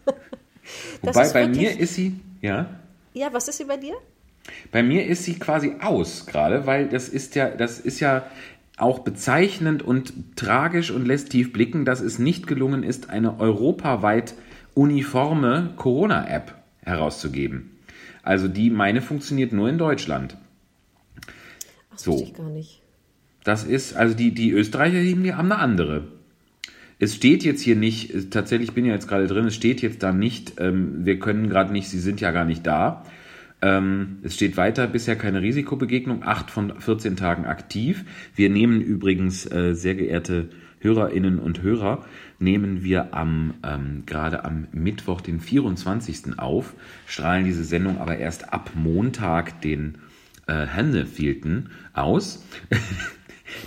Wobei 1.02 1.30
bei 1.32 1.48
mir 1.48 1.80
ist 1.80 1.95
sie, 1.95 2.19
ja, 2.41 2.69
Ja, 3.13 3.30
was 3.32 3.48
ist 3.48 3.58
sie 3.58 3.65
bei 3.65 3.78
dir? 3.78 3.95
bei 4.72 4.82
mir 4.84 5.06
ist 5.06 5.24
sie 5.26 5.38
quasi 5.38 5.76
aus 5.80 6.26
gerade, 6.26 6.65
weil 6.65 6.88
das 6.89 7.08
ist 7.10 7.36
ja, 7.36 7.50
das 7.50 7.80
ist 7.80 8.00
ja 8.00 8.26
auch 8.78 9.00
bezeichnend 9.00 9.84
und 9.84 10.13
tragisch 10.36 10.89
und 10.91 11.06
lässt 11.06 11.30
tief 11.30 11.52
blicken, 11.54 11.86
dass 11.86 12.00
es 12.02 12.17
nicht 12.17 12.48
gelungen 12.48 12.82
ist, 12.84 13.10
eine 13.10 13.39
europaweit 13.39 14.34
uniforme 14.74 15.74
Corona-App 15.76 16.56
herauszugeben. 16.82 17.78
Also 18.24 18.48
die 18.48 18.69
meine 18.69 19.02
funktioniert 19.02 19.52
nur 19.54 19.69
in 19.69 19.78
Deutschland. 19.78 20.38
Ach, 21.17 21.93
das 21.93 22.04
So. 22.04 22.13
wusste 22.13 22.26
ich 22.26 22.34
gar 22.34 22.50
nicht. 22.50 22.79
Das 23.43 23.63
ist, 23.63 23.95
also 23.95 24.15
die, 24.15 24.34
die 24.34 24.52
Österreicher 24.52 25.02
die 25.02 25.34
haben 25.34 25.52
eine 25.52 25.62
andere. 25.62 26.08
Es 26.99 27.15
steht 27.15 27.43
jetzt 27.43 27.62
hier 27.62 27.78
nicht, 27.78 28.32
tatsächlich 28.32 28.73
bin 28.73 28.86
ja 28.86 28.93
jetzt 28.93 29.08
gerade 29.08 29.28
drin, 29.28 29.45
es 29.45 29.56
steht 29.56 29.82
jetzt 29.82 30.04
da 30.04 30.12
nicht, 30.12 30.60
ähm, 30.60 31.06
wir 31.06 31.17
können 31.17 31.49
gerade 31.49 31.71
nicht, 31.71 31.88
sie 31.88 31.99
sind 31.99 32.19
ja 32.19 32.32
gar 32.32 32.43
nicht 32.43 32.67
da. 32.67 33.06
Ähm, 33.62 34.19
es 34.23 34.36
steht 34.36 34.58
weiter, 34.58 34.88
bisher 34.88 35.15
keine 35.15 35.41
Risikobegegnung, 35.41 36.23
8 36.23 36.52
von 36.52 36.80
14 36.80 37.15
Tagen 37.15 37.45
aktiv. 37.45 38.04
Wir 38.36 38.49
nehmen 38.49 38.82
übrigens, 38.82 39.49
äh, 39.49 39.73
sehr 39.73 39.95
geehrte 39.95 40.49
Hörerinnen 40.82 41.39
und 41.39 41.62
Hörer, 41.62 42.06
nehmen 42.39 42.84
wir 42.84 43.13
am 43.13 43.56
ähm, 43.63 44.04
gerade 44.06 44.45
am 44.45 44.67
Mittwoch, 44.71 45.21
den 45.21 45.39
24. 45.41 46.39
auf, 46.39 46.73
strahlen 47.06 47.45
diese 47.45 47.65
Sendung 47.65 47.97
aber 47.97 48.17
erst 48.17 48.54
ab 48.54 48.71
Montag, 48.75 49.62
den 49.62 49.97
äh, 50.47 50.67
Hannefielten 50.67 51.69
aus. 51.93 52.45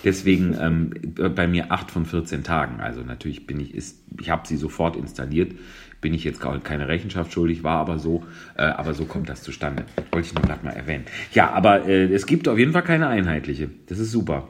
Deswegen 0.05 0.57
ähm, 0.61 0.91
bei 1.35 1.47
mir 1.47 1.71
8 1.71 1.91
von 1.91 2.07
14 2.07 2.43
Tagen. 2.45 2.81
Also 2.81 3.03
natürlich 3.03 3.47
bin 3.47 3.61
ich, 3.61 3.75
ist, 3.75 3.99
ich 4.21 4.31
habe 4.31 4.47
sie 4.47 4.57
sofort 4.57 4.97
installiert, 4.97 5.53
bin 6.01 6.15
ich 6.15 6.25
jetzt 6.25 6.41
gar 6.41 6.59
keine 6.61 6.89
Rechenschaft 6.89 7.33
schuldig, 7.33 7.63
war 7.63 7.79
aber 7.79 7.99
so, 7.99 8.25
äh, 8.57 8.63
aber 8.63 8.95
so 8.95 9.05
kommt 9.05 9.29
das 9.29 9.43
zustande. 9.43 9.85
Wollte 10.11 10.27
ich 10.27 10.35
nur 10.35 10.43
gerade 10.43 10.65
mal 10.65 10.73
erwähnen. 10.73 11.05
Ja, 11.33 11.51
aber 11.53 11.87
äh, 11.87 12.13
es 12.13 12.27
gibt 12.27 12.49
auf 12.49 12.59
jeden 12.59 12.73
Fall 12.73 12.83
keine 12.83 13.07
einheitliche. 13.07 13.71
Das 13.87 13.99
ist 13.99 14.11
super. 14.11 14.49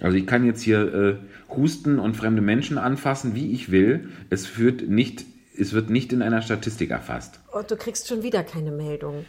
Also 0.00 0.16
ich 0.16 0.26
kann 0.26 0.44
jetzt 0.44 0.62
hier 0.62 0.94
äh, 0.94 1.16
husten 1.54 1.98
und 1.98 2.16
fremde 2.16 2.42
Menschen 2.42 2.78
anfassen, 2.78 3.34
wie 3.34 3.52
ich 3.52 3.70
will. 3.70 4.08
Es 4.30 4.46
führt 4.46 4.88
nicht, 4.88 5.24
es 5.56 5.72
wird 5.72 5.90
nicht 5.90 6.12
in 6.12 6.22
einer 6.22 6.42
Statistik 6.42 6.90
erfasst. 6.90 7.40
Und 7.52 7.60
Oh, 7.60 7.64
du 7.66 7.76
kriegst 7.76 8.08
schon 8.08 8.22
wieder 8.22 8.42
keine 8.42 8.70
Meldung. 8.70 9.24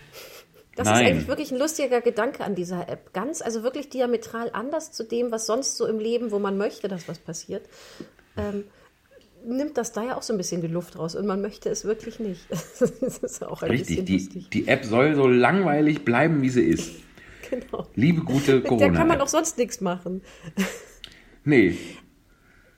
Das 0.76 0.86
Nein. 0.86 1.06
ist 1.06 1.12
eigentlich 1.12 1.28
wirklich 1.28 1.52
ein 1.52 1.58
lustiger 1.58 2.02
Gedanke 2.02 2.44
an 2.44 2.54
dieser 2.54 2.90
App. 2.90 3.14
Ganz, 3.14 3.42
also 3.42 3.64
wirklich 3.64 3.90
diametral 3.90 4.50
anders 4.52 4.92
zu 4.92 5.04
dem, 5.04 5.32
was 5.32 5.46
sonst 5.46 5.78
so 5.78 5.88
im 5.88 6.00
Leben, 6.00 6.32
wo 6.32 6.40
man 6.40 6.58
möchte, 6.58 6.88
dass 6.90 7.08
was 7.08 7.18
passiert, 7.20 7.68
ähm, 8.38 8.66
nimmt 9.46 9.78
das 9.78 9.94
da 9.94 10.04
ja 10.04 10.18
auch 10.18 10.22
so 10.22 10.34
ein 10.34 10.38
bisschen 10.38 10.62
die 10.62 10.68
Luft 10.68 10.98
raus 10.98 11.16
und 11.16 11.26
man 11.28 11.42
möchte 11.42 11.70
es 11.70 11.86
wirklich 11.86 12.20
nicht. 12.20 12.42
Das 12.50 13.20
ist 13.20 13.44
auch 13.44 13.62
ein 13.62 13.70
Richtig, 13.70 13.88
bisschen 13.88 14.06
die, 14.06 14.14
lustig. 14.18 14.50
die 14.50 14.68
App 14.68 14.84
soll 14.86 15.16
so 15.16 15.28
langweilig 15.28 16.04
bleiben, 16.04 16.42
wie 16.42 16.50
sie 16.50 16.64
ist. 16.64 16.92
Genau. 17.48 17.86
Liebe 17.94 18.22
gute 18.22 18.56
Mit 18.56 18.80
der 18.80 18.92
kann 18.92 19.08
man 19.08 19.22
auch 19.22 19.28
sonst 19.28 19.60
nichts 19.60 19.80
machen. 19.80 20.24
Nee, 21.44 21.78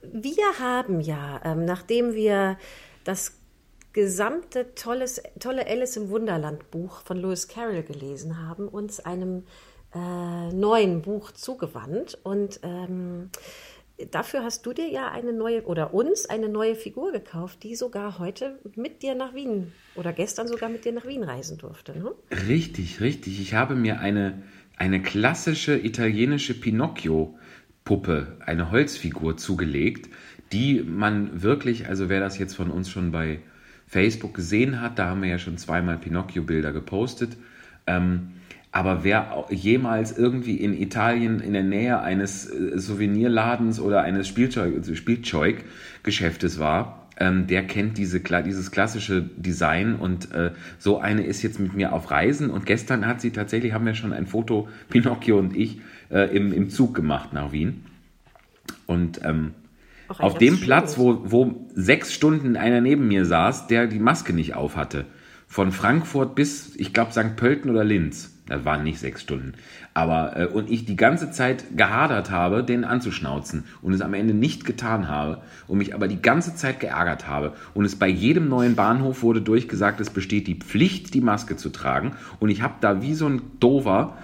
Wir 0.02 0.60
haben 0.60 1.00
ja, 1.00 1.40
ähm, 1.46 1.64
nachdem 1.64 2.14
wir 2.14 2.58
das 3.06 3.37
gesamte 3.98 4.76
tolles, 4.76 5.24
tolle 5.40 5.66
Alice 5.66 5.98
im 5.98 6.10
Wunderland 6.10 6.70
Buch 6.70 7.02
von 7.02 7.18
Lewis 7.18 7.48
Carroll 7.48 7.82
gelesen 7.82 8.48
haben, 8.48 8.68
uns 8.68 9.00
einem 9.00 9.42
äh, 9.92 10.54
neuen 10.54 11.02
Buch 11.02 11.32
zugewandt. 11.32 12.16
Und 12.22 12.60
ähm, 12.62 13.32
dafür 14.12 14.44
hast 14.44 14.64
du 14.68 14.74
dir 14.74 14.88
ja 14.88 15.10
eine 15.10 15.34
neue 15.34 15.64
oder 15.64 15.96
uns 15.96 16.30
eine 16.30 16.48
neue 16.48 16.76
Figur 16.76 17.12
gekauft, 17.12 17.64
die 17.64 17.76
sogar 17.76 18.20
heute 18.20 18.60
mit 18.76 19.02
dir 19.02 19.16
nach 19.16 19.34
Wien 19.34 19.72
oder 19.96 20.14
gestern 20.14 20.48
sogar 20.48 20.70
mit 20.70 20.86
dir 20.86 20.92
nach 20.92 21.08
Wien 21.08 21.24
reisen 21.24 21.58
durfte. 21.58 21.98
Ne? 21.98 22.12
richtig, 22.48 23.02
richtig. 23.02 23.42
Ich 23.42 23.56
habe 23.56 23.74
mir 23.74 24.00
eine, 24.00 24.44
eine 24.76 25.02
klassische 25.02 25.76
italienische 25.76 26.54
Pinocchio-Puppe, 26.54 28.38
eine 28.46 28.70
Holzfigur 28.70 29.38
zugelegt, 29.38 30.08
die 30.52 30.84
man 30.84 31.42
wirklich, 31.42 31.88
also 31.88 32.10
wer 32.10 32.20
das 32.20 32.38
jetzt 32.38 32.56
von 32.56 32.70
uns 32.70 32.92
schon 32.92 33.12
bei 33.12 33.40
Facebook 33.88 34.34
gesehen 34.34 34.82
hat, 34.82 35.00
da 35.00 35.08
haben 35.08 35.21
wir 35.21 35.30
ja 35.30 35.39
schon 35.39 35.58
zweimal 35.58 35.97
Pinocchio-Bilder 35.97 36.73
gepostet. 36.73 37.38
Ähm, 37.88 38.34
aber 38.71 39.04
wer 39.04 39.45
jemals 39.50 40.17
irgendwie 40.17 40.58
in 40.58 40.80
Italien 40.80 41.39
in 41.39 41.54
der 41.54 41.63
Nähe 41.63 42.02
eines 42.02 42.47
äh, 42.47 42.78
Souvenirladens 42.78 43.80
oder 43.80 44.02
eines 44.02 44.28
Spielzeug, 44.28 44.76
also 44.76 44.93
Spielzeuggeschäftes 44.93 46.60
war, 46.60 47.08
ähm, 47.19 47.47
der 47.47 47.65
kennt 47.65 47.97
diese, 47.97 48.19
dieses 48.19 48.69
klassische 48.69 49.23
Design 49.36 49.95
und 49.95 50.32
äh, 50.32 50.52
so 50.78 51.00
eine 51.00 51.23
ist 51.23 51.41
jetzt 51.41 51.60
mit 51.60 51.73
mir 51.73 51.94
auf 51.94 52.12
Reisen 52.12 52.50
und 52.50 52.65
gestern 52.65 53.08
hat 53.08 53.21
sie 53.21 53.31
tatsächlich, 53.31 53.73
haben 53.73 53.85
wir 53.85 53.96
schon 53.96 54.13
ein 54.13 54.27
Foto, 54.27 54.67
Pinocchio 54.90 55.40
und 55.40 55.56
ich, 55.56 55.81
äh, 56.12 56.35
im, 56.35 56.54
im 56.54 56.69
Zug 56.69 56.94
gemacht 56.94 57.33
nach 57.33 57.52
Wien. 57.52 57.85
Und 58.85 59.21
ähm, 59.23 59.54
Ein 60.10 60.20
auf 60.20 60.38
dem 60.38 60.60
Platz, 60.60 60.98
wo, 60.98 61.22
wo 61.26 61.68
sechs 61.74 62.14
Stunden 62.14 62.56
einer 62.56 62.82
neben 62.82 63.08
mir 63.08 63.26
saß, 63.26 63.68
der 63.68 63.88
die 63.88 64.00
Maske 64.00 64.34
nicht 64.34 64.56
auf 64.56 64.76
hatte. 64.76 65.06
Von 65.48 65.72
Frankfurt 65.72 66.36
bis, 66.36 66.76
ich 66.76 66.94
glaube, 66.94 67.12
St. 67.12 67.36
Pölten 67.38 67.72
oder 67.72 67.84
Linz. 67.84 68.34
Das 68.48 68.64
waren 68.64 68.84
nicht 68.84 69.00
sechs 69.00 69.22
Stunden. 69.22 69.54
Aber, 69.94 70.38
äh, 70.38 70.46
und 70.46 70.70
ich 70.70 70.86
die 70.86 70.96
ganze 70.96 71.32
Zeit 71.32 71.66
gehadert 71.76 72.32
habe, 72.32 72.64
den 72.64 72.86
anzuschnauzen 72.86 73.66
und 73.82 73.94
es 73.94 74.02
am 74.02 74.14
Ende 74.14 74.34
nicht 74.34 74.66
getan 74.66 75.10
habe 75.10 75.42
und 75.68 75.78
mich 75.78 75.94
aber 75.94 76.08
die 76.08 76.22
ganze 76.22 76.56
Zeit 76.56 76.80
geärgert 76.80 77.28
habe. 77.28 77.54
Und 77.74 77.86
es 77.86 77.96
bei 77.96 78.08
jedem 78.08 78.48
neuen 78.48 78.76
Bahnhof 78.76 79.22
wurde 79.22 79.42
durchgesagt, 79.42 80.00
es 80.00 80.10
besteht 80.10 80.48
die 80.48 80.56
Pflicht, 80.56 81.14
die 81.14 81.22
Maske 81.22 81.58
zu 81.58 81.70
tragen. 81.70 82.14
Und 82.40 82.50
ich 82.50 82.62
habe 82.62 82.76
da 82.80 83.02
wie 83.02 83.14
so 83.14 83.28
ein 83.28 83.42
Dover 83.60 84.18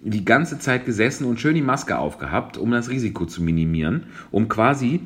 die 0.00 0.24
ganze 0.24 0.58
Zeit 0.58 0.86
gesessen 0.86 1.24
und 1.24 1.40
schön 1.40 1.54
die 1.54 1.62
Maske 1.62 1.98
aufgehabt, 1.98 2.56
um 2.56 2.70
das 2.70 2.88
Risiko 2.88 3.26
zu 3.26 3.42
minimieren, 3.42 4.04
um 4.30 4.48
quasi, 4.48 5.00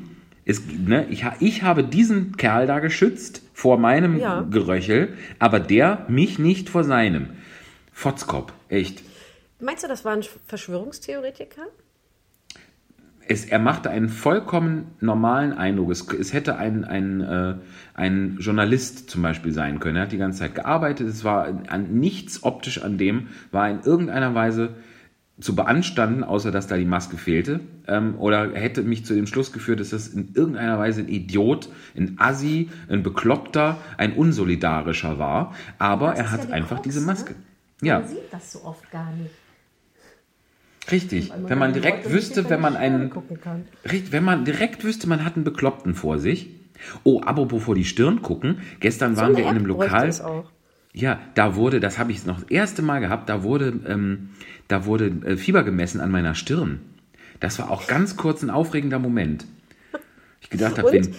es, 0.45 0.61
ne, 0.65 1.07
ich, 1.09 1.25
ich 1.39 1.63
habe 1.63 1.83
diesen 1.83 2.35
Kerl 2.35 2.67
da 2.67 2.79
geschützt 2.79 3.41
vor 3.53 3.77
meinem 3.77 4.17
Ja. 4.17 4.41
Geröchel, 4.41 5.13
aber 5.39 5.59
der 5.59 6.05
mich 6.09 6.39
nicht 6.39 6.69
vor 6.69 6.83
seinem. 6.83 7.29
Fotzkopf, 7.91 8.51
echt. 8.69 9.03
Meinst 9.59 9.83
du, 9.83 9.87
das 9.87 10.03
war 10.03 10.13
ein 10.13 10.23
Verschwörungstheoretiker? 10.47 11.61
Es, 13.25 13.45
er 13.45 13.59
machte 13.59 13.89
einen 13.89 14.09
vollkommen 14.09 14.87
normalen 14.99 15.53
Eindruck. 15.53 15.91
Es, 15.91 16.05
es 16.11 16.33
hätte 16.33 16.57
ein, 16.57 16.83
ein, 16.83 17.21
äh, 17.21 17.55
ein 17.93 18.37
Journalist 18.41 19.09
zum 19.09 19.21
Beispiel 19.21 19.53
sein 19.53 19.79
können. 19.79 19.95
Er 19.95 20.03
hat 20.03 20.11
die 20.11 20.17
ganze 20.17 20.39
Zeit 20.39 20.55
gearbeitet. 20.55 21.07
Es 21.07 21.23
war 21.23 21.45
an 21.69 21.99
nichts 21.99 22.43
optisch 22.43 22.81
an 22.81 22.97
dem, 22.97 23.27
war 23.51 23.69
in 23.69 23.79
irgendeiner 23.81 24.35
Weise 24.35 24.75
zu 25.39 25.55
beanstanden, 25.55 26.23
außer 26.23 26.51
dass 26.51 26.67
da 26.67 26.77
die 26.77 26.85
Maske 26.85 27.17
fehlte. 27.17 27.59
Ähm, 27.87 28.15
oder 28.19 28.51
hätte 28.53 28.83
mich 28.83 29.05
zu 29.05 29.15
dem 29.15 29.25
Schluss 29.27 29.51
geführt, 29.51 29.79
dass 29.79 29.89
das 29.89 30.07
in 30.09 30.33
irgendeiner 30.35 30.77
Weise 30.79 31.01
ein 31.01 31.07
Idiot, 31.07 31.69
ein 31.97 32.15
Assi, 32.19 32.69
ein 32.87 33.01
Bekloppter, 33.03 33.77
ein 33.97 34.13
Unsolidarischer 34.13 35.17
war. 35.19 35.55
Aber 35.79 36.11
Das 36.11 36.19
er 36.19 36.31
hat 36.31 36.49
ja 36.49 36.53
einfach 36.55 36.75
Krux, 36.77 36.83
diese 36.87 36.99
ne? 37.01 37.05
Maske. 37.07 37.35
Ja, 37.81 37.99
Man 37.99 38.07
sieht 38.07 38.31
das 38.31 38.51
so 38.51 38.63
oft 38.63 38.89
gar 38.91 39.11
nicht. 39.13 39.31
richtig. 40.91 41.29
Weil 41.31 41.49
Wenn 41.49 41.57
man 41.59 41.73
direkt 41.73 42.03
Leute 42.05 42.15
wüsste, 42.15 42.49
wenn 42.49 42.61
man 42.61 42.75
einen. 42.75 43.11
Richtig, 43.85 44.11
wenn 44.11 44.23
man 44.23 44.45
direkt 44.45 44.83
wüsste, 44.83 45.07
man 45.07 45.25
hat 45.25 45.35
einen 45.35 45.43
Bekloppten 45.43 45.95
vor 45.95 46.19
sich. 46.19 46.49
Oh, 47.03 47.21
apropos 47.21 47.63
vor 47.63 47.75
die 47.75 47.85
Stirn 47.85 48.21
gucken. 48.21 48.57
Gestern 48.79 49.15
waren 49.17 49.31
So 49.31 49.37
wir 49.37 49.43
in 49.43 49.49
eine 49.49 49.59
einem 49.59 49.65
Lokal. 49.67 50.11
auch. 50.21 50.51
Ja, 50.95 51.19
da 51.33 51.55
wurde, 51.55 51.79
das 51.79 51.97
habe 51.97 52.11
ich 52.11 52.23
noch 52.25 52.41
das 52.41 52.49
erste 52.51 52.83
Mal 52.83 52.99
gehabt, 52.99 53.27
da 53.27 53.41
wurde, 53.41 53.73
ähm, 53.87 54.29
da 54.67 54.85
wurde 54.85 55.07
äh, 55.25 55.37
Fieber 55.37 55.63
gemessen 55.63 56.01
an 56.01 56.11
meiner 56.11 56.35
Stirn. 56.35 56.81
Das 57.39 57.59
war 57.59 57.69
auch 57.71 57.87
ganz 57.87 58.15
kurz 58.15 58.41
ein 58.41 58.49
aufregender 58.49 58.99
Moment. 58.99 59.45
Ich 60.41 60.49
gedacht 60.49 60.77
habe, 60.77 60.89
Und? 60.89 61.09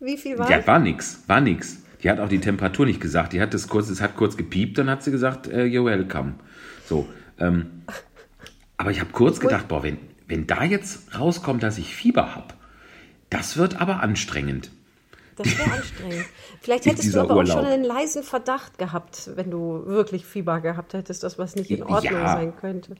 Wie 0.00 0.16
viel 0.16 0.38
war 0.38 0.50
Ja, 0.50 0.66
war 0.66 0.78
nix, 0.78 1.22
war 1.26 1.40
nix. 1.40 1.82
Die 2.02 2.10
hat 2.10 2.20
auch 2.20 2.28
die 2.28 2.40
Temperatur 2.40 2.86
nicht 2.86 3.00
gesagt. 3.00 3.32
Die 3.32 3.40
hat 3.40 3.52
das 3.52 3.68
kurz, 3.68 3.90
es 3.90 4.00
hat 4.00 4.16
kurz 4.16 4.36
gepiept, 4.36 4.78
dann 4.78 4.88
hat 4.88 5.02
sie 5.02 5.10
gesagt, 5.10 5.48
äh, 5.48 5.64
you're 5.64 5.84
welcome. 5.84 6.34
So. 6.86 7.08
Ähm, 7.38 7.66
aber 8.78 8.90
ich 8.90 9.00
habe 9.00 9.10
kurz 9.12 9.40
gedacht, 9.40 9.68
boah, 9.68 9.82
wenn, 9.82 9.98
wenn 10.26 10.46
da 10.46 10.64
jetzt 10.64 11.18
rauskommt, 11.18 11.62
dass 11.62 11.76
ich 11.76 11.94
Fieber 11.94 12.34
habe, 12.34 12.54
das 13.28 13.58
wird 13.58 13.80
aber 13.80 14.02
anstrengend. 14.02 14.70
Das 15.42 15.58
wäre 15.58 15.70
anstrengend. 15.76 16.24
Vielleicht 16.60 16.86
hättest 16.86 17.14
du 17.14 17.20
aber 17.20 17.34
auch 17.34 17.46
schon 17.46 17.56
Urlaub. 17.56 17.64
einen 17.72 17.84
leisen 17.84 18.22
Verdacht 18.22 18.78
gehabt, 18.78 19.30
wenn 19.36 19.50
du 19.50 19.86
wirklich 19.86 20.24
Fieber 20.26 20.60
gehabt 20.60 20.94
hättest, 20.94 21.22
dass 21.22 21.38
was 21.38 21.56
nicht 21.56 21.70
in 21.70 21.82
Ordnung 21.82 22.12
Ja, 22.12 22.32
sein 22.34 22.56
könnte. 22.56 22.94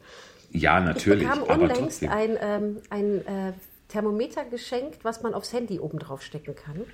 Ja, 0.51 0.80
natürlich. 0.80 1.22
ich 1.24 1.28
bekam 1.30 1.61
unlängst 1.61 2.03
ein, 2.05 2.36
ähm, 2.41 2.76
ein 2.91 3.26
äh, 3.26 3.53
Thermometer 3.88 4.45
geschenkt, 4.45 5.05
was 5.05 5.22
man 5.22 5.34
aufs 5.34 5.53
Handy 5.53 5.78
oben 5.78 5.99
drauf 5.99 6.22
stecken 6.22 6.55
kann. 6.55 6.84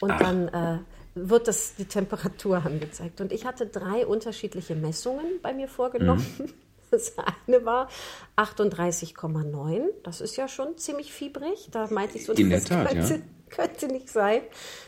Und 0.00 0.10
Ach. 0.12 0.18
dann 0.20 0.48
äh, 0.48 0.78
wird 1.14 1.48
das 1.48 1.74
die 1.74 1.84
Temperatur 1.84 2.56
angezeigt. 2.64 3.20
Und 3.20 3.32
ich 3.32 3.44
hatte 3.44 3.66
drei 3.66 4.06
unterschiedliche 4.06 4.74
Messungen 4.74 5.24
bei 5.42 5.52
mir 5.52 5.68
vorgenommen. 5.68 6.24
Mhm. 6.38 6.48
Das 6.92 7.14
eine 7.46 7.64
war 7.64 7.88
38,9. 8.36 9.80
Das 10.04 10.20
ist 10.20 10.36
ja 10.36 10.46
schon 10.46 10.76
ziemlich 10.76 11.10
fiebrig. 11.10 11.68
Da 11.70 11.88
meinte 11.90 12.18
ich 12.18 12.26
so, 12.26 12.34
In 12.34 12.50
der 12.50 12.58
das 12.58 12.68
Tat, 12.68 12.88
könnte, 12.90 13.14
ja. 13.14 13.20
könnte 13.56 13.86
nicht 13.86 14.08
sein. 14.08 14.40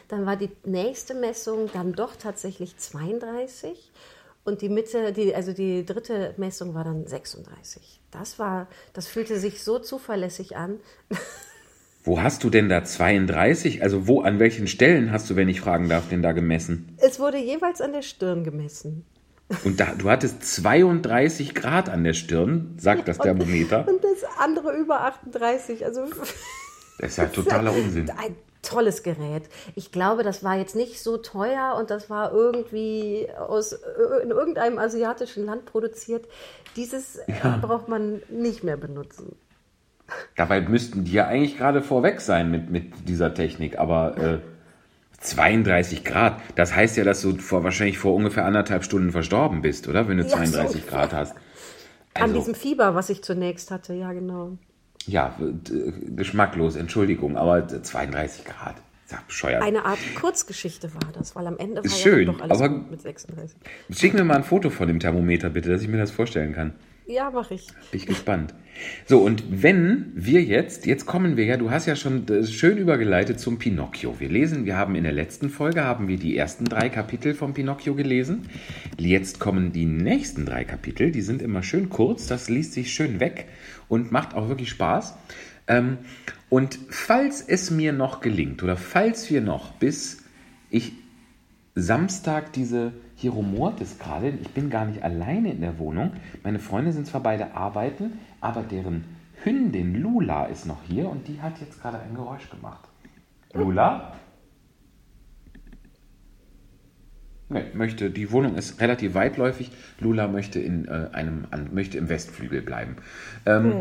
Dann 0.09 0.27
war 0.27 0.37
die 0.37 0.51
nächste 0.65 1.15
Messung 1.15 1.71
dann 1.73 1.93
doch 1.93 2.17
tatsächlich 2.17 2.77
32. 2.77 3.93
Und 4.45 4.61
die 4.61 4.69
Mitte, 4.69 5.12
die, 5.12 5.35
also 5.35 5.53
die 5.53 5.87
dritte 5.87 6.35
Messung 6.37 6.75
war 6.75 6.85
dann 6.85 7.07
36. 7.07 8.01
Das 8.11 8.39
war, 8.39 8.69
das 8.93 9.07
fühlte 9.07 9.39
sich 9.39 9.62
so 9.62 9.79
zuverlässig 9.79 10.57
an. 10.57 10.81
Wo 12.05 12.21
hast 12.21 12.45
du 12.45 12.51
denn 12.51 12.69
da 12.69 12.85
32? 12.85 13.83
Also 13.83 14.07
wo, 14.07 14.21
an 14.21 14.39
welchen 14.39 14.67
Stellen 14.67 15.11
hast 15.11 15.31
du, 15.31 15.37
wenn 15.37 15.49
ich 15.49 15.62
fragen 15.62 15.89
darf, 15.89 16.11
denn 16.11 16.21
da 16.21 16.33
gemessen? 16.33 16.95
Es 16.99 17.19
wurde 17.19 17.39
jeweils 17.39 17.81
an 17.81 17.93
der 17.93 18.03
Stirn 18.03 18.45
gemessen. 18.45 19.07
Und 19.65 19.81
da, 19.81 19.95
du 19.97 20.11
hattest 20.11 20.43
32 20.43 21.55
Grad 21.55 21.89
an 21.89 22.05
der 22.05 22.15
Stirn, 22.15 22.75
sagt 22.79 23.09
das 23.09 23.19
Thermometer. 23.19 23.87
Und 23.89 24.03
das 24.05 24.25
andere 24.39 24.77
über 24.77 25.03
38. 25.03 25.85
Also 25.85 26.07
Das 26.99 27.11
ist 27.11 27.17
ja 27.17 27.27
totaler 27.27 27.73
Unsinn. 27.77 28.11
ein 28.11 28.37
tolles 28.65 29.03
Gerät. 29.03 29.49
Ich 29.75 29.93
glaube, 29.93 30.23
das 30.25 30.43
war 30.43 30.57
jetzt 30.57 30.77
nicht 30.77 31.03
so 31.03 31.17
teuer 31.19 31.77
und 31.79 31.91
das 31.91 32.11
war 32.11 32.33
irgendwie 32.33 33.29
aus 33.39 33.73
in 34.23 34.31
irgendeinem 34.31 34.79
asiatischen 34.79 35.45
Land 35.47 35.67
produziert. 35.67 36.27
Dieses 36.77 37.17
äh, 37.17 37.59
braucht 37.61 37.89
man 37.89 38.23
nicht 38.29 38.65
mehr 38.65 38.77
benutzen. 38.77 39.37
Dabei 40.37 40.61
müssten 40.61 41.05
die 41.05 41.12
ja 41.12 41.27
eigentlich 41.27 41.57
gerade 41.57 41.83
vorweg 41.83 42.21
sein 42.21 42.51
mit, 42.51 42.71
mit 42.71 43.09
dieser 43.09 43.35
Technik, 43.35 43.79
aber 43.79 44.17
äh, 44.19 44.39
32 45.21 46.05
Grad, 46.05 46.41
das 46.57 46.75
heißt 46.77 46.97
ja, 46.99 47.05
dass 47.05 47.23
du 47.23 47.37
vor, 47.39 47.65
wahrscheinlich 47.65 47.99
vor 47.99 48.15
ungefähr 48.15 48.45
anderthalb 48.45 48.85
Stunden 48.85 49.12
verstorben 49.12 49.62
bist, 49.62 49.89
oder? 49.89 50.09
Wenn 50.09 50.19
du 50.19 50.25
Ja, 50.25 50.31
32 50.31 50.83
so. 50.83 50.89
Grad 50.89 51.12
hast. 51.15 51.35
An 52.15 52.31
Also, 52.31 52.35
diesem 52.35 52.55
Fieber, 52.55 52.95
was 52.95 53.11
ich 53.11 53.23
zunächst 53.25 53.71
hatte, 53.71 53.95
ja 53.95 54.12
genau. 54.12 54.59
Ja, 55.07 55.35
geschmacklos, 56.17 56.77
Entschuldigung, 56.77 57.37
aber 57.37 57.67
32 57.69 58.45
Grad. 58.45 58.77
Ja 59.11 59.19
bescheuert. 59.27 59.63
Eine 59.63 59.85
Art 59.85 59.99
Kurzgeschichte 60.19 60.93
war 60.95 61.13
das, 61.13 61.37
weil 61.37 61.47
am 61.47 61.59
Ende 61.59 61.77
war 61.77 61.85
ja 61.85 61.91
schön, 61.91 62.27
dann 62.27 62.37
doch 62.37 62.43
alles 62.43 62.61
aber- 62.61 62.79
mit 62.91 63.03
36. 63.03 63.57
Schick 63.91 64.15
mir 64.15 64.25
mal 64.25 64.37
ein 64.37 64.45
Foto 64.45 64.71
von 64.71 64.89
dem 64.89 64.99
Thermometer 64.99 65.51
bitte, 65.51 65.69
dass 65.69 65.83
ich 65.83 65.89
mir 65.89 65.99
das 65.99 66.11
vorstellen 66.11 66.55
kann. 66.55 66.73
Ja, 67.07 67.31
mache 67.31 67.55
ich. 67.55 67.67
Bin 67.67 68.01
ich 68.01 68.07
gespannt. 68.07 68.55
So, 69.07 69.21
und 69.21 69.45
wenn 69.63 70.11
wir 70.15 70.43
jetzt, 70.43 70.87
jetzt 70.87 71.05
kommen 71.05 71.37
wir 71.37 71.45
ja, 71.45 71.57
du 71.59 71.71
hast 71.71 71.87
ja 71.87 71.97
schon 71.97 72.27
äh, 72.29 72.47
schön 72.47 72.79
übergeleitet 72.79 73.39
zum 73.39 73.59
Pinocchio. 73.59 74.19
Wir 74.19 74.31
lesen, 74.31 74.65
wir 74.65 74.77
haben 74.77 74.95
in 74.95 75.05
der 75.05 75.13
letzten 75.13 75.51
Folge, 75.51 75.85
haben 75.85 76.09
wir 76.09 76.17
die 76.17 76.37
ersten 76.37 76.65
drei 76.65 76.89
Kapitel 76.89 77.35
vom 77.35 77.53
Pinocchio 77.53 77.95
gelesen. 77.95 78.49
Jetzt 78.99 79.39
kommen 79.39 79.73
die 79.73 79.85
nächsten 79.85 80.47
drei 80.47 80.65
Kapitel, 80.65 81.11
die 81.11 81.21
sind 81.21 81.43
immer 81.43 81.63
schön 81.63 81.91
kurz, 81.91 82.27
das 82.27 82.49
liest 82.49 82.73
sich 82.73 82.93
schön 82.95 83.21
weg 83.21 83.49
und 83.89 84.11
macht 84.11 84.35
auch 84.35 84.49
wirklich 84.49 84.71
Spaß. 84.71 85.15
Ähm, 85.67 85.99
und 86.49 86.79
falls 86.89 87.43
es 87.43 87.71
mir 87.71 87.93
noch 87.93 88.21
gelingt, 88.21 88.63
oder 88.63 88.77
falls 88.77 89.31
wir 89.31 89.43
noch 89.43 89.73
bis 89.73 90.25
ich 90.71 90.93
Samstag 91.75 92.53
diese, 92.53 92.93
hier 93.17 93.33
rumort 93.33 93.81
es 93.81 93.99
gerade, 93.99 94.31
ich 94.31 94.51
bin 94.51 94.71
gar 94.71 94.85
nicht 94.85 95.03
alleine 95.03 95.53
in 95.53 95.61
der 95.61 95.79
Wohnung. 95.79 96.12
Meine 96.43 96.59
Freunde 96.59 96.93
sind 96.93 97.07
zwar 97.07 97.23
beide 97.23 97.55
arbeiten, 97.55 98.19
aber 98.41 98.62
deren 98.62 99.05
Hündin 99.43 100.01
Lula 100.01 100.47
ist 100.47 100.67
noch 100.67 100.83
hier 100.89 101.09
und 101.09 101.29
die 101.29 101.41
hat 101.41 101.61
jetzt 101.61 101.81
gerade 101.81 102.01
ein 102.01 102.15
Geräusch 102.15 102.51
gemacht. 102.51 102.89
Lula? 103.53 104.15
Nee, 107.51 107.65
möchte, 107.75 108.11
die 108.11 108.33
Wohnung 108.33 108.57
ist 108.57 108.81
relativ 108.81 109.15
weitläufig. 109.15 109.71
Lula 110.01 110.29
möchte, 110.29 110.61
in, 110.61 110.89
äh, 110.89 111.11
einem, 111.12 111.47
an, 111.51 111.71
möchte 111.73 111.99
im 111.99 112.09
Westflügel 112.09 112.62
bleiben. 112.62 112.97
Ähm, 113.47 113.73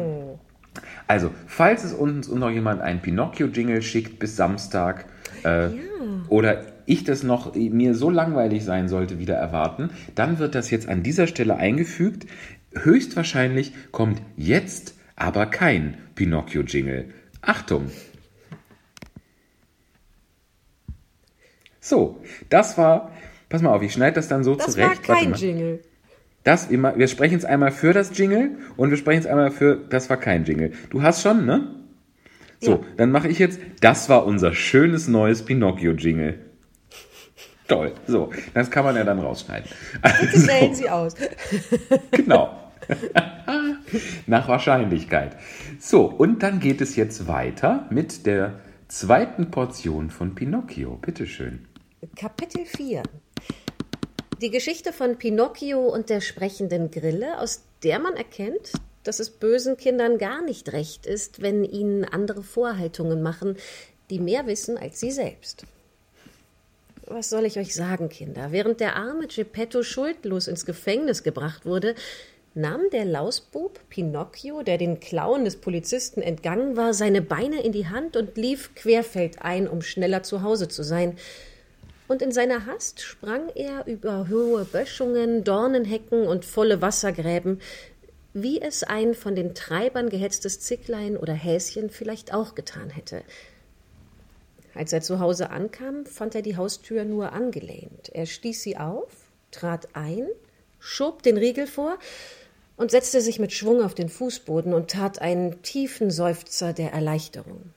Also, 1.07 1.31
falls 1.47 1.83
es 1.83 1.93
uns 1.93 2.27
noch 2.29 2.49
jemand 2.49 2.81
einen 2.81 2.99
Pinocchio-Jingle 2.99 3.81
schickt 3.81 4.19
bis 4.19 4.35
Samstag 4.35 5.05
äh, 5.43 5.69
oder 6.29 6.63
ich 6.85 7.03
das 7.03 7.23
noch 7.23 7.55
mir 7.55 7.95
so 7.95 8.09
langweilig 8.09 8.63
sein 8.63 8.87
sollte, 8.87 9.19
wieder 9.19 9.35
erwarten, 9.35 9.89
dann 10.15 10.39
wird 10.39 10.55
das 10.55 10.69
jetzt 10.71 10.87
an 10.89 11.03
dieser 11.03 11.27
Stelle 11.27 11.55
eingefügt. 11.57 12.25
Höchstwahrscheinlich 12.73 13.73
kommt 13.91 14.21
jetzt 14.35 14.95
aber 15.15 15.45
kein 15.45 15.97
Pinocchio-Jingle. 16.15 17.05
Achtung! 17.41 17.91
So, 21.79 22.21
das 22.49 22.77
war. 22.77 23.11
Pass 23.49 23.61
mal 23.61 23.71
auf, 23.71 23.83
ich 23.83 23.93
schneide 23.93 24.15
das 24.15 24.27
dann 24.27 24.43
so 24.43 24.55
Das 24.55 24.71
zurecht. 24.73 25.07
war 25.07 25.15
Warte 25.17 25.25
kein. 25.31 25.33
Jingle. 25.35 25.79
Das, 26.43 26.69
wir 26.69 26.97
wir 26.97 27.07
sprechen 27.07 27.35
es 27.37 27.45
einmal 27.45 27.71
für 27.71 27.93
das 27.93 28.17
Jingle 28.17 28.57
und 28.75 28.89
wir 28.89 28.97
sprechen 28.97 29.19
es 29.19 29.27
einmal 29.27 29.51
für, 29.51 29.75
das 29.89 30.09
war 30.09 30.17
kein 30.17 30.43
Jingle. 30.43 30.73
Du 30.89 31.01
hast 31.01 31.21
schon, 31.21 31.45
ne? 31.45 31.75
So, 32.59 32.71
Ja. 32.71 32.79
dann 32.97 33.11
mache 33.11 33.29
ich 33.29 33.39
jetzt, 33.39 33.59
das 33.79 34.09
war 34.09 34.25
unser 34.25 34.53
schönes 34.53 35.07
neues 35.07 35.43
Pinocchio-Jingle. 35.45 36.39
Toll. 37.67 37.93
So, 38.07 38.31
das 38.53 38.69
kann 38.69 38.83
man 38.83 38.95
ja 38.95 39.03
dann 39.03 39.19
rausschneiden. 39.19 39.69
Bitte 40.01 40.47
wählen 40.47 40.75
Sie 40.75 40.89
aus. 40.89 41.15
genau. 42.11 42.59
Nach 44.27 44.47
Wahrscheinlichkeit. 44.47 45.37
So, 45.79 46.05
und 46.05 46.43
dann 46.43 46.59
geht 46.59 46.81
es 46.81 46.95
jetzt 46.95 47.27
weiter 47.27 47.87
mit 47.89 48.25
der 48.25 48.59
zweiten 48.87 49.51
Portion 49.51 50.09
von 50.09 50.35
Pinocchio. 50.35 50.97
Bitteschön. 50.97 51.65
Kapitel 52.15 52.65
4 52.65 53.03
Die 54.41 54.51
Geschichte 54.51 54.91
von 54.91 55.17
Pinocchio 55.17 55.87
und 55.87 56.09
der 56.09 56.21
sprechenden 56.21 56.91
Grille, 56.91 57.39
aus 57.39 57.63
der 57.83 57.99
man 57.99 58.15
erkennt, 58.15 58.73
dass 59.03 59.19
es 59.19 59.29
bösen 59.29 59.77
Kindern 59.77 60.17
gar 60.17 60.41
nicht 60.41 60.71
recht 60.73 61.05
ist, 61.05 61.41
wenn 61.41 61.63
ihnen 61.63 62.05
andere 62.05 62.43
Vorhaltungen 62.43 63.21
machen, 63.21 63.57
die 64.09 64.19
mehr 64.19 64.47
wissen 64.47 64.77
als 64.77 64.99
sie 64.99 65.11
selbst. 65.11 65.65
Was 67.15 67.29
soll 67.29 67.45
ich 67.45 67.59
euch 67.59 67.75
sagen, 67.75 68.09
Kinder? 68.09 68.51
Während 68.51 68.79
der 68.79 68.95
arme 68.95 69.27
Geppetto 69.27 69.83
schuldlos 69.83 70.47
ins 70.47 70.65
Gefängnis 70.65 71.21
gebracht 71.21 71.63
wurde, 71.63 71.93
nahm 72.55 72.81
der 72.91 73.05
Lausbub 73.05 73.79
Pinocchio, 73.87 74.63
der 74.63 74.79
den 74.79 74.99
Klauen 74.99 75.45
des 75.45 75.57
Polizisten 75.57 76.23
entgangen 76.23 76.75
war, 76.75 76.95
seine 76.95 77.21
Beine 77.21 77.61
in 77.61 77.71
die 77.71 77.87
Hand 77.87 78.17
und 78.17 78.35
lief 78.35 78.73
querfeldein, 78.73 79.67
um 79.67 79.83
schneller 79.83 80.23
zu 80.23 80.41
Hause 80.41 80.69
zu 80.69 80.81
sein. 80.81 81.15
Und 82.07 82.23
in 82.23 82.31
seiner 82.31 82.65
Hast 82.65 83.01
sprang 83.01 83.49
er 83.53 83.85
über 83.85 84.27
hohe 84.27 84.65
Böschungen, 84.65 85.43
Dornenhecken 85.43 86.25
und 86.25 86.45
volle 86.45 86.81
Wassergräben, 86.81 87.61
wie 88.33 88.59
es 88.59 88.81
ein 88.81 89.13
von 89.13 89.35
den 89.35 89.53
Treibern 89.53 90.09
gehetztes 90.09 90.61
Zicklein 90.61 91.15
oder 91.15 91.33
Häschen 91.33 91.91
vielleicht 91.91 92.33
auch 92.33 92.55
getan 92.55 92.89
hätte. 92.89 93.21
Als 94.75 94.91
er 94.91 95.01
zu 95.01 95.19
Hause 95.19 95.49
ankam, 95.51 96.05
fand 96.05 96.35
er 96.35 96.41
die 96.41 96.57
Haustür 96.57 97.05
nur 97.05 97.31
angelehnt. 97.31 98.09
Er 98.13 98.25
stieß 98.25 98.63
sie 98.63 98.77
auf, 98.77 99.11
trat 99.51 99.89
ein, 99.93 100.27
schob 100.79 101.21
den 101.23 101.37
Riegel 101.37 101.67
vor 101.67 101.97
und 102.75 102.91
setzte 102.91 103.21
sich 103.21 103.39
mit 103.39 103.53
Schwung 103.53 103.83
auf 103.83 103.93
den 103.93 104.09
Fußboden 104.09 104.73
und 104.73 104.89
tat 104.89 105.19
einen 105.19 105.61
tiefen 105.61 106.09
Seufzer 106.09 106.73
der 106.73 106.91
Erleichterung. 106.91 107.73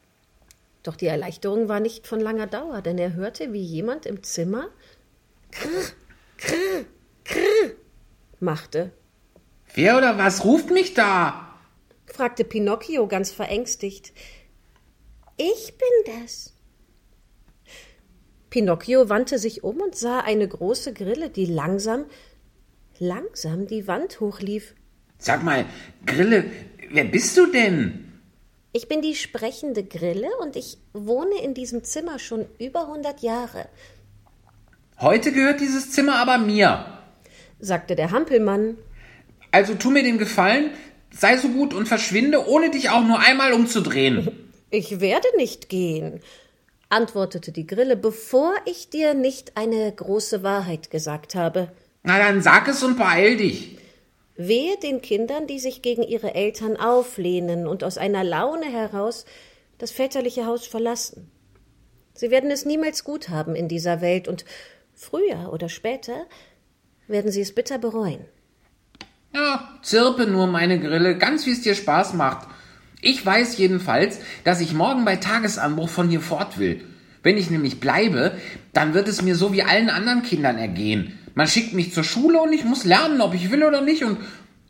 Doch 0.82 0.96
die 0.96 1.06
Erleichterung 1.06 1.68
war 1.68 1.80
nicht 1.80 2.06
von 2.06 2.20
langer 2.20 2.46
Dauer, 2.46 2.80
denn 2.80 2.96
er 2.96 3.14
hörte, 3.14 3.52
wie 3.52 3.62
jemand 3.62 4.06
im 4.06 4.22
Zimmer 4.22 4.68
krr, 5.50 5.68
krr, 6.38 6.84
krr 7.24 7.72
machte. 8.40 8.92
Wer 9.74 9.98
oder 9.98 10.16
was 10.16 10.44
ruft 10.44 10.70
mich 10.70 10.94
da? 10.94 11.42
fragte 12.06 12.44
Pinocchio 12.44 13.06
ganz 13.08 13.30
verängstigt. 13.32 14.12
Ich 15.36 15.74
bin 15.76 16.20
das. 16.22 16.55
Pinocchio 18.56 19.10
wandte 19.10 19.38
sich 19.38 19.64
um 19.64 19.82
und 19.82 19.94
sah 19.94 20.20
eine 20.20 20.48
große 20.48 20.94
Grille, 20.94 21.28
die 21.28 21.44
langsam, 21.44 22.06
langsam 22.98 23.66
die 23.66 23.86
Wand 23.86 24.18
hochlief. 24.18 24.74
Sag 25.18 25.44
mal, 25.44 25.66
Grille, 26.06 26.46
wer 26.90 27.04
bist 27.04 27.36
du 27.36 27.52
denn? 27.52 28.14
Ich 28.72 28.88
bin 28.88 29.02
die 29.02 29.14
sprechende 29.14 29.84
Grille 29.84 30.30
und 30.40 30.56
ich 30.56 30.78
wohne 30.94 31.38
in 31.42 31.52
diesem 31.52 31.84
Zimmer 31.84 32.18
schon 32.18 32.46
über 32.58 32.86
hundert 32.86 33.20
Jahre, 33.20 33.68
Heute 35.02 35.32
gehört 35.32 35.60
dieses 35.60 35.90
Zimmer 35.92 36.16
aber 36.16 36.38
mir. 36.38 36.86
sagte 37.58 37.94
der 37.94 38.10
Hampelmann. 38.10 38.78
Also 39.52 39.74
tu 39.74 39.90
mir 39.90 40.02
den 40.02 40.16
Gefallen, 40.16 40.70
sei 41.10 41.36
so 41.36 41.48
gut 41.48 41.74
und 41.74 41.88
verschwinde, 41.88 42.46
ohne 42.48 42.70
dich 42.70 42.88
auch 42.88 43.04
nur 43.04 43.20
einmal 43.20 43.52
umzudrehen. 43.52 44.46
Ich 44.70 45.00
werde 45.00 45.28
nicht 45.36 45.68
gehen, 45.68 46.22
antwortete 46.88 47.52
die 47.52 47.66
Grille, 47.66 47.96
bevor 47.96 48.54
ich 48.64 48.90
dir 48.90 49.14
nicht 49.14 49.56
eine 49.56 49.92
große 49.92 50.42
Wahrheit 50.42 50.90
gesagt 50.90 51.34
habe. 51.34 51.70
Na 52.02 52.18
dann 52.18 52.42
sag 52.42 52.68
es 52.68 52.82
und 52.82 52.96
beeil 52.96 53.36
dich. 53.36 53.78
Wehe 54.36 54.76
den 54.76 55.00
Kindern, 55.00 55.46
die 55.46 55.58
sich 55.58 55.82
gegen 55.82 56.02
ihre 56.02 56.34
Eltern 56.34 56.76
auflehnen 56.76 57.66
und 57.66 57.82
aus 57.82 57.98
einer 57.98 58.22
Laune 58.22 58.66
heraus 58.66 59.24
das 59.78 59.90
väterliche 59.90 60.46
Haus 60.46 60.66
verlassen. 60.66 61.30
Sie 62.14 62.30
werden 62.30 62.50
es 62.50 62.64
niemals 62.64 63.04
gut 63.04 63.28
haben 63.28 63.54
in 63.54 63.68
dieser 63.68 64.00
Welt 64.00 64.28
und 64.28 64.44
früher 64.94 65.52
oder 65.52 65.68
später 65.68 66.26
werden 67.08 67.30
sie 67.30 67.40
es 67.40 67.54
bitter 67.54 67.78
bereuen. 67.78 68.24
Ja, 69.34 69.78
zirpe 69.82 70.26
nur 70.26 70.46
meine 70.46 70.80
Grille, 70.80 71.18
ganz 71.18 71.46
wie 71.46 71.52
es 71.52 71.60
dir 71.62 71.74
Spaß 71.74 72.14
macht. 72.14 72.48
Ich 73.06 73.24
weiß 73.24 73.56
jedenfalls, 73.58 74.18
dass 74.42 74.60
ich 74.60 74.72
morgen 74.72 75.04
bei 75.04 75.14
Tagesanbruch 75.14 75.88
von 75.88 76.08
hier 76.08 76.20
fort 76.20 76.58
will. 76.58 76.80
Wenn 77.22 77.36
ich 77.36 77.50
nämlich 77.50 77.78
bleibe, 77.78 78.36
dann 78.72 78.94
wird 78.94 79.06
es 79.06 79.22
mir 79.22 79.36
so 79.36 79.52
wie 79.52 79.62
allen 79.62 79.90
anderen 79.90 80.24
Kindern 80.24 80.58
ergehen. 80.58 81.16
Man 81.36 81.46
schickt 81.46 81.72
mich 81.72 81.94
zur 81.94 82.02
Schule 82.02 82.42
und 82.42 82.52
ich 82.52 82.64
muss 82.64 82.84
lernen, 82.84 83.20
ob 83.20 83.32
ich 83.32 83.52
will 83.52 83.62
oder 83.62 83.80
nicht. 83.80 84.02
Und 84.02 84.18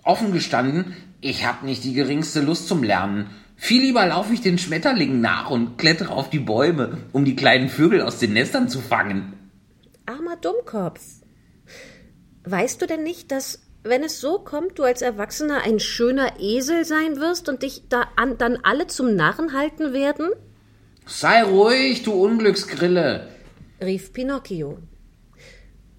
offen 0.03 0.34
gestanden, 0.34 0.95
ich 1.22 1.47
hab 1.47 1.62
nicht 1.62 1.82
die 1.82 1.95
geringste 1.95 2.43
Lust 2.43 2.68
zum 2.68 2.82
Lernen. 2.82 3.30
Viel 3.57 3.80
lieber 3.80 4.05
laufe 4.05 4.34
ich 4.34 4.43
den 4.43 4.59
Schmetterlingen 4.59 5.22
nach 5.22 5.49
und 5.49 5.78
klettere 5.78 6.12
auf 6.12 6.28
die 6.28 6.39
Bäume, 6.39 6.99
um 7.12 7.24
die 7.24 7.37
kleinen 7.37 7.70
Vögel 7.70 8.03
aus 8.03 8.18
den 8.18 8.34
Nestern 8.34 8.68
zu 8.68 8.80
fangen. 8.82 9.32
Armer 10.05 10.37
Dummkopf. 10.37 11.01
Weißt 12.45 12.82
du 12.82 12.87
denn 12.87 13.03
nicht, 13.03 13.32
dass, 13.32 13.65
wenn 13.89 14.03
es 14.03 14.20
so 14.20 14.39
kommt, 14.39 14.78
du 14.78 14.84
als 14.84 15.03
Erwachsener 15.03 15.62
ein 15.62 15.80
schöner 15.80 16.41
Esel 16.41 16.84
sein 16.84 17.16
wirst 17.16 17.49
und 17.49 17.62
dich 17.62 17.84
da 17.89 18.09
an, 18.16 18.39
dann 18.39 18.59
alle 18.62 18.87
zum 18.87 19.14
Narren 19.14 19.53
halten 19.53 19.93
werden? 19.93 20.30
Sei 21.07 21.43
ruhig, 21.43 22.03
du 22.03 22.12
Unglücksgrille. 22.12 23.28
rief 23.80 24.12
Pinocchio. 24.12 24.78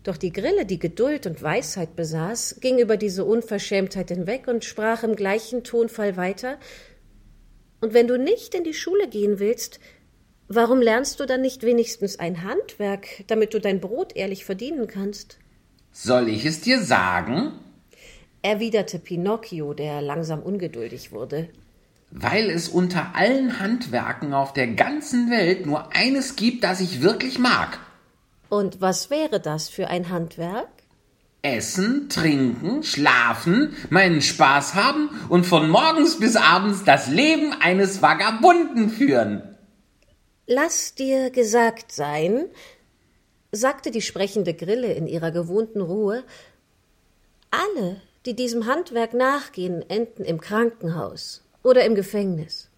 Doch 0.04 0.18
die 0.18 0.32
Grille, 0.32 0.66
die 0.66 0.80
Geduld 0.80 1.28
und 1.28 1.44
Weisheit 1.44 1.96
besaß, 1.96 2.60
ging 2.62 2.80
über 2.80 2.96
diese 2.96 3.26
Unverschämtheit 3.26 4.10
hinweg 4.10 4.48
und 4.48 4.64
sprach 4.64 5.04
im 5.04 5.16
gleichen 5.16 5.64
Tonfall 5.64 6.16
weiter 6.16 6.58
Und 7.82 7.94
wenn 7.94 8.08
du 8.08 8.18
nicht 8.18 8.56
in 8.56 8.64
die 8.64 8.74
Schule 8.74 9.08
gehen 9.08 9.40
willst, 9.40 9.80
warum 10.48 10.82
lernst 10.82 11.20
du 11.20 11.26
dann 11.26 11.42
nicht 11.42 11.64
wenigstens 11.64 12.20
ein 12.20 12.44
Handwerk, 12.44 13.26
damit 13.28 13.54
du 13.54 13.60
dein 13.60 13.82
Brot 13.82 14.16
ehrlich 14.16 14.46
verdienen 14.46 14.88
kannst? 14.88 15.38
Soll 15.92 16.30
ich 16.30 16.46
es 16.46 16.62
dir 16.62 16.82
sagen? 16.82 17.54
Erwiderte 18.42 19.00
Pinocchio, 19.00 19.74
der 19.74 20.02
langsam 20.02 20.42
ungeduldig 20.42 21.12
wurde. 21.12 21.50
Weil 22.12 22.50
es 22.50 22.70
unter 22.70 23.16
allen 23.16 23.60
Handwerken 23.60 24.34
auf 24.34 24.54
der 24.54 24.68
ganzen 24.68 25.30
Welt 25.30 25.66
nur 25.66 25.94
eines 25.96 26.36
gibt, 26.36 26.64
das 26.64 26.80
ich 26.80 27.02
wirklich 27.02 27.38
mag. 27.38 27.80
Und 28.50 28.80
was 28.80 29.10
wäre 29.10 29.40
das 29.42 29.68
für 29.68 29.88
ein 29.88 30.10
Handwerk? 30.10 30.70
Essen, 31.42 32.10
trinken, 32.10 32.84
schlafen, 32.84 33.76
meinen 33.90 34.22
Spaß 34.22 34.74
haben 34.74 35.10
und 35.30 35.46
von 35.46 35.70
morgens 35.70 36.20
bis 36.20 36.36
abends 36.36 36.84
das 36.84 37.08
Leben 37.08 37.54
eines 37.62 38.02
Vagabunden 38.02 38.90
führen. 38.90 39.56
Lass 40.46 40.96
dir 40.96 41.30
gesagt 41.30 41.92
sein, 41.92 42.46
sagte 43.52 43.92
die 43.92 44.02
sprechende 44.02 44.54
Grille 44.54 44.94
in 44.94 45.08
ihrer 45.08 45.32
gewohnten 45.32 45.82
Ruhe, 45.82 46.24
alle, 47.52 48.02
die 48.28 48.36
diesem 48.36 48.66
Handwerk 48.68 49.14
nachgehen, 49.14 49.90
enden 49.90 50.24
im 50.26 50.40
Krankenhaus 50.42 51.44
oder 51.64 51.86
im 51.86 51.96
Gefängnis. 51.96 52.70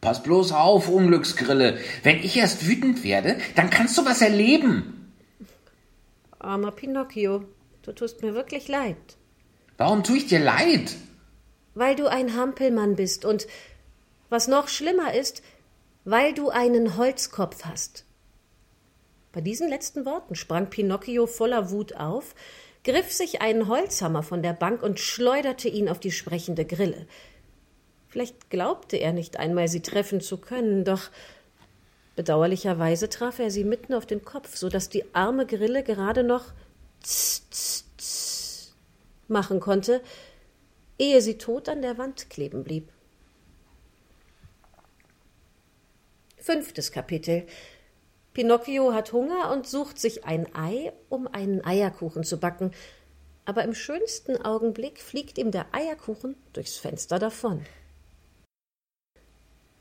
Pass 0.00 0.22
bloß 0.22 0.52
auf, 0.52 0.88
Unglücksgrille. 0.88 1.78
Wenn 2.02 2.18
ich 2.18 2.36
erst 2.36 2.68
wütend 2.68 3.02
werde, 3.02 3.38
dann 3.56 3.70
kannst 3.70 3.96
du 3.98 4.04
was 4.04 4.20
erleben. 4.20 5.12
Armer 6.38 6.70
Pinocchio, 6.70 7.44
du 7.82 7.92
tust 7.92 8.22
mir 8.22 8.34
wirklich 8.34 8.68
leid, 8.68 8.96
Warum 9.78 10.04
tue 10.04 10.18
ich 10.18 10.26
dir 10.26 10.38
leid? 10.38 10.94
weil 11.74 11.94
du 11.94 12.06
ein 12.06 12.34
Hampelmann 12.34 12.96
bist 12.96 13.26
und, 13.26 13.46
was 14.30 14.48
noch 14.48 14.68
schlimmer 14.68 15.12
ist, 15.12 15.42
weil 16.04 16.32
du 16.32 16.48
einen 16.48 16.96
Holzkopf 16.96 17.64
hast. 17.66 18.06
Bei 19.32 19.42
diesen 19.42 19.68
letzten 19.68 20.06
Worten 20.06 20.36
sprang 20.36 20.70
Pinocchio 20.70 21.26
voller 21.26 21.70
Wut 21.70 21.94
auf, 21.94 22.34
griff 22.86 23.12
sich 23.12 23.42
einen 23.42 23.66
Holzhammer 23.66 24.22
von 24.22 24.42
der 24.42 24.52
Bank 24.52 24.82
und 24.82 25.00
schleuderte 25.00 25.68
ihn 25.68 25.88
auf 25.88 25.98
die 25.98 26.12
sprechende 26.12 26.64
Grille. 26.64 27.06
Vielleicht 28.06 28.48
glaubte 28.48 28.96
er 28.96 29.12
nicht 29.12 29.38
einmal, 29.38 29.66
sie 29.66 29.82
treffen 29.82 30.20
zu 30.20 30.38
können, 30.38 30.84
doch 30.84 31.10
bedauerlicherweise 32.14 33.08
traf 33.08 33.40
er 33.40 33.50
sie 33.50 33.64
mitten 33.64 33.92
auf 33.92 34.06
den 34.06 34.24
Kopf, 34.24 34.56
so 34.56 34.68
dass 34.68 34.88
die 34.88 35.04
arme 35.14 35.46
Grille 35.46 35.82
gerade 35.82 36.22
noch 36.22 36.52
tss, 37.02 37.42
tss, 37.50 37.84
tss 37.98 38.74
machen 39.26 39.58
konnte, 39.58 40.00
ehe 40.96 41.20
sie 41.20 41.38
tot 41.38 41.68
an 41.68 41.82
der 41.82 41.98
Wand 41.98 42.30
kleben 42.30 42.62
blieb. 42.62 42.88
Fünftes 46.36 46.92
Kapitel 46.92 47.48
Pinocchio 48.36 48.92
hat 48.92 49.14
Hunger 49.14 49.50
und 49.50 49.66
sucht 49.66 49.98
sich 49.98 50.26
ein 50.26 50.54
Ei, 50.54 50.92
um 51.08 51.26
einen 51.26 51.64
Eierkuchen 51.64 52.22
zu 52.22 52.38
backen, 52.38 52.72
aber 53.46 53.64
im 53.64 53.72
schönsten 53.72 54.36
Augenblick 54.36 55.00
fliegt 55.00 55.38
ihm 55.38 55.50
der 55.52 55.64
Eierkuchen 55.72 56.36
durchs 56.52 56.76
Fenster 56.76 57.18
davon. 57.18 57.64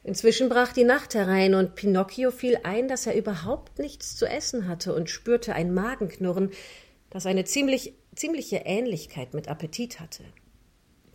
Inzwischen 0.05 0.47
brach 0.47 0.71
die 0.71 0.85
Nacht 0.85 1.15
herein 1.15 1.53
und 1.53 1.75
Pinocchio 1.75 2.31
fiel 2.31 2.57
ein, 2.63 2.87
dass 2.87 3.05
er 3.05 3.17
überhaupt 3.17 3.77
nichts 3.77 4.15
zu 4.15 4.25
essen 4.25 4.69
hatte 4.69 4.95
und 4.95 5.09
spürte 5.09 5.53
ein 5.53 5.73
Magenknurren, 5.73 6.51
das 7.09 7.25
eine 7.25 7.43
ziemlich, 7.43 7.93
ziemliche 8.15 8.61
Ähnlichkeit 8.63 9.33
mit 9.33 9.49
Appetit 9.49 9.99
hatte. 9.99 10.23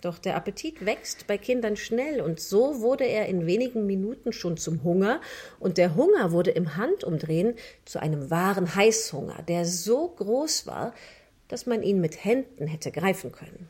Doch 0.00 0.18
der 0.18 0.36
Appetit 0.36 0.84
wächst 0.84 1.26
bei 1.26 1.36
Kindern 1.36 1.76
schnell 1.76 2.20
und 2.20 2.40
so 2.40 2.80
wurde 2.80 3.04
er 3.04 3.26
in 3.26 3.46
wenigen 3.46 3.86
Minuten 3.86 4.32
schon 4.32 4.56
zum 4.56 4.82
Hunger 4.82 5.20
und 5.58 5.76
der 5.76 5.94
Hunger 5.94 6.32
wurde 6.32 6.52
im 6.52 6.76
Handumdrehen 6.76 7.54
zu 7.84 8.00
einem 8.00 8.30
wahren 8.30 8.74
Heißhunger, 8.74 9.42
der 9.42 9.66
so 9.66 10.08
groß 10.08 10.66
war, 10.66 10.94
dass 11.48 11.66
man 11.66 11.82
ihn 11.82 12.00
mit 12.00 12.24
Händen 12.24 12.66
hätte 12.66 12.90
greifen 12.90 13.32
können. 13.32 13.68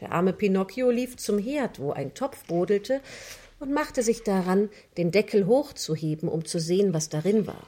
Der 0.00 0.10
arme 0.10 0.32
Pinocchio 0.32 0.90
lief 0.90 1.16
zum 1.16 1.38
Herd, 1.38 1.78
wo 1.78 1.92
ein 1.92 2.14
Topf 2.14 2.44
brodelte, 2.46 3.00
und 3.60 3.72
machte 3.72 4.02
sich 4.02 4.24
daran, 4.24 4.70
den 4.96 5.12
Deckel 5.12 5.46
hochzuheben, 5.46 6.28
um 6.28 6.44
zu 6.44 6.58
sehen, 6.58 6.92
was 6.92 7.08
darin 7.10 7.46
war. 7.46 7.62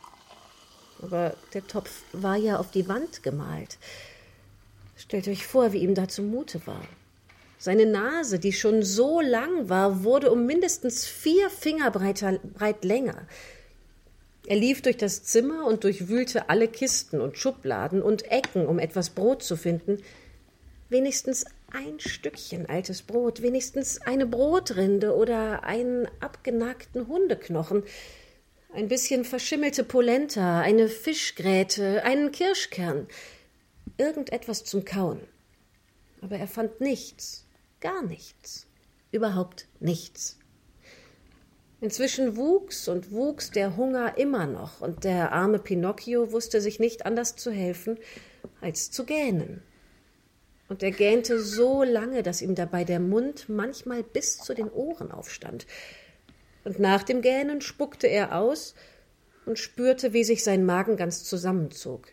Aber 1.00 1.36
der 1.52 1.64
Topf 1.64 2.02
war 2.12 2.34
ja 2.34 2.58
auf 2.58 2.72
die 2.72 2.88
Wand 2.88 3.22
gemalt. 3.22 3.78
Stellt 4.96 5.28
euch 5.28 5.46
vor, 5.46 5.72
wie 5.72 5.78
ihm 5.78 5.94
da 5.94 6.08
zumute 6.08 6.66
war. 6.66 6.82
Seine 7.64 7.86
Nase, 7.86 8.38
die 8.38 8.52
schon 8.52 8.82
so 8.82 9.22
lang 9.22 9.70
war, 9.70 10.04
wurde 10.04 10.30
um 10.30 10.44
mindestens 10.44 11.06
vier 11.06 11.48
Finger 11.48 11.90
breit 11.90 12.84
länger. 12.84 13.26
Er 14.46 14.56
lief 14.56 14.82
durch 14.82 14.98
das 14.98 15.24
Zimmer 15.24 15.64
und 15.66 15.82
durchwühlte 15.82 16.50
alle 16.50 16.68
Kisten 16.68 17.22
und 17.22 17.38
Schubladen 17.38 18.02
und 18.02 18.30
Ecken, 18.30 18.66
um 18.66 18.78
etwas 18.78 19.08
Brot 19.08 19.42
zu 19.42 19.56
finden. 19.56 20.02
Wenigstens 20.90 21.46
ein 21.72 21.98
Stückchen 22.00 22.68
altes 22.68 23.00
Brot, 23.00 23.40
wenigstens 23.40 23.98
eine 24.02 24.26
Brotrinde 24.26 25.16
oder 25.16 25.64
einen 25.64 26.06
abgenagten 26.20 27.08
Hundeknochen, 27.08 27.82
ein 28.74 28.88
bisschen 28.88 29.24
verschimmelte 29.24 29.84
Polenta, 29.84 30.60
eine 30.60 30.88
Fischgräte, 30.88 32.04
einen 32.04 32.30
Kirschkern, 32.30 33.06
irgendetwas 33.96 34.64
zum 34.64 34.84
Kauen. 34.84 35.20
Aber 36.20 36.36
er 36.36 36.46
fand 36.46 36.82
nichts, 36.82 37.43
gar 37.84 38.02
nichts, 38.02 38.66
überhaupt 39.12 39.68
nichts. 39.78 40.40
Inzwischen 41.80 42.36
wuchs 42.36 42.88
und 42.88 43.12
wuchs 43.12 43.52
der 43.52 43.76
Hunger 43.76 44.18
immer 44.18 44.46
noch, 44.46 44.80
und 44.80 45.04
der 45.04 45.30
arme 45.30 45.60
Pinocchio 45.60 46.32
wusste 46.32 46.60
sich 46.60 46.80
nicht 46.80 47.06
anders 47.06 47.36
zu 47.36 47.52
helfen, 47.52 47.98
als 48.60 48.90
zu 48.90 49.04
gähnen 49.04 49.62
und 50.68 50.82
er 50.82 50.90
gähnte 50.90 51.40
so 51.40 51.82
lange, 51.82 52.22
dass 52.22 52.42
ihm 52.42 52.54
dabei 52.54 52.84
der 52.84 53.00
Mund 53.00 53.48
manchmal 53.48 54.02
bis 54.02 54.38
zu 54.38 54.54
den 54.54 54.70
Ohren 54.70 55.10
aufstand. 55.10 55.66
Und 56.64 56.78
nach 56.78 57.02
dem 57.02 57.20
Gähnen 57.20 57.60
spuckte 57.60 58.06
er 58.06 58.36
aus 58.36 58.74
und 59.44 59.58
spürte, 59.58 60.12
wie 60.12 60.24
sich 60.24 60.42
sein 60.42 60.64
Magen 60.64 60.96
ganz 60.96 61.24
zusammenzog. 61.24 62.08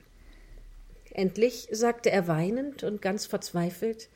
Endlich 1.12 1.70
sagte 1.72 2.12
er 2.12 2.28
weinend 2.28 2.84
und 2.84 3.02
ganz 3.02 3.26
verzweifelt 3.26 4.10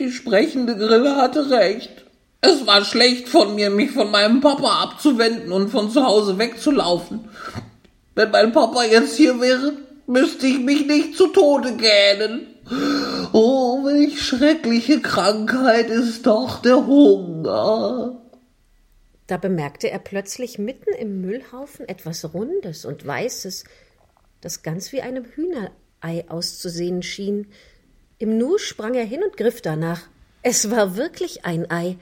Die 0.00 0.10
sprechende 0.10 0.76
Grille 0.76 1.16
hatte 1.16 1.50
recht. 1.50 2.06
Es 2.40 2.66
war 2.66 2.86
schlecht 2.86 3.28
von 3.28 3.54
mir, 3.54 3.68
mich 3.68 3.90
von 3.90 4.10
meinem 4.10 4.40
Papa 4.40 4.82
abzuwenden 4.82 5.52
und 5.52 5.68
von 5.68 5.90
zu 5.90 6.02
Hause 6.02 6.38
wegzulaufen. 6.38 7.28
Wenn 8.14 8.30
mein 8.30 8.52
Papa 8.52 8.82
jetzt 8.84 9.16
hier 9.16 9.38
wäre, 9.42 9.74
müsste 10.06 10.46
ich 10.46 10.58
mich 10.58 10.86
nicht 10.86 11.18
zu 11.18 11.26
Tode 11.26 11.76
gähnen. 11.76 12.46
Oh, 13.34 13.84
welch 13.84 14.22
schreckliche 14.22 15.02
Krankheit 15.02 15.90
ist 15.90 16.26
doch 16.26 16.62
der 16.62 16.86
Hunger. 16.86 18.22
Da 19.26 19.36
bemerkte 19.36 19.90
er 19.90 19.98
plötzlich 19.98 20.58
mitten 20.58 20.94
im 20.98 21.20
Müllhaufen 21.20 21.86
etwas 21.86 22.32
Rundes 22.32 22.86
und 22.86 23.06
Weißes, 23.06 23.64
das 24.40 24.62
ganz 24.62 24.92
wie 24.92 25.02
einem 25.02 25.26
Hühnerei 25.26 26.26
auszusehen 26.28 27.02
schien. 27.02 27.48
Im 28.20 28.36
Nu 28.36 28.58
sprang 28.58 28.92
er 28.92 29.04
hin 29.06 29.22
und 29.22 29.38
griff 29.38 29.62
danach. 29.62 30.02
Es 30.42 30.70
war 30.70 30.94
wirklich 30.94 31.46
ein 31.46 31.70
Ei. 31.70 31.96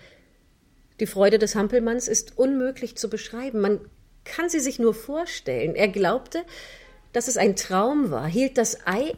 Die 0.99 1.07
Freude 1.07 1.39
des 1.39 1.55
Hampelmanns 1.55 2.09
ist 2.09 2.37
unmöglich 2.37 2.97
zu 2.97 3.09
beschreiben. 3.09 3.61
Man 3.61 3.81
kann 4.25 4.49
sie 4.49 4.59
sich 4.59 4.81
nur 4.81 4.95
vorstellen. 4.95 5.77
Er 5.77 5.87
glaubte, 5.87 6.43
dass 7.13 7.29
es 7.29 7.37
ein 7.37 7.55
Traum 7.55 8.11
war, 8.11 8.27
hielt 8.27 8.59
das 8.59 8.85
Ei 8.85 9.13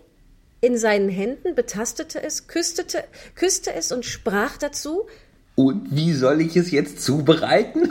in 0.61 0.77
seinen 0.77 1.09
Händen, 1.09 1.55
betastete 1.55 2.23
es, 2.23 2.49
küsste, 2.49 2.85
küsste 3.35 3.73
es 3.73 3.93
und 3.93 4.05
sprach 4.05 4.59
dazu 4.59 5.09
und 5.61 5.95
wie 5.95 6.15
soll 6.15 6.41
ich 6.41 6.57
es 6.57 6.71
jetzt 6.71 7.03
zubereiten? 7.03 7.89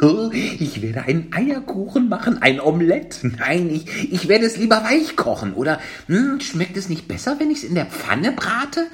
Ich 0.60 0.82
werde 0.82 1.04
einen 1.04 1.32
Eierkuchen 1.34 2.10
machen, 2.10 2.42
ein 2.42 2.60
Omelett. 2.60 3.20
Nein, 3.22 3.70
ich, 3.70 4.12
ich 4.12 4.28
werde 4.28 4.46
es 4.46 4.58
lieber 4.58 4.84
weich 4.84 5.16
kochen. 5.16 5.54
Oder 5.54 5.80
hm, 6.08 6.40
schmeckt 6.40 6.78
es 6.78 6.90
nicht 6.90 7.08
besser, 7.08 7.36
wenn 7.40 7.52
ich 7.52 7.60
es 7.60 7.64
in 7.64 7.76
der 7.76 7.86
Pfanne 7.86 8.32
brate? 8.32 8.88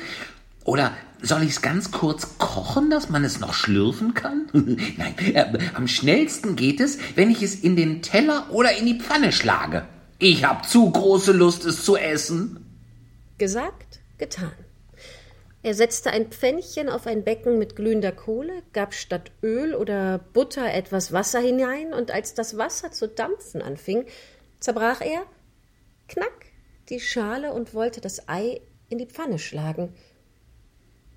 Oder 0.66 0.92
soll 1.22 1.44
ich 1.44 1.52
es 1.52 1.62
ganz 1.62 1.92
kurz 1.92 2.38
kochen, 2.38 2.90
dass 2.90 3.10
man 3.10 3.24
es 3.24 3.40
noch 3.40 3.54
schlürfen 3.54 4.14
kann? 4.14 4.48
Nein, 4.98 5.16
äh, 5.34 5.46
am 5.74 5.88
schnellsten 5.88 6.58
geht 6.58 6.82
es, 6.82 6.98
wenn 7.16 7.30
ich 7.30 7.42
es 7.42 7.56
in 7.56 7.76
den 7.76 8.02
Teller 8.02 8.48
oder 8.52 8.76
in 8.78 8.86
die 8.86 9.00
Pfanne 9.00 9.32
schlage. 9.32 9.86
Ich 10.20 10.44
habe 10.44 10.68
zu 10.68 10.92
große 10.92 11.32
Lust, 11.32 11.66
es 11.66 11.84
zu 11.84 11.96
essen. 11.96 12.60
Gesagt, 13.38 14.00
getan. 14.18 14.52
Er 15.66 15.74
setzte 15.74 16.12
ein 16.12 16.28
Pfännchen 16.28 16.90
auf 16.90 17.08
ein 17.08 17.24
Becken 17.24 17.58
mit 17.58 17.76
glühender 17.76 18.12
Kohle, 18.12 18.62
gab 18.72 18.94
statt 18.94 19.32
Öl 19.42 19.74
oder 19.74 20.20
Butter 20.20 20.72
etwas 20.72 21.12
Wasser 21.12 21.40
hinein, 21.40 21.92
und 21.92 22.12
als 22.12 22.36
das 22.36 22.60
Wasser 22.60 22.92
zu 22.92 23.08
dampfen 23.08 23.64
anfing, 23.64 24.06
zerbrach 24.60 25.02
er, 25.02 25.26
knack, 26.08 26.46
die 26.90 27.00
Schale 27.00 27.52
und 27.52 27.74
wollte 27.74 28.00
das 28.00 28.30
Ei 28.30 28.62
in 28.90 29.00
die 29.00 29.08
Pfanne 29.08 29.40
schlagen. 29.40 29.96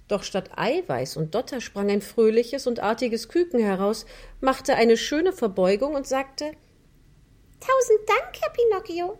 Doch 0.08 0.22
statt 0.22 0.52
Eiweiß 0.56 1.18
und 1.18 1.34
Dotter 1.34 1.60
sprang 1.60 1.90
ein 1.90 2.00
fröhliches 2.00 2.66
und 2.66 2.80
artiges 2.80 3.28
Küken 3.28 3.60
heraus, 3.60 4.06
machte 4.40 4.76
eine 4.76 4.96
schöne 4.96 5.34
Verbeugung 5.34 5.94
und 5.94 6.06
sagte 6.06 6.46
Tausend 7.60 8.08
Dank, 8.08 8.34
Herr 8.40 8.52
Pinocchio. 8.54 9.18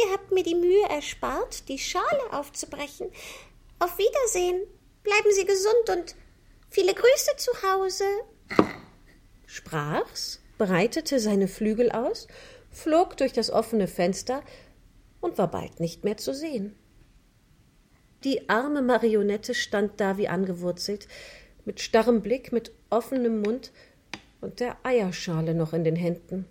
Ihr 0.00 0.12
habt 0.12 0.32
mir 0.32 0.42
die 0.42 0.54
Mühe 0.54 0.82
erspart, 0.88 1.68
die 1.68 1.78
Schale 1.78 2.32
aufzubrechen. 2.32 3.08
Auf 3.80 3.96
Wiedersehen. 3.98 4.62
Bleiben 5.04 5.32
Sie 5.32 5.44
gesund 5.44 5.90
und 5.96 6.16
viele 6.68 6.92
Grüße 6.94 7.36
zu 7.36 7.52
Hause. 7.62 8.04
Sprach's, 9.46 10.42
breitete 10.58 11.20
seine 11.20 11.48
Flügel 11.48 11.90
aus, 11.92 12.26
flog 12.70 13.16
durch 13.16 13.32
das 13.32 13.50
offene 13.50 13.86
Fenster 13.86 14.42
und 15.20 15.38
war 15.38 15.50
bald 15.50 15.80
nicht 15.80 16.04
mehr 16.04 16.16
zu 16.16 16.34
sehen. 16.34 16.76
Die 18.24 18.48
arme 18.48 18.82
Marionette 18.82 19.54
stand 19.54 20.00
da 20.00 20.18
wie 20.18 20.28
angewurzelt, 20.28 21.06
mit 21.64 21.80
starrem 21.80 22.20
Blick, 22.20 22.50
mit 22.50 22.72
offenem 22.90 23.42
Mund 23.42 23.72
und 24.40 24.58
der 24.58 24.76
Eierschale 24.82 25.54
noch 25.54 25.72
in 25.72 25.84
den 25.84 25.96
Händen. 25.96 26.46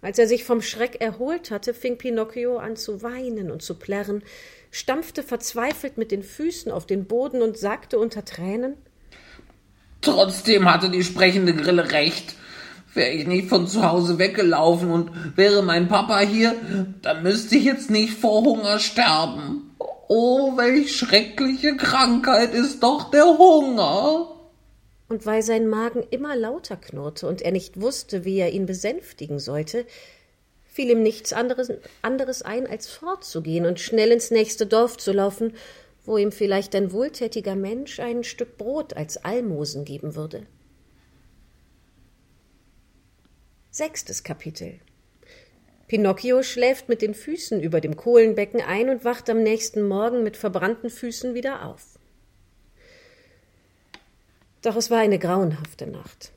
Als 0.00 0.18
er 0.18 0.26
sich 0.26 0.44
vom 0.44 0.62
Schreck 0.62 1.00
erholt 1.00 1.50
hatte, 1.50 1.74
fing 1.74 1.98
Pinocchio 1.98 2.56
an 2.56 2.76
zu 2.76 3.02
weinen 3.02 3.50
und 3.50 3.62
zu 3.62 3.78
plärren, 3.78 4.24
stampfte 4.72 5.22
verzweifelt 5.22 5.96
mit 5.98 6.10
den 6.10 6.24
Füßen 6.24 6.72
auf 6.72 6.86
den 6.86 7.04
Boden 7.04 7.42
und 7.42 7.56
sagte 7.56 8.00
unter 8.00 8.24
Tränen 8.24 8.74
Trotzdem 10.00 10.72
hatte 10.72 10.90
die 10.90 11.04
sprechende 11.04 11.54
Grille 11.54 11.92
recht. 11.92 12.34
Wäre 12.92 13.10
ich 13.10 13.28
nicht 13.28 13.48
von 13.48 13.68
zu 13.68 13.88
Hause 13.88 14.18
weggelaufen 14.18 14.90
und 14.90 15.36
wäre 15.36 15.62
mein 15.62 15.86
Papa 15.86 16.18
hier, 16.18 16.56
dann 17.00 17.22
müsste 17.22 17.56
ich 17.56 17.64
jetzt 17.64 17.88
nicht 17.88 18.14
vor 18.14 18.42
Hunger 18.42 18.80
sterben. 18.80 19.70
Oh, 20.08 20.56
welch 20.56 20.96
schreckliche 20.96 21.76
Krankheit 21.76 22.52
ist 22.52 22.82
doch 22.82 23.10
der 23.12 23.24
Hunger 23.38 24.32
und 25.12 25.26
weil 25.26 25.42
sein 25.42 25.68
Magen 25.68 26.02
immer 26.10 26.34
lauter 26.34 26.76
knurrte 26.76 27.28
und 27.28 27.42
er 27.42 27.52
nicht 27.52 27.78
wusste, 27.78 28.24
wie 28.24 28.38
er 28.38 28.50
ihn 28.50 28.64
besänftigen 28.64 29.38
sollte, 29.38 29.84
fiel 30.72 30.90
ihm 30.90 31.02
nichts 31.02 31.34
anderes, 31.34 31.70
anderes 32.00 32.40
ein, 32.42 32.66
als 32.66 32.88
fortzugehen 32.88 33.66
und 33.66 33.78
schnell 33.78 34.10
ins 34.10 34.30
nächste 34.30 34.66
Dorf 34.66 34.96
zu 34.96 35.12
laufen, 35.12 35.54
wo 36.04 36.16
ihm 36.16 36.32
vielleicht 36.32 36.74
ein 36.74 36.92
wohltätiger 36.92 37.54
Mensch 37.54 38.00
ein 38.00 38.24
Stück 38.24 38.56
Brot 38.56 38.94
als 38.94 39.18
Almosen 39.18 39.84
geben 39.84 40.14
würde. 40.14 40.46
Sechstes 43.70 44.22
Kapitel 44.22 44.80
Pinocchio 45.88 46.42
schläft 46.42 46.88
mit 46.88 47.02
den 47.02 47.12
Füßen 47.12 47.60
über 47.60 47.82
dem 47.82 47.96
Kohlenbecken 47.96 48.62
ein 48.62 48.88
und 48.88 49.04
wacht 49.04 49.28
am 49.28 49.42
nächsten 49.42 49.86
Morgen 49.86 50.22
mit 50.22 50.38
verbrannten 50.38 50.88
Füßen 50.88 51.34
wieder 51.34 51.66
auf. 51.66 51.98
Doch 54.62 54.76
es 54.76 54.90
war 54.90 55.00
eine 55.00 55.18
grauenhafte 55.18 55.86
Nacht. 55.86 56.32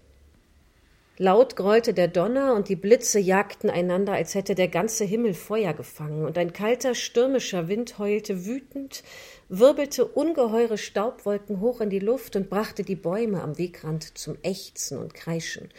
Laut 1.17 1.55
grollte 1.55 1.93
der 1.93 2.09
Donner 2.09 2.55
und 2.55 2.67
die 2.67 2.75
Blitze 2.75 3.19
jagten 3.19 3.69
einander, 3.69 4.11
als 4.11 4.35
hätte 4.35 4.53
der 4.53 4.67
ganze 4.67 5.05
Himmel 5.05 5.33
Feuer 5.33 5.73
gefangen, 5.73 6.25
und 6.25 6.37
ein 6.37 6.51
kalter, 6.51 6.93
stürmischer 6.93 7.69
Wind 7.69 7.97
heulte 7.99 8.45
wütend, 8.45 9.01
wirbelte 9.47 10.05
ungeheure 10.05 10.77
Staubwolken 10.77 11.61
hoch 11.61 11.79
in 11.79 11.89
die 11.89 11.99
Luft 11.99 12.35
und 12.35 12.49
brachte 12.49 12.83
die 12.83 12.97
Bäume 12.97 13.41
am 13.41 13.57
Wegrand 13.57 14.17
zum 14.17 14.37
Ächzen 14.43 14.97
und 14.97 15.13
Kreischen. 15.13 15.69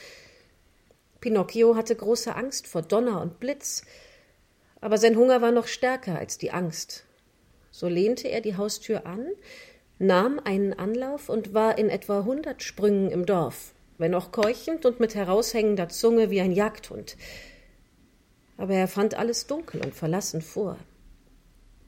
Pinocchio 1.20 1.76
hatte 1.76 1.94
große 1.94 2.34
Angst 2.34 2.66
vor 2.66 2.80
Donner 2.80 3.20
und 3.20 3.38
Blitz, 3.38 3.82
aber 4.80 4.96
sein 4.96 5.16
Hunger 5.16 5.42
war 5.42 5.52
noch 5.52 5.66
stärker 5.66 6.18
als 6.18 6.38
die 6.38 6.52
Angst. 6.52 7.04
So 7.70 7.88
lehnte 7.88 8.28
er 8.28 8.40
die 8.40 8.56
Haustür 8.56 9.04
an, 9.04 9.26
nahm 9.98 10.40
einen 10.42 10.72
Anlauf 10.72 11.28
und 11.28 11.52
war 11.52 11.76
in 11.76 11.90
etwa 11.90 12.24
hundert 12.24 12.62
Sprüngen 12.62 13.10
im 13.10 13.26
Dorf, 13.26 13.74
wenn 13.98 14.14
auch 14.14 14.32
keuchend 14.32 14.84
und 14.86 15.00
mit 15.00 15.14
heraushängender 15.14 15.88
Zunge 15.88 16.30
wie 16.30 16.40
ein 16.40 16.52
Jagdhund. 16.52 17.16
Aber 18.56 18.74
er 18.74 18.88
fand 18.88 19.14
alles 19.14 19.46
dunkel 19.46 19.82
und 19.84 19.94
verlassen 19.94 20.42
vor. 20.42 20.78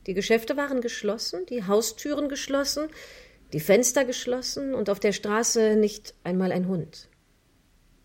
Die 0.06 0.14
Geschäfte 0.14 0.56
waren 0.56 0.80
geschlossen, 0.80 1.44
die 1.46 1.66
Haustüren 1.66 2.28
geschlossen, 2.28 2.88
die 3.52 3.60
Fenster 3.60 4.04
geschlossen 4.04 4.74
und 4.74 4.90
auf 4.90 5.00
der 5.00 5.12
Straße 5.12 5.76
nicht 5.76 6.14
einmal 6.24 6.52
ein 6.52 6.68
Hund. 6.68 7.08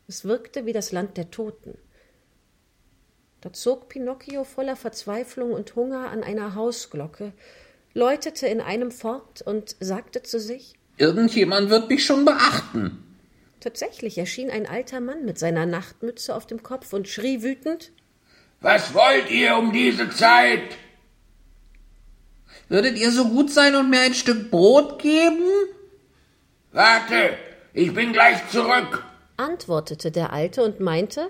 Es 0.07 0.25
wirkte 0.25 0.65
wie 0.65 0.73
das 0.73 0.91
Land 0.91 1.17
der 1.17 1.31
Toten. 1.31 1.77
Da 3.41 3.51
zog 3.51 3.89
Pinocchio 3.89 4.43
voller 4.43 4.75
Verzweiflung 4.75 5.51
und 5.51 5.75
Hunger 5.75 6.09
an 6.09 6.23
einer 6.23 6.55
Hausglocke, 6.55 7.33
läutete 7.93 8.47
in 8.47 8.61
einem 8.61 8.91
fort 8.91 9.41
und 9.41 9.75
sagte 9.79 10.23
zu 10.23 10.39
sich 10.39 10.73
Irgendjemand 10.97 11.69
wird 11.69 11.89
mich 11.89 12.05
schon 12.05 12.23
beachten. 12.23 13.12
Tatsächlich 13.63 14.17
erschien 14.17 14.49
ein 14.49 14.67
alter 14.67 14.99
Mann 14.99 15.23
mit 15.23 15.39
seiner 15.39 15.65
Nachtmütze 15.65 16.35
auf 16.35 16.45
dem 16.45 16.63
Kopf 16.63 16.91
und 16.91 17.07
schrie 17.07 17.43
wütend 17.43 17.93
Was 18.59 18.93
wollt 18.93 19.31
ihr 19.31 19.55
um 19.55 19.71
diese 19.71 20.09
Zeit? 20.09 20.75
Würdet 22.67 22.97
ihr 22.97 23.09
so 23.11 23.23
gut 23.29 23.51
sein 23.51 23.73
und 23.75 23.89
mir 23.89 24.01
ein 24.01 24.15
Stück 24.15 24.51
Brot 24.51 25.01
geben? 25.01 25.45
Warte, 26.73 27.37
ich 27.71 27.93
bin 27.93 28.11
gleich 28.11 28.49
zurück. 28.49 29.05
antwortete 29.37 30.11
der 30.11 30.33
Alte 30.33 30.61
und 30.61 30.81
meinte, 30.81 31.29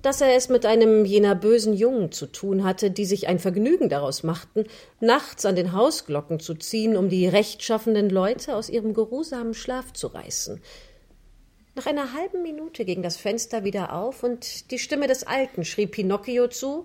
dass 0.00 0.22
er 0.22 0.34
es 0.34 0.48
mit 0.48 0.64
einem 0.64 1.04
jener 1.04 1.34
bösen 1.34 1.74
Jungen 1.74 2.10
zu 2.10 2.24
tun 2.24 2.64
hatte, 2.64 2.90
die 2.90 3.04
sich 3.04 3.28
ein 3.28 3.38
Vergnügen 3.38 3.90
daraus 3.90 4.22
machten, 4.22 4.64
nachts 4.98 5.44
an 5.44 5.56
den 5.56 5.74
Hausglocken 5.74 6.40
zu 6.40 6.54
ziehen, 6.54 6.96
um 6.96 7.10
die 7.10 7.28
rechtschaffenden 7.28 8.08
Leute 8.08 8.56
aus 8.56 8.70
ihrem 8.70 8.94
geruhsamen 8.94 9.52
Schlaf 9.52 9.92
zu 9.92 10.06
reißen. 10.06 10.62
Nach 11.76 11.86
einer 11.86 12.12
halben 12.12 12.42
Minute 12.42 12.84
ging 12.84 13.02
das 13.02 13.16
Fenster 13.16 13.64
wieder 13.64 13.92
auf 13.92 14.22
und 14.22 14.70
die 14.70 14.78
Stimme 14.78 15.08
des 15.08 15.26
Alten 15.26 15.64
schrie 15.64 15.88
Pinocchio 15.88 16.46
zu. 16.46 16.84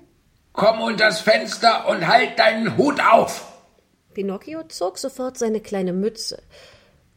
Komm 0.54 0.82
unters 0.82 1.22
Fenster 1.22 1.88
und 1.88 2.08
halt 2.08 2.40
deinen 2.40 2.76
Hut 2.76 3.00
auf. 3.00 3.54
Pinocchio 4.16 4.64
zog 4.64 4.98
sofort 4.98 5.38
seine 5.38 5.60
kleine 5.60 5.94
Mütze. 5.94 6.42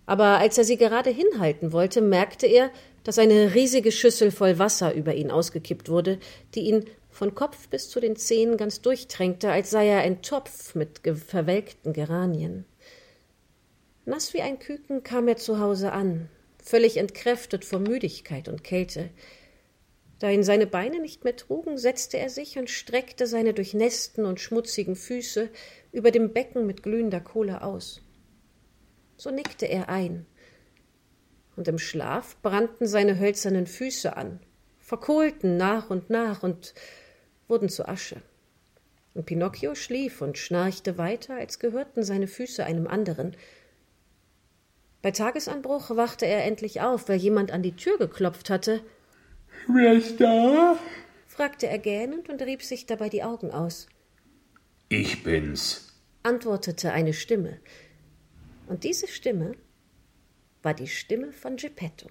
Aber 0.05 0.39
als 0.39 0.59
er 0.59 0.65
sie 0.65 0.77
gerade 0.77 1.09
hinhalten 1.09 1.73
wollte, 1.73 2.03
merkte 2.03 2.47
er, 2.47 2.71
dass 3.05 3.19
eine 3.19 3.55
riesige 3.55 3.91
Schüssel 3.91 4.31
voll 4.31 4.59
Wasser 4.59 4.93
über 4.93 5.15
ihn 5.15 5.31
ausgekippt 5.31 5.89
wurde, 5.89 6.19
die 6.55 6.69
ihn 6.69 6.85
von 7.09 7.35
Kopf 7.35 7.69
bis 7.69 7.89
zu 7.89 8.01
den 8.01 8.17
Zehen 8.17 8.59
ganz 8.59 8.83
durchtränkte, 8.83 9.51
als 9.51 9.71
sei 9.71 9.89
er 9.89 10.01
ein 10.01 10.21
Topf 10.21 10.75
mit 10.75 11.01
verwelkten 11.27 11.95
Geranien. 11.95 12.67
Nass 14.05 14.35
wie 14.35 14.43
ein 14.43 14.59
Küken 14.59 15.03
kam 15.03 15.27
er 15.27 15.37
zu 15.37 15.59
Hause 15.59 15.93
an, 15.93 16.29
völlig 16.63 16.97
entkräftet 16.97 17.65
vor 17.65 17.79
Müdigkeit 17.79 18.49
und 18.49 18.65
Kälte. 18.65 19.11
Da 20.19 20.31
ihn 20.31 20.45
seine 20.45 20.67
Beine 20.67 21.01
nicht 21.01 21.25
mehr 21.25 21.37
trugen, 21.37 21.77
setzte 21.77 22.19
er 22.19 22.31
sich 22.31 22.59
und 22.59 22.71
streckte 22.71 23.27
seine 23.27 23.55
durchnässten 23.55 24.25
und 24.25 24.41
schmutzigen 24.41 24.97
Füße 24.97 25.51
über 25.93 26.11
dem 26.11 26.33
Becken 26.33 26.67
mit 26.67 26.83
glühender 26.83 27.21
Kohle 27.21 27.63
aus. 27.63 28.01
So 29.17 29.31
nickte 29.31 29.67
er 29.67 29.89
ein, 29.89 30.27
und 31.57 31.69
im 31.69 31.79
Schlaf 31.79 32.41
brannten 32.43 32.87
seine 32.87 33.19
hölzernen 33.19 33.67
Füße 33.67 34.17
an, 34.17 34.41
verkohlten 34.79 35.57
nach 35.57 35.91
und 35.91 36.11
nach 36.11 36.43
und 36.43 36.75
wurden 37.49 37.69
zu 37.69 37.87
Asche. 37.87 38.23
Und 39.15 39.27
Pinocchio 39.27 39.75
schlief 39.75 40.23
und 40.23 40.39
schnarchte 40.39 40.97
weiter, 40.97 41.35
als 41.35 41.59
gehörten 41.59 42.03
seine 42.03 42.27
Füße 42.27 42.65
einem 42.65 42.87
anderen. 42.87 43.37
Bei 45.03 45.11
Tagesanbruch 45.11 45.91
wachte 45.91 46.27
er 46.27 46.45
endlich 46.45 46.81
auf, 46.81 47.09
weil 47.09 47.19
jemand 47.19 47.51
an 47.51 47.63
die 47.63 47.77
Tür 47.77 47.99
geklopft 47.99 48.51
hatte. 48.51 48.81
Wer 49.67 49.95
ist 49.95 50.21
da? 50.21 50.79
fragte 51.27 51.67
er 51.67 51.79
gähnend 51.79 52.29
und 52.29 52.41
rieb 52.43 52.63
sich 52.63 52.87
dabei 52.87 53.09
die 53.09 53.23
Augen 53.23 53.51
aus. 53.51 53.87
Ich 54.89 55.23
bin's. 55.23 55.93
antwortete 56.23 56.93
eine 56.93 57.15
Stimme. 57.15 57.59
Und 58.67 58.85
diese 58.85 59.09
Stimme 59.09 59.57
war 60.63 60.75
die 60.75 60.87
Stimme 60.87 61.33
von 61.33 61.57
Geppetto. 61.57 62.09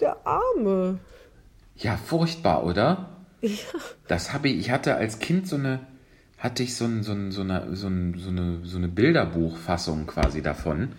Der 0.00 0.26
Arme. 0.26 0.98
Ja, 1.76 1.96
furchtbar, 1.96 2.64
oder? 2.64 3.10
Ja. 3.40 3.50
Das 4.08 4.32
habe 4.32 4.48
ich, 4.48 4.58
ich 4.58 4.70
hatte 4.70 4.96
als 4.96 5.18
Kind 5.18 5.46
so 5.46 5.56
eine, 5.56 5.86
hatte 6.44 6.62
ich 6.62 6.76
so, 6.76 6.84
ein, 6.84 7.02
so, 7.02 7.12
ein, 7.12 7.32
so, 7.32 7.40
eine, 7.40 7.74
so, 7.74 7.86
ein, 7.86 8.16
so, 8.18 8.28
eine, 8.28 8.60
so 8.64 8.76
eine 8.76 8.88
Bilderbuchfassung 8.88 10.06
quasi 10.06 10.42
davon. 10.42 10.90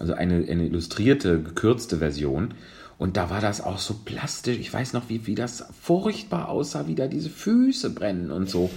Also 0.00 0.14
eine, 0.14 0.44
eine 0.48 0.66
illustrierte, 0.66 1.40
gekürzte 1.40 1.98
Version. 1.98 2.54
Und 2.98 3.16
da 3.16 3.30
war 3.30 3.40
das 3.40 3.60
auch 3.60 3.78
so 3.78 3.94
plastisch. 4.04 4.58
Ich 4.58 4.74
weiß 4.74 4.92
noch, 4.92 5.08
wie, 5.08 5.28
wie 5.28 5.36
das 5.36 5.64
furchtbar 5.80 6.48
aussah, 6.48 6.88
wie 6.88 6.96
da 6.96 7.06
diese 7.06 7.30
Füße 7.30 7.90
brennen 7.90 8.32
und 8.32 8.50
so. 8.50 8.68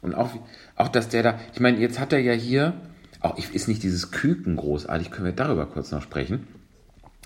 Und 0.00 0.14
auch, 0.14 0.30
auch 0.74 0.88
dass 0.88 1.10
der 1.10 1.22
da, 1.22 1.38
ich 1.52 1.60
meine, 1.60 1.80
jetzt 1.80 2.00
hat 2.00 2.14
er 2.14 2.20
ja 2.20 2.32
hier, 2.32 2.72
auch 3.20 3.36
ist 3.38 3.68
nicht 3.68 3.82
dieses 3.82 4.10
Küken 4.12 4.56
großartig, 4.56 5.10
können 5.10 5.26
wir 5.26 5.32
darüber 5.32 5.66
kurz 5.66 5.90
noch 5.90 6.02
sprechen. 6.02 6.46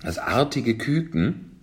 Das 0.02 0.18
artige 0.18 0.76
Küken, 0.76 1.60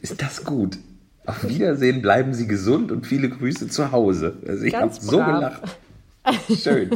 ist 0.00 0.22
das 0.22 0.44
gut? 0.44 0.78
Auf 1.26 1.46
Wiedersehen, 1.46 2.00
bleiben 2.00 2.32
Sie 2.32 2.46
gesund 2.46 2.90
und 2.90 3.06
viele 3.06 3.28
Grüße 3.28 3.68
zu 3.68 3.92
Hause. 3.92 4.38
Also 4.46 4.64
ich 4.64 4.74
habe 4.74 4.94
so 4.94 5.18
gelacht. 5.18 5.76
Schön. 6.56 6.90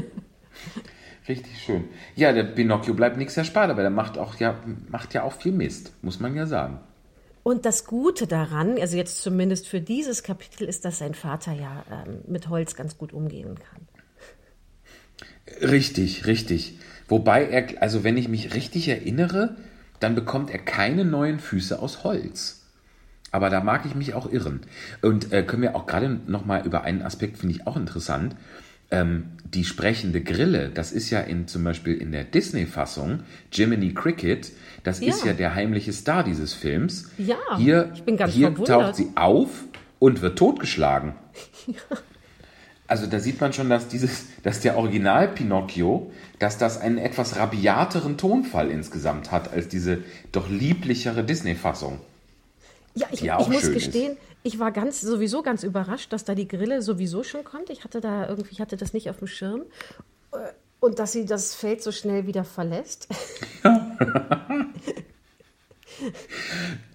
Richtig 1.28 1.59
schön. 1.59 1.85
Ja, 2.16 2.32
der 2.32 2.45
Pinocchio 2.45 2.95
bleibt 2.95 3.16
nichts 3.16 3.37
erspart, 3.37 3.70
aber 3.70 3.82
der 3.82 3.91
macht 3.91 4.18
auch 4.18 4.37
ja, 4.37 4.59
macht 4.89 5.14
ja 5.14 5.22
auch 5.22 5.32
viel 5.32 5.53
Mist, 5.53 5.93
muss 6.03 6.20
man 6.20 6.37
ja 6.37 6.47
sagen. 6.47 6.80
Und 7.43 7.66
das 7.66 7.85
Gute 7.87 8.26
daran, 8.26 8.78
also 8.80 8.97
jetzt 8.97 9.22
zumindest 9.22 9.68
für 9.68 9.80
dieses 9.80 10.22
Kapitel, 10.22 10.66
ist, 10.66 10.85
dass 10.85 10.99
sein 10.99 11.14
Vater 11.14 11.53
ja 11.53 11.85
ähm, 11.91 12.20
mit 12.26 12.49
Holz 12.49 12.74
ganz 12.74 12.97
gut 12.97 13.12
umgehen 13.12 13.59
kann. 13.59 13.87
Richtig, 15.70 16.26
richtig. 16.26 16.78
Wobei 17.07 17.47
er, 17.47 17.82
also 17.82 18.03
wenn 18.03 18.16
ich 18.16 18.28
mich 18.28 18.55
richtig 18.55 18.89
erinnere, 18.89 19.57
dann 20.01 20.14
bekommt 20.14 20.51
er 20.51 20.59
keine 20.59 21.05
neuen 21.05 21.39
Füße 21.39 21.78
aus 21.78 22.03
Holz. 22.03 22.62
Aber 23.30 23.51
da 23.51 23.61
mag 23.62 23.85
ich 23.85 23.95
mich 23.95 24.14
auch 24.14 24.30
irren. 24.30 24.61
Und 25.03 25.32
äh, 25.32 25.43
können 25.43 25.62
wir 25.62 25.76
auch 25.76 25.87
gerade 25.87 26.09
nochmal 26.26 26.64
über 26.64 26.82
einen 26.82 27.03
Aspekt, 27.03 27.39
finde 27.39 27.57
ich 27.57 27.66
auch 27.66 27.76
interessant. 27.76 28.37
Ähm, 29.01 29.24
die 29.55 29.64
sprechende 29.64 30.20
Grille, 30.20 30.70
das 30.74 30.90
ist 30.90 31.11
ja 31.11 31.20
in, 31.20 31.47
zum 31.47 31.62
Beispiel 31.62 31.95
in 31.95 32.11
der 32.11 32.24
Disney-Fassung, 32.24 33.20
Jiminy 33.53 33.95
Cricket, 33.95 34.51
das 34.82 34.99
ist 34.99 35.20
Ja. 35.20 35.28
ja 35.28 35.32
der 35.32 35.55
heimliche 35.55 35.92
Star 35.92 36.24
dieses 36.24 36.55
Films. 36.55 37.11
Ja, 37.18 37.36
hier, 37.57 37.90
ich 37.95 38.03
bin 38.03 38.16
ganz 38.16 38.32
hier 38.32 38.49
verwundert. 38.49 38.68
taucht 38.86 38.97
sie 38.97 39.09
auf 39.14 39.49
und 40.01 40.22
wird 40.22 40.38
totgeschlagen. 40.38 41.14
Also 42.86 43.07
da 43.07 43.18
sieht 43.18 43.40
man 43.40 43.53
schon, 43.55 43.70
dass 43.70 43.88
dieses, 43.88 44.26
dass 44.42 44.61
der 44.61 44.76
Original 44.76 45.28
Pinocchio, 45.28 46.12
dass 46.38 46.59
das 46.59 46.78
einen 46.78 46.99
etwas 46.99 47.36
rabiateren 47.36 48.18
Tonfall 48.18 48.70
insgesamt 48.70 49.32
hat 49.32 49.51
als 49.51 49.68
diese 49.68 50.01
doch 50.32 50.51
lieblichere 50.51 51.24
Disney-Fassung. 51.24 51.99
Ja, 52.95 53.07
ich, 53.11 53.22
ja 53.22 53.40
ich 53.40 53.49
muss 53.49 53.72
gestehen, 53.72 54.18
ich 54.45 54.59
war 54.61 54.70
ganz 54.70 55.01
sowieso 55.01 55.42
ganz 55.42 55.64
überrascht, 55.64 56.12
dass 56.12 56.24
da 56.24 56.34
die 56.36 56.47
Grille 56.47 56.80
sowieso 56.82 57.24
schon 57.24 57.42
kommt. 57.42 57.70
Ich 57.70 57.82
hatte 57.82 58.01
da 58.01 58.28
irgendwie, 58.28 58.53
ich 58.53 58.61
hatte 58.61 58.76
das 58.76 58.92
nicht 58.92 59.11
auf 59.11 59.18
dem 59.18 59.26
Schirm. 59.26 59.62
Äh, 60.32 60.36
Und 60.80 60.99
dass 61.01 61.11
sie 61.12 61.24
das 61.24 61.55
Feld 61.55 61.82
so 61.82 61.90
schnell 61.90 62.26
wieder 62.26 62.45
verlässt. 62.45 63.09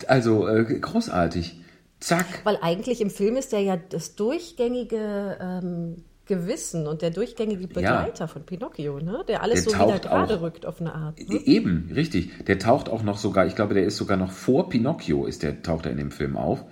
Also 0.08 0.48
äh, 0.48 0.64
großartig. 0.80 1.60
Zack. 2.00 2.26
Weil 2.44 2.58
eigentlich 2.62 3.02
im 3.02 3.10
Film 3.10 3.36
ist 3.38 3.54
er 3.54 3.60
ja 3.60 3.78
das 3.78 4.16
durchgängige 4.16 5.38
ähm, 5.42 6.04
Gewissen 6.26 6.88
und 6.88 7.02
der 7.02 7.10
durchgängige 7.12 7.68
Begleiter 7.68 8.28
von 8.28 8.44
Pinocchio, 8.46 9.00
ne? 9.00 9.24
der 9.28 9.42
alles 9.44 9.66
Der 9.66 9.74
so 9.74 9.80
wieder 9.88 10.00
gerade 10.00 10.36
auch- 10.38 10.42
rückt 10.42 10.66
auf 10.66 10.80
eine 10.80 10.94
Art. 10.94 11.20
Ne? 11.20 11.40
Eben, 11.46 11.92
richtig. 11.94 12.46
Der 12.46 12.60
taucht 12.60 12.88
auch 12.90 13.04
noch 13.04 13.18
sogar, 13.18 13.46
ich 13.48 13.56
glaube, 13.56 13.74
der 13.74 13.84
ist 13.86 13.98
sogar 13.98 14.18
noch 14.18 14.32
vor 14.32 14.70
Pinocchio, 14.70 15.26
ist 15.26 15.44
der, 15.44 15.62
taucht 15.62 15.86
er 15.86 15.92
in 15.92 15.98
dem 15.98 16.12
Film 16.12 16.38
auf. 16.38 16.64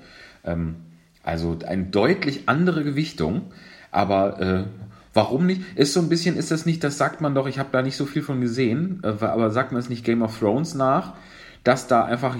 Ähm, 0.43 0.75
also 1.23 1.57
eine 1.65 1.85
deutlich 1.85 2.43
andere 2.47 2.83
Gewichtung. 2.83 3.51
Aber 3.91 4.41
äh, 4.41 4.63
warum 5.13 5.45
nicht? 5.45 5.61
Ist 5.75 5.93
so 5.93 5.99
ein 5.99 6.09
bisschen, 6.09 6.37
ist 6.37 6.51
das 6.51 6.65
nicht, 6.65 6.83
das 6.83 6.97
sagt 6.97 7.21
man 7.21 7.35
doch, 7.35 7.47
ich 7.47 7.59
habe 7.59 7.69
da 7.71 7.81
nicht 7.81 7.97
so 7.97 8.05
viel 8.05 8.21
von 8.21 8.41
gesehen, 8.41 9.01
äh, 9.03 9.07
aber 9.07 9.51
sagt 9.51 9.71
man 9.71 9.79
es 9.79 9.89
nicht 9.89 10.05
Game 10.05 10.21
of 10.21 10.39
Thrones 10.39 10.75
nach, 10.75 11.13
dass 11.63 11.87
da 11.87 12.05
einfach 12.05 12.37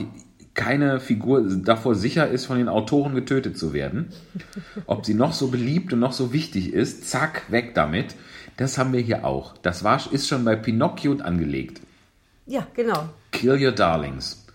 keine 0.54 1.00
Figur 1.00 1.44
davor 1.44 1.94
sicher 1.96 2.28
ist, 2.28 2.46
von 2.46 2.58
den 2.58 2.68
Autoren 2.68 3.14
getötet 3.14 3.58
zu 3.58 3.74
werden. 3.74 4.10
Ob 4.88 5.06
sie 5.06 5.14
noch 5.14 5.34
so 5.34 5.50
beliebt 5.50 5.94
und 5.94 6.00
noch 6.00 6.14
so 6.14 6.34
wichtig 6.34 6.74
ist, 6.74 7.08
zack, 7.10 7.44
weg 7.50 7.76
damit. 7.76 8.16
Das 8.58 8.80
haben 8.80 8.92
wir 8.92 9.00
hier 9.00 9.24
auch. 9.24 9.56
Das 9.58 9.84
war, 9.84 10.02
ist 10.12 10.28
schon 10.28 10.44
bei 10.44 10.56
Pinocchio 10.56 11.16
angelegt. 11.18 11.82
Ja, 12.48 12.66
genau. 12.74 13.10
Kill 13.32 13.64
your 13.64 13.72
darlings. 13.72 14.46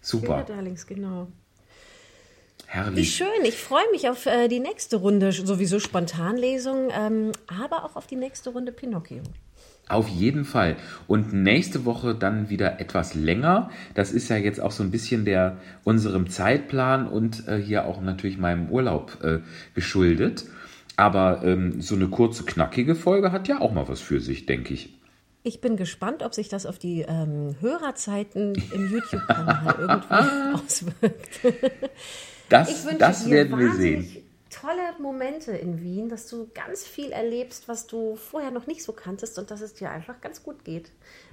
Super. 0.00 0.44
Kinder 0.44 0.54
Darlings, 0.54 0.86
genau. 0.86 1.28
Wie 2.68 2.72
Herrlich. 2.74 3.16
schön. 3.16 3.44
Ich 3.44 3.56
freue 3.56 3.90
mich 3.92 4.10
auf 4.10 4.26
äh, 4.26 4.46
die 4.48 4.60
nächste 4.60 4.98
Runde, 4.98 5.32
sowieso 5.32 5.80
Spontanlesung, 5.80 6.90
ähm, 6.92 7.32
aber 7.46 7.84
auch 7.84 7.96
auf 7.96 8.06
die 8.06 8.16
nächste 8.16 8.50
Runde 8.50 8.72
Pinocchio. 8.72 9.22
Auf 9.88 10.06
jeden 10.08 10.44
Fall. 10.44 10.76
Und 11.06 11.32
nächste 11.32 11.86
Woche 11.86 12.14
dann 12.14 12.50
wieder 12.50 12.78
etwas 12.78 13.14
länger. 13.14 13.70
Das 13.94 14.12
ist 14.12 14.28
ja 14.28 14.36
jetzt 14.36 14.60
auch 14.60 14.70
so 14.70 14.82
ein 14.82 14.90
bisschen 14.90 15.24
der 15.24 15.56
unserem 15.82 16.28
Zeitplan 16.28 17.08
und 17.08 17.48
äh, 17.48 17.56
hier 17.56 17.86
auch 17.86 18.02
natürlich 18.02 18.36
meinem 18.36 18.68
Urlaub 18.68 19.16
äh, 19.24 19.38
geschuldet. 19.74 20.44
Aber 20.96 21.42
ähm, 21.44 21.80
so 21.80 21.94
eine 21.94 22.08
kurze, 22.08 22.44
knackige 22.44 22.94
Folge 22.94 23.32
hat 23.32 23.48
ja 23.48 23.62
auch 23.62 23.72
mal 23.72 23.88
was 23.88 24.00
für 24.00 24.20
sich, 24.20 24.44
denke 24.44 24.74
ich. 24.74 24.94
Ich 25.42 25.62
bin 25.62 25.76
gespannt, 25.76 26.22
ob 26.22 26.34
sich 26.34 26.50
das 26.50 26.66
auf 26.66 26.78
die 26.78 27.06
ähm, 27.08 27.56
Hörerzeiten 27.60 28.54
im 28.74 28.90
YouTube-Kanal 28.90 29.76
irgendwie 29.78 30.54
auswirkt. 30.54 31.40
Ich 32.66 32.74
Das, 32.74 32.84
wünsche 32.84 32.98
das 32.98 33.24
dir 33.24 33.30
werden 33.30 33.58
wir 33.58 33.68
wahnsinnig 33.68 34.10
sehen. 34.10 34.22
Tolle 34.50 34.82
Momente 35.00 35.52
in 35.52 35.82
Wien, 35.82 36.08
dass 36.08 36.26
du 36.28 36.48
ganz 36.54 36.84
viel 36.84 37.10
erlebst, 37.10 37.68
was 37.68 37.86
du 37.86 38.16
vorher 38.16 38.50
noch 38.50 38.66
nicht 38.66 38.82
so 38.82 38.92
kanntest 38.92 39.38
und 39.38 39.50
dass 39.50 39.60
es 39.60 39.74
dir 39.74 39.90
einfach 39.90 40.20
ganz 40.20 40.42
gut 40.42 40.64
geht. 40.64 40.90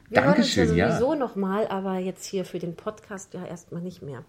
Wir 0.09 0.21
Dankeschön, 0.21 0.67
hören 0.67 0.77
ja. 0.77 0.85
uns 0.85 0.93
ja 0.93 0.99
sowieso 0.99 1.15
nochmal, 1.15 1.67
aber 1.67 1.97
jetzt 1.97 2.25
hier 2.25 2.43
für 2.45 2.59
den 2.59 2.75
Podcast 2.75 3.33
ja 3.33 3.45
erstmal 3.45 3.81
nicht 3.81 4.01
mehr. 4.01 4.23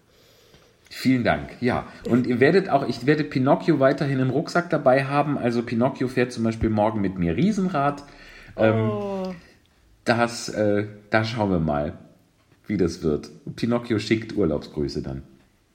Vielen 0.89 1.25
Dank. 1.25 1.61
Ja, 1.61 1.87
und 2.09 2.27
ihr 2.27 2.39
werdet 2.39 2.69
auch, 2.69 2.87
ich 2.87 3.05
werde 3.05 3.25
Pinocchio 3.25 3.79
weiterhin 3.81 4.19
im 4.19 4.29
Rucksack 4.29 4.69
dabei 4.69 5.03
haben. 5.03 5.37
Also 5.37 5.61
Pinocchio 5.63 6.07
fährt 6.07 6.31
zum 6.31 6.45
Beispiel 6.45 6.69
morgen 6.69 7.01
mit 7.01 7.17
mir 7.17 7.35
Riesenrad. 7.35 8.03
Ähm, 8.55 8.89
Oh. 8.89 9.35
Das, 10.05 10.47
äh, 10.47 10.87
da 11.09 11.25
schauen 11.25 11.51
wir 11.51 11.59
mal, 11.59 11.97
wie 12.65 12.77
das 12.77 13.03
wird. 13.03 13.29
Pinocchio 13.57 13.99
schickt 13.99 14.37
Urlaubsgrüße 14.37 15.01
dann. 15.01 15.23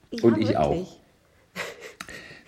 Ja, 0.09 0.23
Und 0.23 0.39
ich 0.39 0.49
wirklich. 0.49 0.57
auch. 0.57 0.97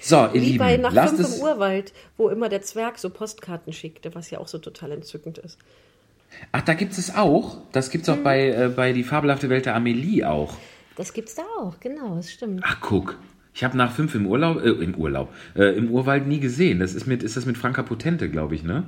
So, 0.07 0.17
ihr 0.17 0.33
Wie 0.33 0.39
Lieben, 0.39 0.57
bei 0.59 0.77
Nach 0.77 0.93
lasst 0.93 1.15
fünf 1.15 1.37
im 1.37 1.41
Urwald, 1.41 1.91
wo 2.15 2.29
immer 2.29 2.47
der 2.47 2.61
Zwerg 2.61 2.99
so 2.99 3.09
Postkarten 3.09 3.73
schickte, 3.73 4.13
was 4.13 4.29
ja 4.29 4.37
auch 4.37 4.47
so 4.47 4.59
total 4.59 4.91
entzückend 4.91 5.39
ist. 5.39 5.57
Ach, 6.51 6.61
da 6.61 6.75
gibt 6.75 6.95
es 6.95 7.15
auch. 7.15 7.57
Das 7.71 7.89
gibt 7.89 8.03
es 8.03 8.09
auch 8.09 8.17
bei, 8.17 8.49
äh, 8.49 8.69
bei 8.69 8.93
Die 8.93 9.03
fabelhafte 9.03 9.49
Welt 9.49 9.65
der 9.65 9.75
Amelie 9.75 10.23
auch. 10.23 10.53
Das 10.95 11.11
gibt's 11.11 11.33
da 11.33 11.41
auch, 11.59 11.79
genau, 11.79 12.15
das 12.17 12.31
stimmt. 12.31 12.61
Ach, 12.63 12.77
guck. 12.81 13.17
Ich 13.55 13.63
habe 13.63 13.75
nach 13.77 13.93
fünf 13.93 14.13
im 14.13 14.27
Urlaub, 14.27 14.57
äh, 14.61 14.69
im 14.69 14.93
Urlaub, 14.95 15.33
äh, 15.55 15.75
im 15.75 15.89
Urwald 15.89 16.27
nie 16.27 16.39
gesehen. 16.39 16.79
Das 16.79 16.93
ist 16.93 17.07
mit, 17.07 17.23
ist 17.23 17.35
das 17.35 17.47
mit 17.47 17.57
Franka 17.57 17.81
Potente, 17.81 18.29
glaube 18.29 18.53
ich, 18.53 18.61
ne? 18.63 18.83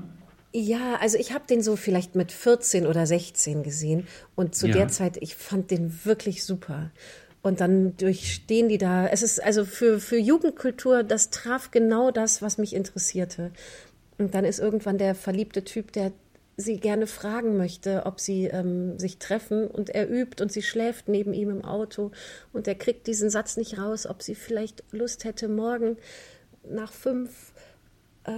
Ja, 0.53 0.97
also 1.01 1.17
ich 1.17 1.33
habe 1.33 1.45
den 1.49 1.63
so 1.63 1.75
vielleicht 1.77 2.15
mit 2.15 2.31
14 2.31 2.85
oder 2.85 3.07
16 3.07 3.63
gesehen 3.63 4.07
und 4.35 4.53
zu 4.53 4.67
Ja. 4.67 4.73
der 4.73 4.87
Zeit, 4.89 5.17
ich 5.17 5.35
fand 5.35 5.71
den 5.71 5.99
wirklich 6.05 6.43
super. 6.43 6.91
Und 7.41 7.61
dann 7.61 7.95
durchstehen 7.97 8.67
die 8.67 8.77
da. 8.77 9.07
Es 9.07 9.21
ist 9.21 9.41
also 9.41 9.63
für, 9.63 9.99
für 9.99 10.17
Jugendkultur, 10.17 11.03
das 11.03 11.29
traf 11.29 11.71
genau 11.71 12.11
das, 12.11 12.41
was 12.41 12.57
mich 12.57 12.73
interessierte. 12.73 13.51
Und 14.17 14.33
dann 14.33 14.43
ist 14.45 14.59
irgendwann 14.59 14.97
der 14.97 15.15
verliebte 15.15 15.63
Typ, 15.63 15.91
der 15.91 16.11
sie 16.57 16.79
gerne 16.79 17.05
fragen 17.05 17.55
möchte, 17.55 18.05
ob 18.07 18.19
sie 18.19 18.45
ähm, 18.45 18.97
sich 18.97 19.19
treffen 19.19 19.67
und 19.67 19.91
er 19.91 20.09
übt 20.09 20.41
und 20.41 20.51
sie 20.51 20.63
schläft 20.63 21.07
neben 21.07 21.33
ihm 21.33 21.51
im 21.51 21.63
Auto 21.63 22.11
und 22.51 22.67
er 22.67 22.73
kriegt 22.73 23.05
diesen 23.05 23.29
Satz 23.29 23.57
nicht 23.57 23.77
raus, 23.77 24.07
ob 24.07 24.23
sie 24.23 24.33
vielleicht 24.33 24.83
Lust 24.91 25.23
hätte, 25.23 25.47
morgen 25.47 25.97
nach 26.67 26.91
fünf 26.91 27.53
äh, 28.23 28.31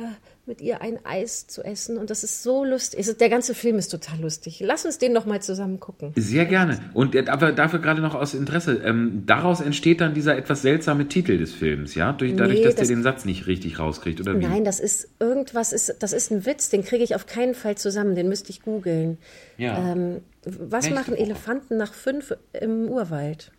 mit 0.50 0.60
ihr 0.60 0.82
ein 0.82 1.00
Eis 1.06 1.48
zu 1.48 1.64
essen. 1.64 1.98
Und 1.98 2.10
das 2.10 2.26
ist 2.26 2.44
so 2.44 2.66
lustig. 2.66 3.00
Ist- 3.00 3.22
Der 3.22 3.30
ganze 3.30 3.54
Film 3.54 3.78
ist 3.78 3.88
total 3.88 4.20
lustig. 4.20 4.60
Lass 4.66 4.84
uns 4.86 4.98
den 4.98 5.14
noch 5.14 5.26
mal 5.26 5.42
zusammen 5.42 5.80
gucken. 5.80 6.12
Sehr 6.18 6.46
gerne. 6.46 6.80
Und 6.94 7.16
aber 7.30 7.54
dafür 7.54 7.80
gerade 7.80 8.02
noch 8.02 8.16
aus 8.16 8.34
Interesse. 8.34 8.82
Ähm, 8.84 9.24
daraus 9.26 9.62
entsteht 9.62 10.02
dann 10.02 10.14
dieser 10.14 10.36
etwas 10.36 10.62
seltsame 10.62 11.08
Titel 11.08 11.38
des 11.38 11.54
Films, 11.54 11.96
ja? 11.96 12.12
Durch, 12.12 12.36
dadurch, 12.36 12.60
Nee, 12.60 12.66
dass 12.66 12.76
der 12.76 12.82
das- 12.82 12.88
den 12.90 13.04
Satz 13.04 13.24
nicht 13.24 13.48
richtig 13.48 13.80
rauskriegt, 13.80 14.20
oder 14.20 14.38
wie? 14.38 14.44
Nein, 14.46 14.66
das 14.66 14.82
ist 14.82 15.08
irgendwas, 15.20 15.72
ist, 15.72 15.96
das 16.00 16.12
ist 16.12 16.32
ein 16.32 16.46
Witz, 16.46 16.70
den 16.70 16.84
kriege 16.84 17.04
ich 17.06 17.16
auf 17.16 17.26
keinen 17.28 17.54
Fall 17.56 17.78
zusammen, 17.78 18.16
den 18.16 18.28
müsste 18.28 18.50
ich 18.50 18.62
googeln. 18.62 19.18
Ja. 19.58 19.94
Ähm, 19.94 20.22
was 20.44 20.86
Nächste 20.86 20.94
machen. 21.12 21.16
Elefanten 21.16 21.78
nach 21.78 21.94
fünf 21.94 22.34
im 22.60 22.90
Urwald? 22.90 23.52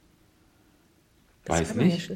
Weiß 1.47 1.75
man 1.75 1.89
ja 1.89 1.95
nicht. 1.95 2.11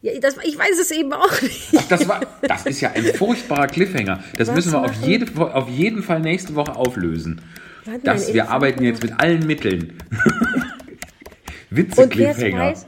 Ja, 0.00 0.18
das, 0.20 0.36
ich 0.44 0.58
weiß 0.58 0.78
es 0.80 0.90
eben 0.90 1.12
auch 1.12 1.42
nicht. 1.42 1.68
Ach, 1.76 1.88
das, 1.88 2.08
war, 2.08 2.20
das 2.42 2.66
ist 2.66 2.80
ja 2.80 2.90
ein 2.92 3.04
furchtbarer 3.04 3.66
Cliffhanger. 3.68 4.22
Das 4.36 4.48
Was 4.48 4.54
müssen 4.56 4.72
wir 4.72 4.82
auf, 4.82 4.94
jede, 5.04 5.54
auf 5.54 5.68
jeden 5.68 6.02
Fall 6.02 6.20
nächste 6.20 6.54
Woche 6.56 6.74
auflösen. 6.74 7.40
Warte 7.84 8.00
Das, 8.04 8.32
wir 8.34 8.50
arbeiten 8.50 8.82
jetzt 8.84 9.02
mit 9.02 9.18
allen 9.20 9.46
Mitteln. 9.46 9.92
Und 11.70 11.76
Witze-Cliffhanger. 11.76 12.58
weiß, 12.70 12.86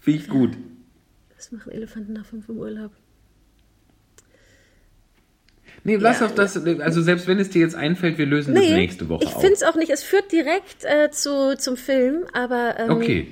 Finde 0.00 0.20
ich 0.20 0.28
gut. 0.28 0.56
was 1.36 1.52
machen 1.52 1.72
Elefanten 1.72 2.12
nach 2.14 2.26
fünf 2.26 2.48
im 2.48 2.58
Urlaub? 2.58 2.90
Nee, 5.84 5.96
lass 5.96 6.20
Ja, 6.20 6.26
doch 6.26 6.34
das, 6.34 6.56
also 6.80 7.00
selbst 7.00 7.28
wenn 7.28 7.38
es 7.38 7.50
dir 7.50 7.60
jetzt 7.60 7.76
einfällt, 7.76 8.18
wir 8.18 8.26
lösen 8.26 8.54
das 8.54 8.64
nächste 8.64 9.08
Woche 9.08 9.22
ich 9.24 9.34
auf. 9.34 9.40
finde 9.40 9.54
es 9.54 9.62
auch 9.62 9.76
nicht. 9.76 9.90
Es 9.90 10.02
führt 10.02 10.32
direkt 10.32 10.84
äh, 10.84 11.10
zu, 11.12 11.56
zum 11.56 11.76
Film, 11.76 12.24
aber 12.32 12.74
ähm, 12.78 12.90
Okay. 12.90 13.28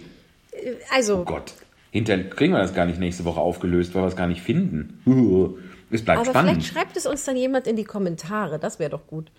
also 0.92 1.18
Oh 1.20 1.24
Gott. 1.24 1.52
Hinterher 1.94 2.28
kriegen 2.28 2.52
wir 2.52 2.58
das 2.58 2.74
gar 2.74 2.86
nicht 2.86 2.98
nächste 2.98 3.24
Woche 3.24 3.38
aufgelöst, 3.38 3.94
weil 3.94 4.02
wir 4.02 4.08
es 4.08 4.16
gar 4.16 4.26
nicht 4.26 4.42
finden. 4.42 5.00
Es 5.90 6.02
bleibt 6.02 6.22
Aber 6.22 6.30
spannend. 6.30 6.50
vielleicht 6.50 6.74
schreibt 6.74 6.96
es 6.96 7.06
uns 7.06 7.24
dann 7.24 7.36
jemand 7.36 7.68
in 7.68 7.76
die 7.76 7.84
Kommentare. 7.84 8.58
Das 8.58 8.80
wäre 8.80 8.90
doch 8.90 9.06
gut. 9.06 9.30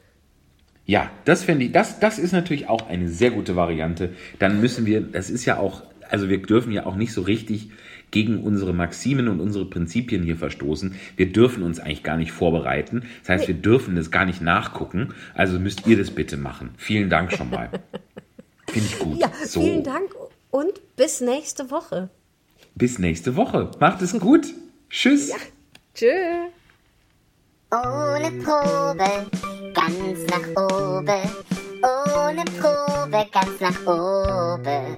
Ja, 0.85 1.11
das 1.25 1.43
fände 1.43 1.65
ich, 1.65 1.73
das, 1.73 1.99
das 1.99 2.17
ist 2.17 2.31
natürlich 2.31 2.69
auch 2.69 2.87
eine 2.87 3.09
sehr 3.09 3.31
gute 3.31 3.57
Variante. 3.57 4.13
Dann 4.39 4.61
müssen 4.61 4.85
wir, 4.85 5.01
das 5.01 5.29
ist 5.29 5.43
ja 5.43 5.57
auch, 5.57 5.83
also 6.07 6.29
wir 6.29 6.41
dürfen 6.41 6.71
ja 6.71 6.85
auch 6.85 6.95
nicht 6.95 7.11
so 7.11 7.23
richtig 7.23 7.71
gegen 8.11 8.41
unsere 8.41 8.71
Maximen 8.73 9.27
und 9.27 9.41
unsere 9.41 9.65
Prinzipien 9.65 10.23
hier 10.23 10.37
verstoßen. 10.37 10.95
Wir 11.17 11.33
dürfen 11.33 11.61
uns 11.61 11.81
eigentlich 11.81 12.03
gar 12.03 12.15
nicht 12.15 12.31
vorbereiten. 12.31 13.03
Das 13.21 13.29
heißt, 13.29 13.47
wir 13.49 13.55
dürfen 13.55 13.97
das 13.97 14.11
gar 14.11 14.23
nicht 14.23 14.39
nachgucken. 14.39 15.13
Also 15.33 15.59
müsst 15.59 15.87
ihr 15.87 15.97
das 15.97 16.11
bitte 16.11 16.37
machen. 16.37 16.69
Vielen 16.77 17.09
Dank 17.09 17.33
schon 17.33 17.49
mal. 17.49 17.69
Finde 18.69 18.87
ich 18.87 18.97
gut. 18.97 19.19
Ja, 19.19 19.29
so, 19.43 19.61
vielen 19.61 19.83
Dank 19.83 20.15
und 20.51 20.95
bis 20.95 21.19
nächste 21.19 21.69
Woche. 21.69 22.09
Bis 22.75 22.99
nächste 22.99 23.35
Woche. 23.35 23.71
Macht 23.79 24.01
es 24.01 24.17
gut. 24.19 24.45
Tschüss. 24.89 25.31
Tschö. 25.93 26.05
Ohne 27.71 28.31
Probe, 28.43 29.25
ganz 29.73 30.19
nach 30.29 30.63
oben. 30.63 31.21
Ohne 31.81 32.45
Probe, 32.59 33.25
ganz 33.31 33.59
nach 33.59 33.81
oben. 33.87 34.97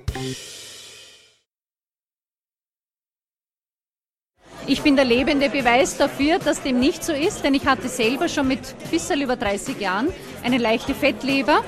Ich 4.70 4.82
bin 4.82 4.98
der 4.98 5.06
lebende 5.06 5.50
Beweis 5.50 5.98
dafür, 5.98 6.40
dass 6.40 6.62
dem 6.62 6.80
nicht 6.80 7.04
so 7.04 7.14
ist, 7.14 7.44
denn 7.44 7.54
ich 7.54 7.66
hatte 7.66 7.88
selber 7.88 8.28
schon 8.28 8.50
mit 8.50 8.76
bisschen 8.92 9.22
über 9.22 9.38
30 9.38 9.80
Jahren 9.80 10.10
eine 10.44 10.58
leichte 10.58 10.94
Fettleber 10.94 11.64